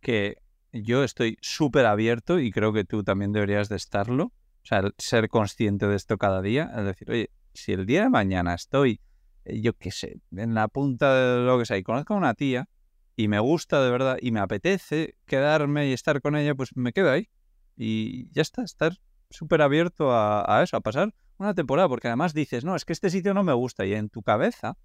que 0.00 0.36
yo 0.72 1.02
estoy 1.02 1.36
súper 1.40 1.86
abierto 1.86 2.38
y 2.38 2.50
creo 2.50 2.72
que 2.72 2.84
tú 2.84 3.02
también 3.02 3.32
deberías 3.32 3.68
de 3.68 3.76
estarlo, 3.76 4.24
o 4.24 4.64
sea, 4.66 4.82
ser 4.98 5.28
consciente 5.28 5.86
de 5.86 5.96
esto 5.96 6.18
cada 6.18 6.42
día, 6.42 6.70
es 6.76 6.84
decir, 6.84 7.10
oye, 7.10 7.30
si 7.52 7.72
el 7.72 7.86
día 7.86 8.02
de 8.02 8.10
mañana 8.10 8.54
estoy, 8.54 9.00
eh, 9.44 9.60
yo 9.60 9.72
qué 9.72 9.90
sé, 9.90 10.20
en 10.36 10.54
la 10.54 10.68
punta 10.68 11.14
de 11.14 11.44
lo 11.44 11.58
que 11.58 11.66
sea 11.66 11.78
y 11.78 11.82
conozco 11.82 12.14
a 12.14 12.18
una 12.18 12.34
tía 12.34 12.68
y 13.16 13.28
me 13.28 13.38
gusta 13.40 13.82
de 13.82 13.90
verdad 13.90 14.16
y 14.20 14.32
me 14.32 14.40
apetece 14.40 15.16
quedarme 15.26 15.88
y 15.88 15.92
estar 15.92 16.20
con 16.20 16.36
ella, 16.36 16.54
pues 16.54 16.76
me 16.76 16.92
quedo 16.92 17.10
ahí 17.10 17.28
y 17.76 18.30
ya 18.32 18.42
está, 18.42 18.62
estar 18.62 18.92
súper 19.30 19.62
abierto 19.62 20.12
a, 20.12 20.58
a 20.58 20.62
eso, 20.62 20.76
a 20.76 20.80
pasar 20.80 21.14
una 21.38 21.54
temporada, 21.54 21.88
porque 21.88 22.08
además 22.08 22.34
dices, 22.34 22.64
no, 22.64 22.76
es 22.76 22.84
que 22.84 22.92
este 22.92 23.10
sitio 23.10 23.32
no 23.34 23.42
me 23.42 23.52
gusta 23.52 23.86
y 23.86 23.94
en 23.94 24.10
tu 24.10 24.22
cabeza 24.22 24.76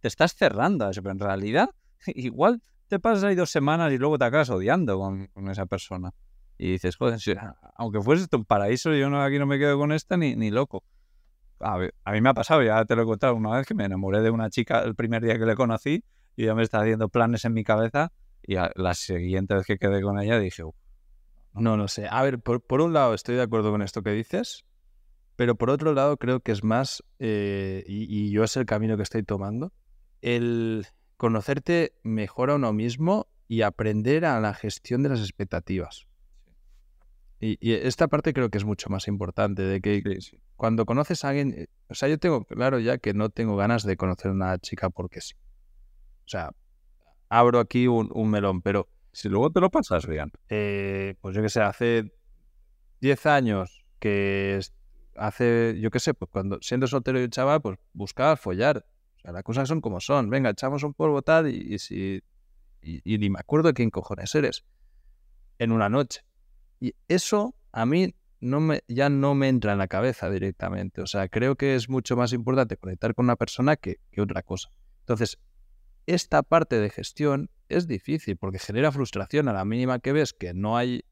te 0.00 0.08
estás 0.08 0.34
cerrando 0.34 0.86
a 0.86 0.90
eso, 0.90 1.02
pero 1.02 1.12
en 1.12 1.20
realidad 1.20 1.70
igual 2.06 2.62
te 2.88 2.98
pasas 2.98 3.24
ahí 3.24 3.34
dos 3.34 3.50
semanas 3.50 3.92
y 3.92 3.98
luego 3.98 4.18
te 4.18 4.24
acabas 4.24 4.50
odiando 4.50 4.98
con, 4.98 5.30
esa 5.48 5.66
persona. 5.66 6.12
Y 6.58 6.72
dices, 6.72 6.96
joder, 6.96 7.20
si- 7.20 7.34
aunque 7.76 8.02
fuese 8.02 8.26
un 8.32 8.44
paraíso, 8.44 8.92
yo 8.94 9.08
no, 9.08 9.22
aquí 9.22 9.38
no 9.38 9.46
me 9.46 9.58
quedo 9.58 9.78
con 9.78 9.92
esta 9.92 10.16
ni, 10.16 10.34
ni 10.34 10.50
loco. 10.50 10.82
A 11.60 11.78
mí 12.12 12.20
me 12.20 12.30
ha 12.30 12.34
pasado, 12.34 12.62
ya 12.62 12.84
te 12.84 12.96
lo 12.96 13.02
he 13.02 13.04
contado 13.04 13.34
una 13.34 13.56
vez 13.56 13.66
que 13.66 13.74
me 13.74 13.84
enamoré 13.84 14.22
de 14.22 14.30
una 14.30 14.50
chica 14.50 14.80
el 14.80 14.94
primer 14.94 15.22
día 15.22 15.38
que 15.38 15.46
le 15.46 15.54
conocí 15.54 16.02
y 16.40 16.46
ya 16.46 16.54
me 16.54 16.62
está 16.62 16.80
haciendo 16.80 17.10
planes 17.10 17.44
en 17.44 17.52
mi 17.52 17.64
cabeza 17.64 18.12
y 18.42 18.56
a- 18.56 18.72
la 18.74 18.94
siguiente 18.94 19.54
vez 19.54 19.66
que 19.66 19.76
quedé 19.76 20.00
con 20.00 20.18
ella 20.18 20.38
dije, 20.38 20.64
"Uf, 20.64 20.74
No 21.52 21.76
lo 21.76 21.86
sé. 21.88 22.06
A 22.08 22.22
ver, 22.22 22.38
por, 22.40 22.62
por 22.62 22.80
un 22.80 22.92
lado 22.94 23.12
estoy 23.12 23.34
de 23.36 23.42
acuerdo 23.42 23.72
con 23.72 23.82
esto 23.82 24.02
que 24.02 24.12
dices, 24.12 24.64
pero 25.36 25.54
por 25.56 25.68
otro 25.68 25.92
lado 25.92 26.16
creo 26.16 26.40
que 26.40 26.52
es 26.52 26.64
más, 26.64 27.02
eh, 27.18 27.84
y, 27.86 28.06
y 28.08 28.30
yo 28.30 28.44
es 28.44 28.56
el 28.56 28.64
camino 28.64 28.96
que 28.96 29.02
estoy 29.02 29.22
tomando, 29.22 29.72
el 30.22 30.86
conocerte 31.18 31.92
mejor 32.04 32.50
a 32.50 32.54
uno 32.54 32.72
mismo 32.72 33.26
y 33.48 33.60
aprender 33.62 34.24
a 34.24 34.40
la 34.40 34.54
gestión 34.54 35.02
de 35.02 35.10
las 35.10 35.20
expectativas. 35.20 36.06
Y, 37.40 37.58
y 37.60 37.72
esta 37.72 38.08
parte 38.08 38.32
creo 38.32 38.48
que 38.48 38.58
es 38.58 38.64
mucho 38.64 38.88
más 38.88 39.08
importante, 39.08 39.62
de 39.62 39.80
que 39.82 40.00
sí, 40.04 40.20
sí. 40.20 40.40
cuando 40.56 40.86
conoces 40.86 41.22
a 41.24 41.30
alguien, 41.30 41.52
eh, 41.54 41.66
o 41.88 41.94
sea, 41.94 42.08
yo 42.08 42.16
tengo 42.18 42.44
claro 42.44 42.78
ya 42.78 42.96
que 42.98 43.12
no 43.12 43.28
tengo 43.28 43.56
ganas 43.56 43.82
de 43.82 43.96
conocer 43.98 44.30
a 44.30 44.34
una 44.34 44.58
chica 44.58 44.88
porque 44.88 45.20
sí. 45.20 45.34
O 46.30 46.32
sea, 46.32 46.52
abro 47.28 47.58
aquí 47.58 47.88
un, 47.88 48.30
melón, 48.30 48.62
pero 48.62 48.88
Si 49.10 49.28
luego 49.28 49.50
te 49.50 49.60
lo 49.60 49.68
pasas 49.68 50.06
bien. 50.06 50.30
eh, 50.48 51.16
pues 51.20 51.34
yo 51.34 51.42
que 51.42 51.48
sé, 51.48 51.60
hace 51.60 52.12
10 53.00 53.26
años 53.26 53.84
que 53.98 54.60
hace, 55.16 55.76
yo 55.80 55.90
qué 55.90 55.98
sé, 55.98 56.14
pues 56.14 56.30
cuando 56.30 56.58
siendo 56.62 56.86
soltero 56.86 57.20
y 57.20 57.28
chaval, 57.28 57.60
pues 57.60 57.78
buscaba 57.92 58.36
follar. 58.36 58.86
O 59.16 59.18
sea, 59.18 59.32
las 59.32 59.42
cosas 59.42 59.66
son 59.66 59.80
como 59.80 59.98
son. 59.98 60.30
Venga, 60.30 60.50
echamos 60.50 60.84
un 60.84 60.94
polvo 60.94 61.20
tal 61.22 61.48
y, 61.48 61.80
si. 61.80 62.22
Y 62.80 63.18
ni 63.18 63.28
me 63.28 63.40
acuerdo 63.40 63.66
de 63.66 63.74
quién 63.74 63.90
cojones 63.90 64.32
eres. 64.36 64.64
En 65.58 65.72
una 65.72 65.88
noche. 65.88 66.20
Y 66.78 66.94
eso 67.08 67.56
a 67.72 67.86
mí 67.86 68.14
no 68.38 68.60
me, 68.60 68.84
ya 68.86 69.08
no 69.10 69.34
me 69.34 69.48
entra 69.48 69.72
en 69.72 69.78
la 69.78 69.88
cabeza 69.88 70.30
directamente. 70.30 71.02
O 71.02 71.08
sea, 71.08 71.28
creo 71.28 71.56
que 71.56 71.74
es 71.74 71.88
mucho 71.88 72.16
más 72.16 72.32
importante 72.32 72.76
conectar 72.76 73.16
con 73.16 73.24
una 73.24 73.34
persona 73.34 73.74
que, 73.74 73.96
que 74.12 74.20
otra 74.20 74.44
cosa. 74.44 74.70
Entonces, 75.00 75.36
esta 76.06 76.42
parte 76.42 76.80
de 76.80 76.90
gestión 76.90 77.50
es 77.68 77.86
difícil 77.86 78.36
porque 78.36 78.58
genera 78.58 78.92
frustración 78.92 79.48
a 79.48 79.52
la 79.52 79.64
mínima 79.64 79.98
que 79.98 80.12
ves 80.12 80.32
que 80.32 80.54
no 80.54 80.76
hay 80.76 81.04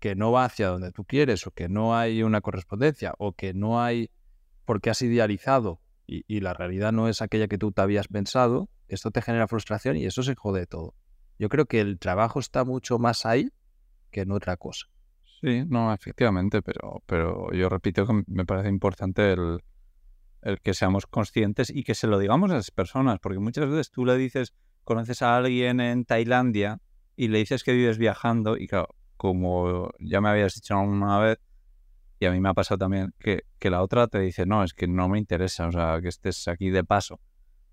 que 0.00 0.14
no 0.14 0.32
va 0.32 0.46
hacia 0.46 0.68
donde 0.68 0.92
tú 0.92 1.04
quieres 1.04 1.46
o 1.46 1.50
que 1.50 1.68
no 1.68 1.96
hay 1.96 2.22
una 2.22 2.40
correspondencia 2.40 3.12
o 3.18 3.32
que 3.32 3.52
no 3.52 3.82
hay 3.82 4.10
porque 4.64 4.90
has 4.90 5.02
idealizado 5.02 5.80
y, 6.06 6.40
la 6.40 6.54
realidad 6.54 6.90
no 6.90 7.08
es 7.08 7.22
aquella 7.22 7.46
que 7.46 7.56
tú 7.56 7.70
te 7.70 7.82
habías 7.82 8.08
pensado, 8.08 8.68
esto 8.88 9.12
te 9.12 9.22
genera 9.22 9.46
frustración 9.46 9.96
y 9.96 10.06
eso 10.06 10.24
se 10.24 10.34
jode 10.34 10.66
todo. 10.66 10.94
Yo 11.38 11.48
creo 11.48 11.66
que 11.66 11.80
el 11.80 12.00
trabajo 12.00 12.40
está 12.40 12.64
mucho 12.64 12.98
más 12.98 13.26
ahí 13.26 13.50
que 14.10 14.22
en 14.22 14.32
otra 14.32 14.56
cosa. 14.56 14.86
Sí, 15.40 15.64
no, 15.68 15.94
efectivamente, 15.94 16.62
pero, 16.62 17.00
pero 17.06 17.52
yo 17.52 17.68
repito 17.68 18.08
que 18.08 18.24
me 18.26 18.44
parece 18.44 18.68
importante 18.68 19.32
el, 19.34 19.60
el 20.42 20.60
que 20.60 20.74
seamos 20.74 21.06
conscientes 21.06 21.70
y 21.70 21.82
que 21.82 21.94
se 21.94 22.06
lo 22.06 22.18
digamos 22.18 22.50
a 22.50 22.54
las 22.54 22.70
personas, 22.70 23.18
porque 23.20 23.38
muchas 23.38 23.68
veces 23.68 23.90
tú 23.90 24.04
le 24.04 24.16
dices, 24.16 24.54
conoces 24.84 25.22
a 25.22 25.36
alguien 25.36 25.80
en 25.80 26.04
Tailandia 26.04 26.80
y 27.16 27.28
le 27.28 27.38
dices 27.38 27.62
que 27.62 27.72
vives 27.72 27.98
viajando 27.98 28.56
y 28.56 28.66
claro, 28.66 28.94
como 29.16 29.90
ya 29.98 30.20
me 30.20 30.30
habías 30.30 30.54
dicho 30.54 30.78
una 30.78 31.18
vez, 31.18 31.38
y 32.18 32.26
a 32.26 32.32
mí 32.32 32.40
me 32.40 32.48
ha 32.50 32.54
pasado 32.54 32.78
también, 32.78 33.14
que, 33.18 33.44
que 33.58 33.70
la 33.70 33.82
otra 33.82 34.06
te 34.06 34.20
dice, 34.20 34.46
no, 34.46 34.64
es 34.64 34.74
que 34.74 34.86
no 34.86 35.08
me 35.08 35.18
interesa, 35.18 35.68
o 35.68 35.72
sea, 35.72 36.00
que 36.00 36.08
estés 36.08 36.48
aquí 36.48 36.70
de 36.70 36.84
paso. 36.84 37.20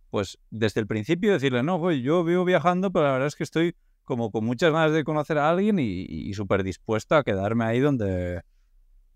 Pues 0.10 0.38
desde 0.50 0.80
el 0.80 0.88
principio 0.88 1.34
decirle, 1.34 1.64
no, 1.64 1.80
pues 1.80 2.02
yo 2.02 2.24
vivo 2.24 2.46
viajando, 2.46 2.92
pero 2.92 3.06
la 3.06 3.12
verdad 3.14 3.28
es 3.28 3.36
que 3.36 3.44
estoy 3.44 3.76
como 4.04 4.32
con 4.32 4.46
muchas 4.46 4.72
ganas 4.72 4.94
de 4.94 5.04
conocer 5.04 5.38
a 5.38 5.50
alguien 5.50 5.80
y, 5.80 6.06
y 6.08 6.34
súper 6.34 6.64
dispuesto 6.64 7.16
a 7.16 7.24
quedarme 7.24 7.66
ahí 7.66 7.82
donde, 7.82 8.42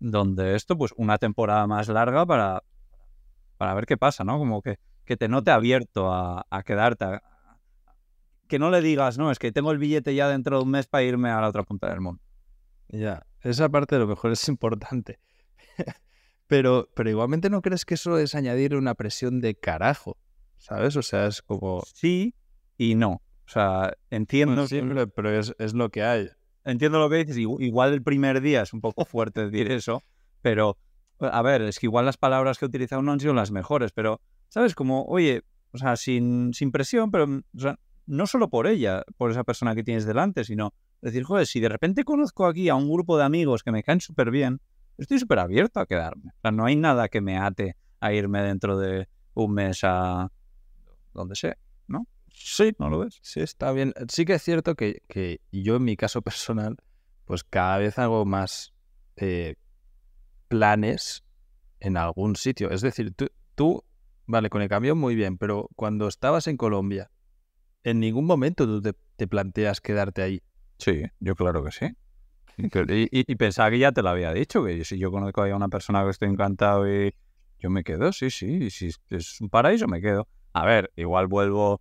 donde 0.00 0.54
esto, 0.54 0.76
pues 0.76 0.92
una 0.96 1.16
temporada 1.16 1.66
más 1.66 1.88
larga 1.88 2.26
para, 2.26 2.62
para 3.62 3.74
ver 3.74 3.86
qué 3.86 3.96
pasa, 3.96 4.24
¿no? 4.24 4.38
Como 4.38 4.60
que, 4.60 4.80
que 5.04 5.16
te 5.16 5.28
note 5.28 5.52
abierto 5.52 6.12
a, 6.12 6.44
a 6.50 6.62
quedarte. 6.64 7.04
a- 7.04 7.22
que 8.48 8.58
no 8.58 8.70
le 8.70 8.80
digas, 8.82 9.18
no, 9.18 9.30
es 9.30 9.38
que 9.38 9.52
tengo 9.52 9.70
el 9.70 9.78
billete 9.78 10.16
ya 10.16 10.28
dentro 10.28 10.56
de 10.58 10.64
un 10.64 10.70
mes 10.72 10.88
para 10.88 11.04
irme 11.04 11.30
a 11.30 11.40
la 11.40 11.48
otra 11.48 11.62
punta 11.62 11.88
del 11.88 12.00
mundo. 12.00 12.20
Ya, 12.88 13.24
esa 13.42 13.68
parte 13.68 13.94
de 13.94 14.00
lo 14.00 14.08
mejor 14.08 14.32
es 14.32 14.48
importante. 14.48 15.20
pero, 16.48 16.88
pero 16.96 17.08
igualmente 17.08 17.50
no 17.50 17.62
crees 17.62 17.84
que 17.84 17.94
eso 17.94 18.18
es 18.18 18.34
añadir 18.34 18.74
una 18.74 18.94
presión 18.96 19.40
de 19.40 19.54
carajo, 19.54 20.18
¿sabes? 20.58 20.96
O 20.96 21.02
sea, 21.02 21.26
es 21.28 21.40
como... 21.40 21.82
Sí 21.94 22.34
y 22.76 22.96
no. 22.96 23.22
O 23.46 23.48
sea, 23.52 23.92
entiendo. 24.10 24.66
Bueno, 24.66 24.96
que- 24.96 25.06
pero, 25.06 25.30
es, 25.30 25.54
es 25.60 25.72
lo 25.72 25.90
que 25.90 26.02
hay. 26.02 26.28
entiendo 26.64 26.98
lo 26.98 27.08
que 27.08 27.18
dices. 27.18 27.36
igu- 27.38 27.62
Igual 27.62 27.92
el 27.92 28.02
primer 28.02 28.40
día 28.40 28.62
es 28.62 28.72
un 28.72 28.80
poco 28.80 29.04
fuerte 29.04 29.48
decir 29.48 29.70
eso, 29.70 30.02
pero 30.42 30.76
a 31.22 31.42
ver, 31.42 31.62
es 31.62 31.78
que 31.78 31.86
igual 31.86 32.04
las 32.04 32.16
palabras 32.16 32.58
que 32.58 32.64
he 32.64 32.68
utilizado 32.68 33.02
no 33.02 33.12
han 33.12 33.20
sido 33.20 33.34
las 33.34 33.50
mejores, 33.50 33.92
pero, 33.92 34.20
¿sabes? 34.48 34.74
Como, 34.74 35.04
oye, 35.04 35.42
o 35.72 35.78
sea, 35.78 35.96
sin, 35.96 36.52
sin 36.54 36.72
presión, 36.72 37.10
pero 37.10 37.26
mm, 37.26 37.42
o 37.56 37.60
sea, 37.60 37.78
no 38.06 38.26
solo 38.26 38.48
por 38.48 38.66
ella, 38.66 39.04
por 39.16 39.30
esa 39.30 39.44
persona 39.44 39.74
que 39.74 39.84
tienes 39.84 40.04
delante, 40.04 40.44
sino 40.44 40.74
decir, 41.00 41.24
joder, 41.24 41.46
si 41.46 41.60
de 41.60 41.68
repente 41.68 42.04
conozco 42.04 42.46
aquí 42.46 42.68
a 42.68 42.74
un 42.74 42.90
grupo 42.90 43.16
de 43.16 43.24
amigos 43.24 43.62
que 43.62 43.72
me 43.72 43.82
caen 43.82 44.00
súper 44.00 44.30
bien, 44.30 44.60
estoy 44.98 45.18
súper 45.18 45.38
abierto 45.38 45.80
a 45.80 45.86
quedarme. 45.86 46.30
O 46.36 46.40
sea, 46.40 46.50
no 46.50 46.64
hay 46.64 46.76
nada 46.76 47.08
que 47.08 47.20
me 47.20 47.38
ate 47.38 47.76
a 48.00 48.12
irme 48.12 48.42
dentro 48.42 48.78
de 48.78 49.08
un 49.34 49.54
mes 49.54 49.80
a 49.82 50.30
donde 51.14 51.36
sea, 51.36 51.56
¿no? 51.86 52.06
Sí, 52.28 52.72
¿no 52.78 52.88
lo 52.88 53.00
ves? 53.00 53.18
Sí, 53.22 53.40
está 53.40 53.72
bien. 53.72 53.94
Sí 54.08 54.24
que 54.24 54.34
es 54.34 54.42
cierto 54.42 54.74
que, 54.74 55.02
que 55.08 55.40
yo 55.52 55.76
en 55.76 55.84
mi 55.84 55.96
caso 55.96 56.22
personal, 56.22 56.76
pues 57.24 57.44
cada 57.44 57.78
vez 57.78 57.98
hago 57.98 58.24
más 58.24 58.72
eh, 59.16 59.56
planes 60.52 61.24
en 61.80 61.96
algún 61.96 62.36
sitio. 62.36 62.70
Es 62.70 62.80
decir, 62.82 63.12
tú, 63.14 63.28
tú, 63.54 63.82
vale, 64.26 64.50
con 64.50 64.62
el 64.62 64.68
camión 64.68 64.98
muy 64.98 65.14
bien, 65.14 65.38
pero 65.38 65.68
cuando 65.76 66.08
estabas 66.08 66.46
en 66.46 66.56
Colombia, 66.56 67.10
en 67.84 68.00
ningún 68.00 68.26
momento 68.26 68.66
tú 68.66 68.80
te, 68.82 68.94
te 69.16 69.26
planteas 69.26 69.80
quedarte 69.80 70.22
ahí. 70.22 70.42
Sí, 70.78 71.02
yo 71.20 71.34
claro 71.34 71.64
que 71.64 71.70
sí. 71.70 71.86
Y- 72.58 73.04
y- 73.04 73.24
y 73.32 73.36
pensaba 73.36 73.70
que 73.70 73.78
ya 73.78 73.92
te 73.92 74.02
lo 74.02 74.10
había 74.10 74.32
dicho, 74.32 74.62
que 74.64 74.84
si 74.84 74.98
yo 74.98 75.10
conozco 75.10 75.42
a 75.42 75.56
una 75.56 75.68
persona 75.68 76.04
que 76.04 76.10
estoy 76.10 76.28
encantado 76.28 76.86
y 76.92 77.14
yo 77.58 77.70
me 77.70 77.82
quedo, 77.82 78.12
sí, 78.12 78.30
sí, 78.30 78.64
y 78.64 78.70
si 78.70 78.90
es 79.08 79.40
un 79.40 79.48
paraíso 79.48 79.88
me 79.88 80.00
quedo. 80.00 80.28
A 80.52 80.66
ver, 80.66 80.92
igual 80.96 81.28
vuelvo 81.28 81.80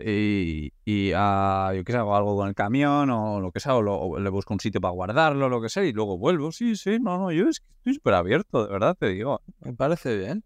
y, 0.00 0.72
y 0.84 1.12
ah, 1.14 1.72
yo 1.74 1.84
qué 1.84 1.92
sé, 1.92 1.98
hago 1.98 2.16
algo 2.16 2.36
con 2.36 2.48
el 2.48 2.54
camión 2.54 3.10
o 3.10 3.40
lo 3.40 3.50
que 3.52 3.60
sea, 3.60 3.76
o, 3.76 3.82
lo- 3.82 3.96
o 3.98 4.18
le 4.18 4.30
busco 4.30 4.54
un 4.54 4.60
sitio 4.60 4.80
para 4.80 4.92
guardarlo, 4.92 5.48
lo 5.48 5.60
que 5.60 5.68
sea, 5.68 5.84
y 5.84 5.92
luego 5.92 6.18
vuelvo. 6.18 6.52
Sí, 6.52 6.76
sí, 6.76 6.98
no, 7.00 7.18
no, 7.18 7.32
yo 7.32 7.48
es 7.48 7.62
estoy 7.78 7.94
súper 7.94 8.14
abierto, 8.14 8.66
de 8.66 8.72
verdad 8.72 8.96
te 8.98 9.08
digo. 9.08 9.40
Me 9.60 9.72
parece 9.74 10.16
bien. 10.16 10.44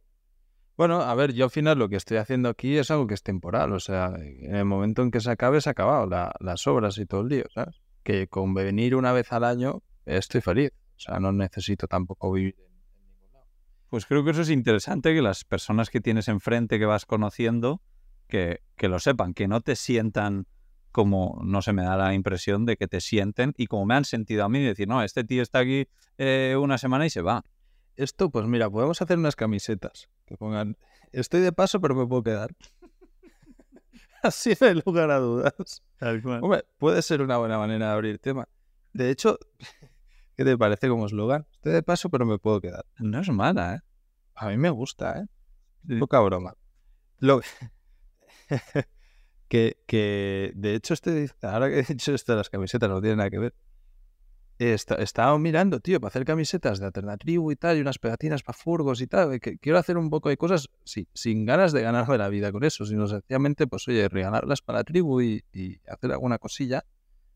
Bueno, 0.77 1.03
a 1.03 1.15
ver, 1.15 1.33
yo 1.35 1.45
al 1.45 1.51
final 1.51 1.79
lo 1.79 1.89
que 1.89 1.97
estoy 1.97 2.17
haciendo 2.17 2.49
aquí 2.49 2.77
es 2.79 2.91
algo 2.91 3.07
que 3.07 3.15
es 3.15 3.23
temporal. 3.23 3.73
O 3.73 3.81
sea, 3.81 4.15
en 4.19 4.55
el 4.57 4.65
momento 4.65 5.03
en 5.03 5.11
que 5.11 5.21
se 5.21 5.31
acabe, 5.31 5.61
se 5.61 5.69
ha 5.71 5.73
acabado 5.73 6.07
la- 6.07 6.35
las 6.41 6.67
obras 6.67 6.97
y 6.99 7.07
todo 7.07 7.21
el 7.23 7.29
lío, 7.29 7.45
¿sabes? 7.55 7.81
Que 8.03 8.27
con 8.27 8.55
venir 8.55 8.97
una 8.97 9.13
vez 9.13 9.33
al 9.33 9.45
año 9.45 9.83
estoy 10.07 10.41
feliz. 10.41 10.73
O 10.97 11.01
sea, 11.01 11.21
no 11.21 11.31
necesito 11.33 11.87
tampoco 11.89 12.33
vivir 12.33 12.55
en, 12.59 12.73
en 12.73 13.05
ningún 13.07 13.33
lado. 13.33 13.47
Pues 13.91 14.07
creo 14.07 14.25
que 14.25 14.31
eso 14.31 14.41
es 14.43 14.51
interesante, 14.51 15.15
que 15.15 15.21
las 15.23 15.45
personas 15.45 15.91
que 15.91 16.01
tienes 16.01 16.29
enfrente, 16.29 16.79
que 16.79 16.87
vas 16.87 17.05
conociendo, 17.07 17.81
que, 18.33 18.63
que 18.77 18.89
lo 18.89 18.99
sepan, 18.99 19.35
que 19.35 19.47
no 19.47 19.61
te 19.61 19.77
sientan 19.77 20.47
como, 20.91 21.39
no 21.45 21.61
se 21.61 21.75
me 21.75 21.83
da 21.83 21.99
la 21.99 22.15
impresión 22.15 22.65
de 22.65 22.79
que 22.79 22.89
te 22.89 23.03
sienten 23.03 23.53
y 23.59 23.67
como 23.67 23.85
me 23.85 23.95
han 23.95 24.07
sentido 24.07 24.45
a 24.45 24.49
mí, 24.49 24.65
decir, 24.65 24.89
no, 24.89 25.03
este 25.03 25.23
tío 25.23 25.43
está 25.43 25.59
aquí 25.59 25.87
eh, 26.17 26.57
una 26.59 26.79
semana 26.79 27.05
y 27.05 27.11
se 27.11 27.21
va. 27.21 27.45
Esto, 27.95 28.31
pues 28.31 28.47
mira, 28.47 28.71
podemos 28.71 29.03
hacer 29.03 29.19
unas 29.19 29.37
camisetas 29.37 30.09
que 30.25 30.39
pongan, 30.39 30.79
estoy 31.13 31.43
de 31.43 31.53
paso, 31.53 31.79
pero 31.79 31.95
me 31.95 32.07
puedo 32.07 32.23
quedar. 32.23 32.57
Así 34.23 34.55
no 34.59 34.67
hay 34.67 34.83
lugar 34.87 35.11
a 35.11 35.19
dudas. 35.19 35.83
Hombre, 36.01 36.65
puede 36.79 37.03
ser 37.03 37.21
una 37.21 37.37
buena 37.37 37.59
manera 37.59 37.89
de 37.89 37.93
abrir 37.93 38.19
tema. 38.19 38.49
De 38.95 39.11
hecho, 39.11 39.39
¿qué 40.37 40.45
te 40.45 40.57
parece 40.57 40.89
como 40.89 41.05
eslogan? 41.05 41.47
Estoy 41.53 41.73
de 41.73 41.83
paso, 41.83 42.09
pero 42.09 42.25
me 42.25 42.39
puedo 42.39 42.63
quedar. 42.63 42.87
No 42.99 43.21
es 43.21 43.29
mala, 43.29 43.75
¿eh? 43.75 43.81
A 44.35 44.49
mí 44.49 44.57
me 44.57 44.71
gusta, 44.71 45.19
¿eh? 45.19 45.27
Sí. 45.87 45.97
Poca 45.97 46.19
broma. 46.21 46.55
Lo... 47.19 47.43
que, 49.49 49.77
que, 49.87 50.53
de 50.55 50.75
hecho, 50.75 50.95
este, 50.95 51.29
ahora 51.43 51.69
que 51.71 51.81
he 51.81 51.83
dicho 51.83 52.15
esto 52.15 52.33
de 52.33 52.39
las 52.39 52.51
camisetas, 52.51 52.89
no 52.91 53.01
tiene 53.01 53.17
nada 53.17 53.31
que 53.31 53.39
ver. 53.39 53.55
Está, 54.59 54.95
estaba 54.97 55.37
mirando, 55.41 55.81
tío, 55.81 55.99
para 55.99 56.11
hacer 56.11 56.25
camisetas 56.25 56.79
de 56.79 56.87
Alternatribu 56.87 57.51
y 57.51 57.57
tal, 57.57 57.79
y 57.79 57.81
unas 57.81 57.99
pegatinas 57.99 58.43
para 58.45 58.57
furgos 58.57 59.01
y 59.01 59.09
tal. 59.09 59.41
Que 59.41 59.59
quiero 59.59 59.79
hacer 59.79 59.97
un 59.99 60.09
poco 60.09 60.29
de 60.29 60.37
cosas 60.37 60.69
sí, 60.85 61.09
sin 61.15 61.45
ganas 61.45 61.73
de 61.73 61.83
ganarme 61.83 62.17
la 62.17 62.29
vida 62.29 62.53
con 62.53 62.63
eso, 62.63 62.85
sino 62.87 63.09
sencillamente, 63.09 63.67
pues 63.67 63.89
oye, 63.89 64.09
regalarlas 64.09 64.63
para 64.63 64.81
la 64.81 64.85
tribu 64.85 65.21
y, 65.21 65.43
y 65.53 65.81
hacer 65.89 66.13
alguna 66.13 66.39
cosilla. 66.39 66.85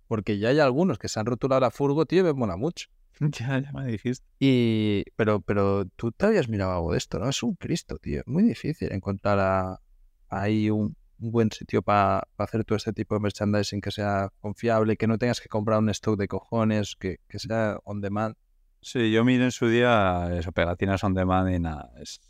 Porque 0.06 0.38
ya 0.38 0.50
hay 0.50 0.60
algunos 0.60 0.98
que 1.00 1.08
se 1.08 1.18
han 1.18 1.26
rotulado 1.26 1.60
la 1.62 1.72
furgo, 1.72 2.06
tío, 2.06 2.20
y 2.20 2.24
me 2.24 2.32
mola 2.32 2.56
mucho. 2.56 2.88
Ya, 3.18 3.58
ya 3.58 3.72
me 3.72 3.86
dijiste. 3.86 4.24
Y, 4.38 5.02
pero, 5.16 5.40
pero 5.40 5.86
tú 5.96 6.12
te 6.12 6.26
habías 6.26 6.48
mirado 6.48 6.72
algo 6.74 6.92
de 6.92 6.98
esto, 6.98 7.18
¿no? 7.18 7.28
Es 7.28 7.42
un 7.42 7.54
Cristo, 7.54 7.96
tío. 7.98 8.22
Muy 8.26 8.44
difícil 8.44 8.92
encontrar 8.92 9.38
a- 9.40 9.80
ahí 10.28 10.70
un, 10.70 10.94
un 11.18 11.30
buen 11.32 11.50
sitio 11.50 11.82
para 11.82 12.26
hacer 12.38 12.64
todo 12.64 12.76
este 12.76 12.92
tipo 12.92 13.14
de 13.14 13.20
merchandising 13.20 13.80
que 13.80 13.90
sea 13.90 14.30
confiable, 14.40 14.96
que 14.96 15.06
no 15.06 15.18
tengas 15.18 15.40
que 15.40 15.48
comprar 15.48 15.78
un 15.78 15.88
stock 15.90 16.18
de 16.18 16.28
cojones, 16.28 16.96
que, 16.96 17.18
que 17.28 17.38
sea 17.38 17.78
on 17.84 18.00
demand. 18.00 18.36
Sí, 18.80 19.10
yo 19.10 19.24
miré 19.24 19.44
en 19.44 19.50
su 19.52 19.68
día 19.68 20.28
eso, 20.32 20.52
pegatinas 20.52 21.02
on 21.04 21.14
demand 21.14 21.50
y 21.54 21.58
nada, 21.58 21.90
es- 22.00 22.20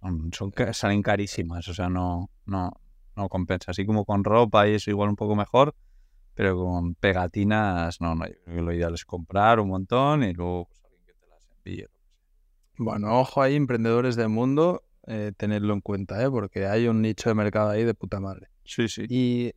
son, 0.00 0.30
son 0.32 0.52
salen 0.72 1.02
carísimas, 1.02 1.66
o 1.68 1.74
sea, 1.74 1.88
no, 1.88 2.30
no, 2.46 2.70
no 3.16 3.28
compensa. 3.28 3.72
Así 3.72 3.84
como 3.84 4.04
con 4.04 4.22
ropa 4.22 4.68
y 4.68 4.74
eso 4.74 4.90
igual 4.90 5.08
un 5.08 5.16
poco 5.16 5.34
mejor, 5.34 5.74
pero 6.34 6.56
con 6.56 6.94
pegatinas, 6.94 8.00
no, 8.00 8.14
no, 8.14 8.26
yo 8.26 8.34
creo 8.44 8.56
que 8.56 8.62
lo 8.62 8.72
ideal 8.72 8.94
es 8.94 9.04
comprar 9.04 9.58
un 9.58 9.68
montón 9.70 10.22
y 10.22 10.32
luego 10.32 10.66
pues, 10.66 10.84
alguien 10.84 11.02
que 11.04 11.12
te 11.14 11.26
las 11.26 11.48
envíe. 11.50 11.86
Bueno, 12.78 13.18
ojo 13.18 13.42
ahí, 13.42 13.56
emprendedores 13.56 14.14
del 14.14 14.28
mundo, 14.28 14.84
eh, 15.08 15.32
tenerlo 15.36 15.74
en 15.74 15.80
cuenta, 15.80 16.22
¿eh? 16.22 16.30
Porque 16.30 16.66
hay 16.66 16.86
un 16.86 17.02
nicho 17.02 17.28
de 17.28 17.34
mercado 17.34 17.70
ahí 17.70 17.82
de 17.82 17.94
puta 17.94 18.20
madre. 18.20 18.48
Sí, 18.64 18.88
sí. 18.88 19.06
Y 19.08 19.52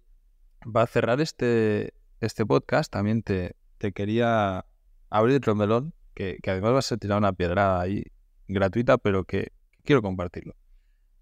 para 0.72 0.88
cerrar 0.88 1.22
este, 1.22 1.93
este 2.20 2.45
podcast, 2.45 2.91
también 2.91 3.22
te, 3.22 3.56
te 3.78 3.91
quería 3.91 4.66
abrir 5.10 5.38
otro 5.38 5.54
melón, 5.54 5.93
que, 6.14 6.38
que 6.41 6.52
además 6.52 6.74
vas 6.74 6.91
a 6.91 6.97
tirar 6.97 7.18
una 7.18 7.34
piedra 7.34 7.80
ahí 7.80 8.04
gratuita, 8.47 8.97
pero 8.97 9.26
que 9.26 9.52
quiero 9.84 10.02
compartirlo. 10.02 10.56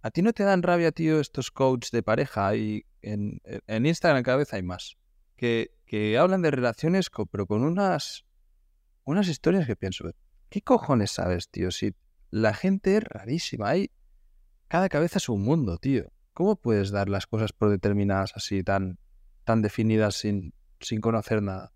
¿A 0.02 0.12
ti 0.12 0.22
no 0.22 0.32
te 0.32 0.44
dan 0.44 0.64
rabia, 0.64 0.92
tío, 0.92 1.20
estos 1.20 1.52
coaches 1.52 1.92
de 1.92 2.04
pareja? 2.04 2.56
Y 2.56 2.86
en, 3.02 3.42
en 3.44 3.86
Instagram 3.86 4.24
cada 4.24 4.38
vez 4.38 4.54
hay 4.54 4.64
más. 4.64 4.96
Que, 5.36 5.72
que 5.86 6.18
hablan 6.18 6.42
de 6.42 6.52
relaciones, 6.52 7.10
co- 7.10 7.26
pero 7.26 7.48
con 7.48 7.64
unas, 7.64 8.26
unas 9.06 9.28
historias 9.28 9.66
que 9.66 9.76
pienso, 9.76 10.12
¿qué 10.50 10.62
cojones 10.62 11.12
sabes, 11.12 11.50
tío? 11.50 11.72
Si 11.72 11.96
la 12.30 12.54
gente 12.54 12.98
es 12.98 13.04
rarísima, 13.04 13.70
hay... 13.70 13.92
Cada 14.70 14.88
cabeza 14.88 15.18
es 15.18 15.28
un 15.30 15.42
mundo, 15.42 15.78
tío. 15.80 16.12
¿Cómo 16.34 16.56
puedes 16.56 16.92
dar 16.92 17.10
las 17.10 17.26
cosas 17.26 17.54
por 17.54 17.72
determinadas 17.72 18.34
así, 18.36 18.64
tan, 18.64 19.00
tan 19.44 19.64
definidas 19.64 20.16
sin, 20.16 20.54
sin 20.80 21.02
conocer 21.02 21.42
nada? 21.42 21.74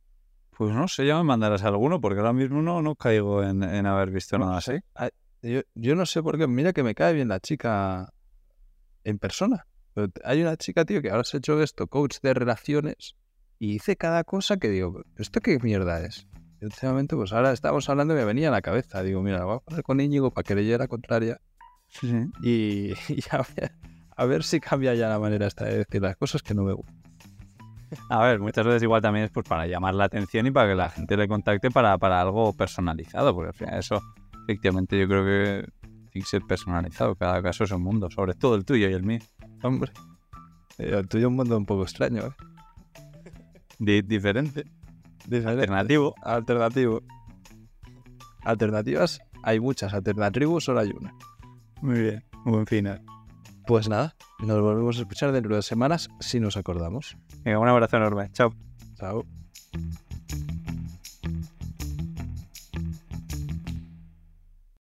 Pues 0.52 0.76
no 0.76 0.88
sé, 0.88 1.08
ya 1.08 1.18
me 1.18 1.24
mandarás 1.24 1.64
alguno, 1.64 2.00
porque 2.00 2.20
ahora 2.20 2.34
mismo 2.34 2.62
no, 2.62 2.84
no 2.84 2.96
caigo 2.96 3.42
en, 3.44 3.64
en 3.64 3.88
haber 3.88 4.12
visto 4.12 4.38
No 4.38 4.46
nada 4.46 4.62
sé. 4.62 4.84
así. 4.94 5.12
Yo, 5.42 5.62
yo 5.74 5.96
no 5.96 6.06
sé 6.06 6.22
por 6.22 6.38
qué, 6.38 6.46
mira 6.46 6.72
que 6.72 6.84
me 6.84 6.94
cae 6.94 7.14
bien 7.14 7.30
la 7.30 7.40
chica 7.40 8.14
en 9.04 9.18
persona. 9.18 9.66
Pero 9.96 10.10
hay 10.24 10.44
una 10.44 10.56
chica, 10.56 10.86
tío, 10.86 11.02
que 11.02 11.10
ahora 11.10 11.24
se 11.24 11.38
ha 11.38 11.40
hecho 11.40 11.62
esto, 11.64 11.88
coach 11.88 12.18
de 12.22 12.36
relaciones, 12.36 13.16
y 13.58 13.74
dice 13.74 13.96
cada 13.96 14.24
cosa 14.24 14.58
que 14.58 14.70
digo, 14.70 15.02
¿esto 15.18 15.42
qué 15.42 15.58
mierda 15.58 16.06
es? 16.06 16.28
Y 16.62 16.66
últimamente, 16.66 17.16
pues 17.16 17.34
ahora 17.34 17.54
estábamos 17.54 17.90
hablando 17.90 18.14
y 18.14 18.18
me 18.18 18.26
venía 18.26 18.50
a 18.50 18.52
la 18.52 18.62
cabeza. 18.62 19.02
Digo, 19.02 19.24
mira, 19.24 19.44
voy 19.46 19.58
a 19.58 19.60
poner 19.60 19.84
con 19.84 20.00
Íñigo 20.00 20.32
para 20.32 20.44
que 20.44 20.56
le 20.56 20.78
la 20.78 20.88
contraria 20.88 21.42
Sí, 22.00 22.10
sí. 22.10 22.30
y, 22.42 23.14
y 23.14 23.24
a, 23.32 23.38
ver, 23.56 23.72
a 24.16 24.26
ver 24.26 24.44
si 24.44 24.60
cambia 24.60 24.94
ya 24.94 25.10
la 25.10 25.20
manera 25.20 25.48
esta 25.48 25.66
de 25.66 25.80
decir 25.80 26.02
las 26.02 26.16
cosas 26.18 26.42
que 26.44 26.54
no 26.54 26.64
me 26.64 26.74
gustan. 26.74 27.02
A 28.10 28.24
ver, 28.24 28.40
muchas 28.40 28.66
veces 28.66 28.82
igual 28.84 29.02
también 29.04 29.26
es 29.26 29.32
pues 29.32 29.48
para 29.48 29.68
llamar 29.68 29.94
la 29.94 30.06
atención 30.06 30.48
y 30.48 30.52
para 30.52 30.70
que 30.70 30.76
la 30.76 30.90
gente 30.90 31.16
le 31.16 31.28
contacte 31.28 31.70
para, 31.70 31.96
para 32.00 32.22
algo 32.22 32.52
personalizado, 32.54 33.36
porque 33.36 33.50
al 33.50 33.54
final 33.54 33.80
eso, 33.80 34.02
efectivamente, 34.46 34.98
yo 35.00 35.08
creo 35.08 35.24
que 35.24 35.70
tiene 36.12 36.24
que 36.24 36.30
ser 36.30 36.42
personalizado. 36.42 37.14
Cada 37.16 37.42
caso 37.44 37.66
es 37.66 37.72
un 37.72 37.84
mundo, 37.84 38.10
sobre 38.10 38.34
todo 38.34 38.56
el 38.56 38.66
tuyo 38.66 38.90
y 38.90 38.94
el 38.94 39.04
mío. 39.04 39.20
Hombre, 39.62 39.92
eh, 40.80 40.90
el 40.98 41.08
tuyo 41.08 41.28
es 41.28 41.30
un 41.30 41.36
mundo 41.36 41.56
un 41.56 41.68
poco 41.68 41.84
extraño, 41.84 42.24
¿eh? 42.26 42.32
Di- 43.78 44.02
diferente, 44.02 44.64
Diferente. 45.28 45.62
alternativo. 45.62 46.16
Alternativo. 46.24 47.02
Alternativas, 48.44 49.20
hay 49.44 49.60
muchas. 49.60 49.94
Alternativas, 49.94 50.64
solo 50.64 50.80
hay 50.80 50.90
una. 50.92 51.14
Muy 51.84 52.00
bien, 52.00 52.24
buen 52.46 52.66
final. 52.66 53.02
Pues 53.68 53.90
nada, 53.90 54.16
nos 54.40 54.62
volvemos 54.62 54.98
a 54.98 55.02
escuchar 55.02 55.34
dentro 55.34 55.54
de 55.54 55.62
semanas 55.62 56.10
si 56.22 56.40
nos 56.40 56.56
acordamos. 56.56 57.18
Venga, 57.44 57.60
un 57.60 57.68
abrazo 57.68 57.98
enorme. 57.98 58.32
Chao. 58.32 58.54
Chao. 58.96 59.26